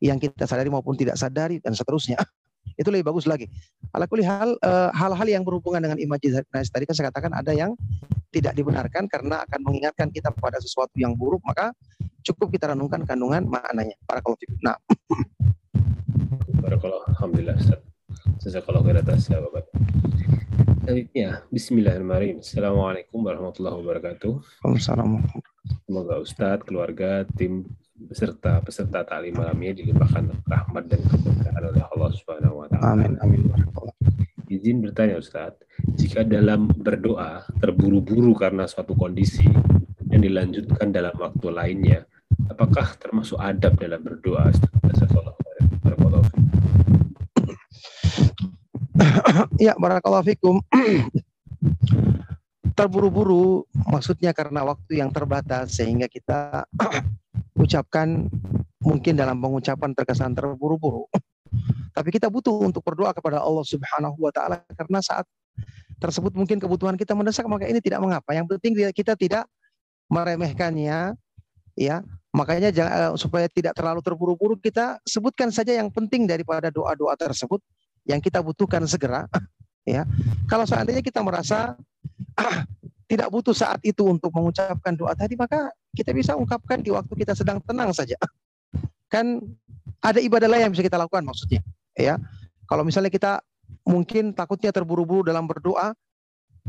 yang 0.01 0.17
kita 0.17 0.49
sadari 0.49 0.73
maupun 0.73 0.97
tidak 0.97 1.21
sadari 1.21 1.61
dan 1.61 1.77
seterusnya. 1.77 2.17
Itu 2.81 2.89
lebih 2.89 3.13
bagus 3.13 3.29
lagi. 3.29 3.49
Ala 3.93 4.09
hal 4.09 4.57
eh, 4.57 4.91
hal-hal 4.97 5.29
yang 5.29 5.45
berhubungan 5.45 5.85
dengan 5.85 5.99
imajinasi 6.01 6.71
tadi 6.73 6.85
kan 6.89 6.95
saya 6.97 7.07
katakan 7.13 7.33
ada 7.37 7.53
yang 7.53 7.77
tidak 8.31 8.55
dibenarkan 8.55 9.11
karena 9.11 9.43
akan 9.45 9.61
mengingatkan 9.67 10.09
kita 10.09 10.31
pada 10.33 10.63
sesuatu 10.63 10.95
yang 10.97 11.19
buruk, 11.19 11.43
maka 11.43 11.75
cukup 12.23 12.55
kita 12.55 12.73
renungkan 12.73 13.03
kandungan 13.05 13.45
maknanya. 13.45 13.97
Para 14.07 14.23
kalau 14.23 14.39
Nah. 14.63 14.79
Barakallah. 16.63 17.03
Alhamdulillah 17.17 17.57
Ustaz. 17.59 17.81
Jazakallah 18.41 18.81
khair 18.87 18.99
atas 19.03 19.29
Bapak. 19.29 19.65
Ya, 21.13 21.45
Bismillahirrahmanirrahim. 21.53 22.41
Assalamualaikum 22.41 23.21
warahmatullahi 23.21 23.85
wabarakatuh. 23.85 24.33
Waalaikumsalam. 24.65 25.29
Semoga 25.85 26.15
Ustadz, 26.17 26.65
keluarga, 26.65 27.29
tim 27.37 27.69
beserta 28.01 28.65
peserta 28.65 29.05
taklim 29.05 29.37
malam 29.37 29.61
ini 29.61 29.77
dilimpahkan 29.77 30.41
rahmat 30.49 30.89
dan 30.89 31.05
keberkahan 31.05 31.65
oleh 31.69 31.85
Allah 31.85 32.11
Subhanahu 32.17 32.65
wa 32.65 32.67
taala. 32.73 32.97
Amin 32.97 33.13
amin. 33.21 33.53
Izin 34.49 34.81
bertanya 34.81 35.21
Ustadz, 35.21 35.61
jika 36.01 36.25
dalam 36.25 36.73
berdoa 36.73 37.45
terburu-buru 37.61 38.33
karena 38.33 38.65
suatu 38.65 38.97
kondisi 38.97 39.45
yang 40.09 40.25
dilanjutkan 40.25 40.97
dalam 40.97 41.13
waktu 41.21 41.47
lainnya, 41.53 42.09
apakah 42.49 42.97
termasuk 42.97 43.37
adab 43.37 43.77
dalam 43.77 44.01
berdoa? 44.01 44.49
ya, 49.67 49.73
barakallahu 49.79 50.27
fikum. 50.27 50.61
terburu-buru 52.81 53.69
maksudnya 53.93 54.33
karena 54.33 54.65
waktu 54.65 55.05
yang 55.05 55.13
terbatas 55.13 55.77
sehingga 55.77 56.09
kita 56.09 56.65
ucapkan 57.65 58.25
mungkin 58.81 59.21
dalam 59.21 59.37
pengucapan 59.37 59.93
terkesan 59.93 60.33
terburu-buru. 60.33 61.05
Tapi 61.93 62.09
kita 62.09 62.33
butuh 62.33 62.57
untuk 62.65 62.81
berdoa 62.81 63.13
kepada 63.13 63.43
Allah 63.43 63.67
Subhanahu 63.67 64.17
wa 64.17 64.33
taala 64.33 64.65
karena 64.73 65.05
saat 65.05 65.29
tersebut 66.01 66.33
mungkin 66.33 66.57
kebutuhan 66.57 66.97
kita 66.97 67.13
mendesak 67.13 67.45
maka 67.45 67.69
ini 67.69 67.85
tidak 67.85 68.01
mengapa. 68.01 68.33
Yang 68.33 68.57
penting 68.57 68.73
kita 68.97 69.13
tidak 69.19 69.45
meremehkannya 70.09 71.15
ya. 71.77 71.97
Makanya 72.31 72.71
jangan, 72.71 72.95
eh, 72.95 73.13
supaya 73.19 73.47
tidak 73.51 73.75
terlalu 73.75 74.01
terburu-buru 74.07 74.55
kita 74.55 75.03
sebutkan 75.03 75.51
saja 75.51 75.75
yang 75.75 75.91
penting 75.91 76.31
daripada 76.31 76.71
doa-doa 76.71 77.19
tersebut 77.19 77.59
yang 78.11 78.19
kita 78.19 78.43
butuhkan 78.43 78.83
segera 78.91 79.31
ya. 79.87 80.03
Kalau 80.51 80.67
seandainya 80.67 81.01
kita 81.01 81.23
merasa 81.23 81.79
tidak 83.11 83.29
butuh 83.31 83.55
saat 83.55 83.79
itu 83.87 84.07
untuk 84.07 84.31
mengucapkan 84.35 84.95
doa 84.95 85.15
tadi, 85.15 85.35
maka 85.35 85.71
kita 85.95 86.15
bisa 86.15 86.35
ungkapkan 86.35 86.83
di 86.83 86.91
waktu 86.95 87.11
kita 87.15 87.35
sedang 87.35 87.63
tenang 87.63 87.91
saja. 87.95 88.19
Kan 89.11 89.43
ada 90.03 90.23
ibadah 90.23 90.47
lain 90.47 90.71
yang 90.71 90.73
bisa 90.75 90.87
kita 90.87 90.99
lakukan 90.99 91.27
maksudnya. 91.27 91.63
Ya, 91.99 92.19
kalau 92.71 92.87
misalnya 92.87 93.11
kita 93.11 93.43
mungkin 93.83 94.31
takutnya 94.31 94.71
terburu-buru 94.71 95.27
dalam 95.27 95.45
berdoa 95.51 95.93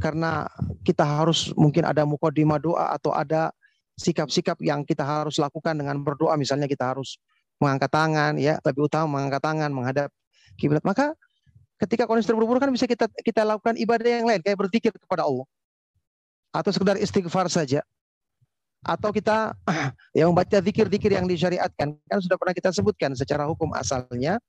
karena 0.01 0.49
kita 0.81 1.05
harus 1.05 1.53
mungkin 1.53 1.85
ada 1.85 2.07
mukodima 2.07 2.57
doa 2.57 2.95
atau 2.95 3.13
ada 3.13 3.53
sikap-sikap 3.99 4.57
yang 4.65 4.81
kita 4.81 5.05
harus 5.05 5.37
lakukan 5.37 5.77
dengan 5.77 6.01
berdoa 6.01 6.33
misalnya 6.39 6.65
kita 6.65 6.95
harus 6.95 7.21
mengangkat 7.61 7.91
tangan 7.93 8.33
ya 8.41 8.57
lebih 8.65 8.89
utama 8.89 9.19
mengangkat 9.19 9.41
tangan 9.45 9.69
menghadap 9.69 10.09
kiblat 10.57 10.81
maka 10.81 11.13
ketika 11.81 12.05
kondisi 12.05 12.29
terburu-buru 12.29 12.61
kan 12.61 12.69
bisa 12.69 12.85
kita 12.85 13.09
kita 13.25 13.41
lakukan 13.41 13.73
ibadah 13.77 14.21
yang 14.21 14.27
lain 14.29 14.41
kayak 14.45 14.57
berzikir 14.57 14.93
kepada 14.93 15.25
Allah 15.25 15.45
atau 16.53 16.69
sekedar 16.69 16.99
istighfar 17.01 17.49
saja 17.49 17.81
atau 18.81 19.13
kita 19.13 19.53
yang 20.17 20.33
membaca 20.33 20.57
zikir-zikir 20.57 21.13
yang 21.13 21.25
disyariatkan 21.25 21.97
kan 21.97 22.19
sudah 22.21 22.37
pernah 22.37 22.53
kita 22.53 22.69
sebutkan 22.73 23.13
secara 23.13 23.45
hukum 23.45 23.73
asalnya 23.77 24.41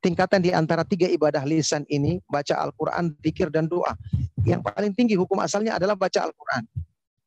tingkatan 0.00 0.44
di 0.44 0.50
antara 0.52 0.84
tiga 0.84 1.08
ibadah 1.08 1.44
lisan 1.48 1.88
ini 1.88 2.20
baca 2.28 2.60
Al-Qur'an, 2.60 3.16
zikir 3.24 3.48
dan 3.48 3.68
doa. 3.68 3.96
Yang 4.44 4.60
paling 4.68 4.92
tinggi 4.92 5.16
hukum 5.16 5.40
asalnya 5.40 5.80
adalah 5.80 5.96
baca 5.96 6.28
Al-Qur'an. 6.28 6.64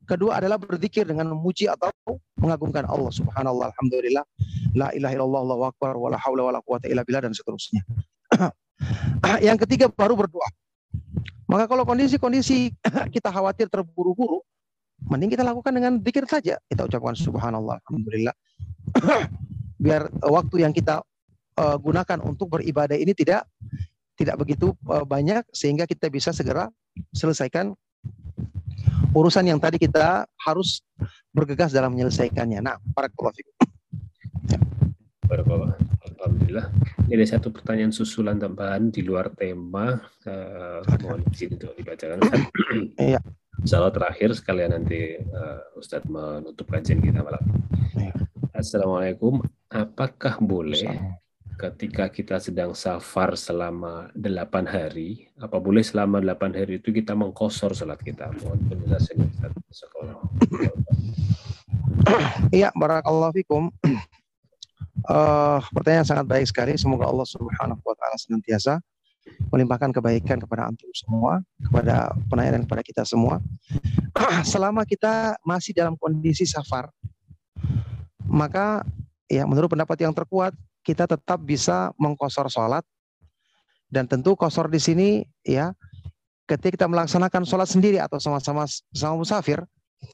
Kedua 0.08 0.40
adalah 0.40 0.56
berzikir 0.56 1.04
dengan 1.04 1.34
memuji 1.36 1.68
atau 1.68 1.92
mengagungkan 2.40 2.88
Allah 2.88 3.12
Subhanallah, 3.12 3.76
alhamdulillah, 3.76 4.24
la 4.78 4.88
ilaha 4.96 5.14
illallah, 5.20 5.42
Allahu 5.44 5.64
akbar, 5.68 6.00
wala 6.00 6.16
haula 6.16 6.48
wala 6.48 6.60
quwata 6.64 6.88
illa 6.88 7.04
billah 7.04 7.28
dan 7.28 7.34
seterusnya. 7.36 7.84
yang 9.42 9.58
ketiga 9.58 9.90
baru 9.90 10.14
berdoa. 10.14 10.50
Maka 11.48 11.66
kalau 11.66 11.88
kondisi-kondisi 11.88 12.76
kita 13.16 13.32
khawatir 13.32 13.72
terburu-buru, 13.72 14.44
mending 15.08 15.32
kita 15.32 15.48
lakukan 15.48 15.72
dengan 15.72 15.96
pikir 16.04 16.28
saja. 16.28 16.60
Kita 16.68 16.86
ucapkan 16.86 17.16
subhanallah, 17.16 17.80
alhamdulillah. 17.88 18.36
Biar 19.84 20.12
waktu 20.26 20.68
yang 20.68 20.76
kita 20.76 21.00
uh, 21.58 21.78
gunakan 21.80 22.20
untuk 22.26 22.52
beribadah 22.60 23.00
ini 23.00 23.16
tidak 23.16 23.48
tidak 24.18 24.36
begitu 24.42 24.74
uh, 24.90 25.06
banyak 25.06 25.46
sehingga 25.54 25.86
kita 25.86 26.10
bisa 26.10 26.34
segera 26.34 26.68
selesaikan 27.14 27.78
urusan 29.14 29.46
yang 29.46 29.62
tadi 29.62 29.78
kita 29.78 30.26
harus 30.44 30.82
bergegas 31.32 31.72
dalam 31.72 31.94
menyelesaikannya. 31.94 32.60
Nah, 32.60 32.76
para 32.92 33.08
fikum. 33.10 33.54
Ya. 34.48 34.64
Alhamdulillah. 36.08 36.72
Ini 37.08 37.24
ada 37.24 37.40
satu 37.40 37.56
pertanyaan 37.56 37.96
susulan 37.96 38.36
tambahan 38.36 38.92
di 38.92 39.00
luar 39.00 39.32
tema. 39.32 39.96
Uh, 40.28 40.84
mohon 41.00 41.24
izin 41.32 41.56
untuk 41.56 41.72
dibacakan. 41.80 42.20
Iya. 43.00 43.24
Salah 43.64 43.96
terakhir 43.96 44.36
sekalian 44.36 44.76
nanti 44.76 45.16
uh, 45.16 45.80
Ustadz 45.80 46.04
menutup 46.12 46.68
kajian 46.68 47.00
kita 47.00 47.24
malam. 47.24 47.40
Iya. 47.96 48.12
Assalamualaikum. 48.52 49.40
Apakah 49.72 50.36
boleh 50.44 51.00
ketika 51.56 52.12
kita 52.12 52.44
sedang 52.44 52.76
safar 52.76 53.40
selama 53.40 54.12
delapan 54.12 54.68
hari, 54.68 55.32
apa 55.40 55.64
boleh 55.64 55.88
selama 55.88 56.20
delapan 56.20 56.52
hari 56.60 56.84
itu 56.84 56.92
kita 56.92 57.16
mengkosor 57.16 57.72
salat 57.72 58.04
kita? 58.04 58.36
Mohon 58.44 58.60
penjelasannya 58.68 59.32
Ustaz. 59.32 59.56
Iya, 62.52 62.72
barakallahu 62.76 63.32
fikum. 63.36 63.72
Uh, 65.08 65.64
pertanyaan 65.72 66.04
sangat 66.04 66.28
baik 66.28 66.46
sekali. 66.52 66.76
Semoga 66.76 67.08
Allah 67.08 67.24
Subhanahu 67.24 67.80
wa 67.80 67.96
taala 67.96 68.20
senantiasa 68.20 68.84
melimpahkan 69.52 69.96
kebaikan 69.96 70.40
kepada 70.40 70.68
antum 70.68 70.92
semua, 70.92 71.40
kepada 71.64 72.12
penanya 72.28 72.60
dan 72.60 72.64
kepada 72.68 72.84
kita 72.84 73.04
semua. 73.08 73.40
Selama 74.52 74.84
kita 74.84 75.40
masih 75.48 75.72
dalam 75.72 75.96
kondisi 75.96 76.44
safar, 76.44 76.92
maka 78.28 78.84
ya 79.32 79.48
menurut 79.48 79.72
pendapat 79.72 79.96
yang 80.04 80.12
terkuat 80.12 80.52
kita 80.84 81.08
tetap 81.08 81.40
bisa 81.44 81.92
mengkosor 82.00 82.48
sholat 82.52 82.84
dan 83.88 84.08
tentu 84.08 84.36
kosor 84.36 84.68
di 84.68 84.80
sini 84.80 85.24
ya 85.44 85.72
ketika 86.48 86.84
kita 86.84 86.88
melaksanakan 86.88 87.44
sholat 87.44 87.68
sendiri 87.68 88.00
atau 88.00 88.20
sama-sama 88.20 88.68
sama 88.92 89.16
musafir. 89.20 89.64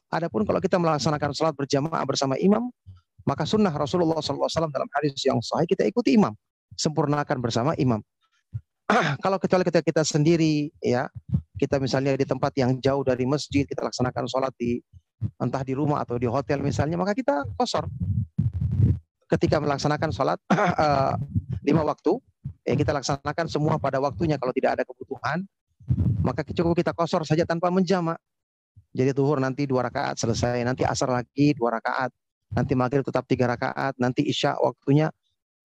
Adapun 0.08 0.46
kalau 0.48 0.58
kita 0.64 0.80
melaksanakan 0.80 1.30
sholat 1.36 1.54
berjamaah 1.54 2.02
bersama 2.08 2.40
imam, 2.40 2.72
maka 3.24 3.48
sunnah 3.48 3.72
Rasulullah 3.72 4.20
SAW 4.20 4.68
dalam 4.68 4.88
hadis 5.00 5.16
yang 5.24 5.40
sahih 5.40 5.64
kita 5.64 5.88
ikuti 5.88 6.16
imam, 6.16 6.32
sempurnakan 6.76 7.40
bersama 7.40 7.72
imam. 7.80 8.04
Kalau 9.24 9.40
kecuali 9.40 9.64
kita 9.64 9.80
kita 9.80 10.04
sendiri, 10.04 10.68
ya 10.84 11.08
kita 11.56 11.80
misalnya 11.80 12.12
di 12.20 12.28
tempat 12.28 12.52
yang 12.60 12.76
jauh 12.84 13.00
dari 13.00 13.24
masjid, 13.24 13.64
kita 13.64 13.80
laksanakan 13.80 14.28
sholat 14.28 14.52
di 14.60 14.76
entah 15.40 15.64
di 15.64 15.72
rumah 15.72 16.04
atau 16.04 16.20
di 16.20 16.28
hotel 16.28 16.60
misalnya, 16.60 17.00
maka 17.00 17.16
kita 17.16 17.48
kosor. 17.56 17.88
Ketika 19.24 19.56
melaksanakan 19.56 20.10
sholat 20.12 20.38
uh, 20.52 21.16
lima 21.68 21.80
waktu, 21.80 22.20
ya 22.68 22.76
kita 22.76 22.92
laksanakan 22.92 23.46
semua 23.48 23.80
pada 23.80 24.04
waktunya. 24.04 24.36
Kalau 24.36 24.52
tidak 24.52 24.76
ada 24.76 24.84
kebutuhan, 24.84 25.48
maka 26.20 26.44
cukup 26.44 26.76
kita 26.76 26.92
kosor 26.92 27.24
saja 27.24 27.48
tanpa 27.48 27.72
menjamak. 27.72 28.20
Jadi 28.94 29.10
tuhur 29.16 29.40
nanti 29.40 29.64
dua 29.64 29.88
rakaat 29.88 30.20
selesai, 30.20 30.60
nanti 30.62 30.86
asar 30.86 31.10
lagi 31.10 31.56
dua 31.56 31.80
rakaat, 31.80 32.14
nanti 32.54 32.72
maghrib 32.78 33.02
tetap 33.02 33.26
tiga 33.26 33.50
rakaat, 33.50 33.98
nanti 33.98 34.22
isya 34.24 34.54
waktunya 34.62 35.10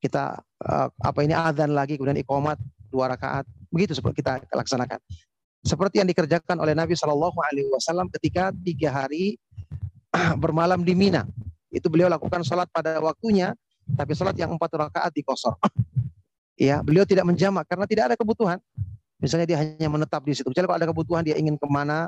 kita 0.01 0.41
uh, 0.65 0.87
apa 0.89 1.19
ini 1.21 1.37
adzan 1.37 1.71
lagi, 1.71 1.95
kemudian 1.95 2.17
iqamat 2.19 2.57
dua 2.89 3.11
rakaat, 3.13 3.45
begitu 3.69 3.93
seperti 3.93 4.25
kita 4.25 4.41
laksanakan. 4.49 4.97
Seperti 5.59 5.99
yang 6.01 6.07
dikerjakan 6.07 6.55
oleh 6.57 6.71
Nabi 6.71 6.95
Shallallahu 6.95 7.35
Alaihi 7.35 7.67
Wasallam 7.69 8.07
ketika 8.15 8.49
tiga 8.63 8.89
hari 8.89 9.35
bermalam 10.43 10.81
di 10.81 10.95
Mina, 10.95 11.27
itu 11.69 11.85
beliau 11.91 12.09
lakukan 12.09 12.41
sholat 12.41 12.71
pada 12.71 12.97
waktunya, 13.03 13.53
tapi 13.93 14.15
sholat 14.15 14.33
yang 14.39 14.55
empat 14.55 14.71
rakaat 14.71 15.11
di 15.13 15.21
kosor. 15.21 15.59
ya, 16.57 16.79
beliau 16.81 17.03
tidak 17.03 17.27
menjamak 17.27 17.67
karena 17.67 17.85
tidak 17.85 18.03
ada 18.11 18.15
kebutuhan. 18.15 18.57
Misalnya 19.19 19.45
dia 19.51 19.59
hanya 19.59 19.91
menetap 19.91 20.23
di 20.23 20.31
situ. 20.31 20.47
Misalnya 20.47 20.71
kalau 20.71 20.79
ada 20.79 20.87
kebutuhan 20.95 21.21
dia 21.27 21.35
ingin 21.35 21.59
ke 21.59 21.67
mana, 21.67 22.07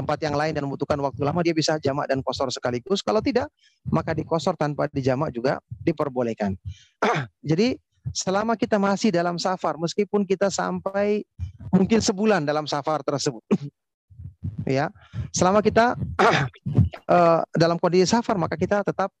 tempat 0.00 0.16
yang 0.24 0.32
lain 0.32 0.56
dan 0.56 0.64
membutuhkan 0.64 0.96
waktu 1.04 1.20
lama 1.20 1.40
dia 1.44 1.52
bisa 1.52 1.76
jamak 1.76 2.08
dan 2.08 2.24
kosor 2.24 2.48
sekaligus. 2.48 3.04
Kalau 3.04 3.20
tidak, 3.20 3.52
maka 3.92 4.16
dikosor 4.16 4.56
tanpa 4.56 4.88
dijamak 4.88 5.28
juga 5.36 5.60
diperbolehkan. 5.84 6.56
Jadi 7.50 7.76
selama 8.16 8.56
kita 8.56 8.80
masih 8.80 9.12
dalam 9.12 9.36
safar, 9.36 9.76
meskipun 9.76 10.24
kita 10.24 10.48
sampai 10.48 11.22
mungkin 11.68 12.00
sebulan 12.00 12.48
dalam 12.48 12.64
safar 12.64 13.04
tersebut. 13.04 13.44
ya, 14.64 14.88
selama 15.36 15.60
kita 15.60 15.94
uh, 16.16 17.44
dalam 17.62 17.76
kondisi 17.76 18.08
safar 18.08 18.40
maka 18.40 18.56
kita 18.56 18.80
tetap 18.80 19.12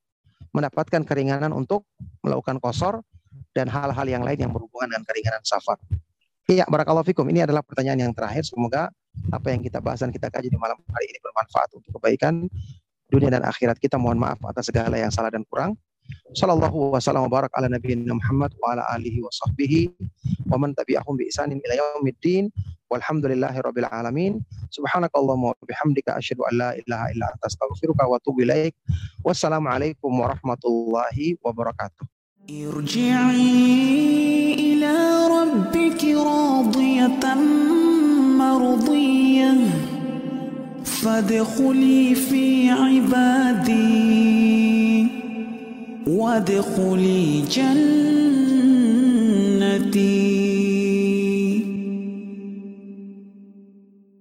mendapatkan 0.50 1.04
keringanan 1.06 1.54
untuk 1.54 1.86
melakukan 2.24 2.58
kosor 2.58 3.04
dan 3.54 3.70
hal-hal 3.70 4.06
yang 4.08 4.24
lain 4.24 4.48
yang 4.48 4.52
berhubungan 4.52 4.90
dengan 4.90 5.04
keringanan 5.06 5.42
safar. 5.46 5.78
Iya, 6.50 6.66
barakallahu 6.66 7.06
fikum. 7.06 7.22
Ini 7.30 7.46
adalah 7.46 7.62
pertanyaan 7.62 8.10
yang 8.10 8.12
terakhir. 8.14 8.42
Semoga 8.42 8.90
apa 9.30 9.52
yang 9.52 9.60
kita 9.60 9.78
bahas 9.82 10.02
dan 10.02 10.10
kita 10.14 10.30
kaji 10.32 10.48
di 10.50 10.58
malam 10.58 10.78
hari 10.90 11.06
ini 11.10 11.18
bermanfaat 11.22 11.68
untuk 11.76 11.90
kebaikan 11.98 12.46
dunia 13.10 13.28
dan 13.28 13.42
akhirat 13.44 13.76
kita. 13.82 13.98
Mohon 13.98 14.18
maaf 14.30 14.38
atas 14.46 14.70
segala 14.70 14.96
yang 14.96 15.10
salah 15.10 15.28
dan 15.28 15.42
kurang. 15.46 15.74
Sallallahu 16.34 16.94
wasallam 16.94 17.30
barak 17.30 17.50
ala 17.54 17.70
nabi 17.70 17.94
Muhammad 17.94 18.50
wa 18.58 18.74
ala 18.74 18.82
alihi 18.94 19.22
wa 19.22 19.30
sahbihi 19.30 19.90
wa 20.50 20.58
man 20.58 20.74
tabi'ahum 20.74 21.14
bi 21.18 21.30
isanin 21.30 21.62
ila 21.62 21.74
yaumiddin 21.74 22.50
walhamdulillahi 22.90 23.62
rabbil 23.62 23.86
alamin 23.86 24.42
subhanakallahumma 24.74 25.54
wa 25.54 25.62
bihamdika 25.62 26.18
asyhadu 26.18 26.42
an 26.50 26.54
la 26.58 26.70
ilaha 26.74 27.06
illa 27.14 27.26
anta 27.30 27.46
astaghfiruka 27.46 28.02
wa 28.10 28.18
atubu 28.18 28.42
ilaik 28.42 28.74
wassalamu 29.22 29.70
alaikum 29.70 30.10
warahmatullahi 30.10 31.38
wabarakatuh 31.38 32.02
irji'i 32.50 33.54
ila 34.74 34.94
rabbiki 35.30 36.18
radiyatan 36.18 37.38
مرضية 38.58 39.54
فادخلي 40.84 42.14
في 42.14 42.70
عبادي. 42.70 43.80
وادخلي 46.06 47.42
جنتي. 49.80 50.59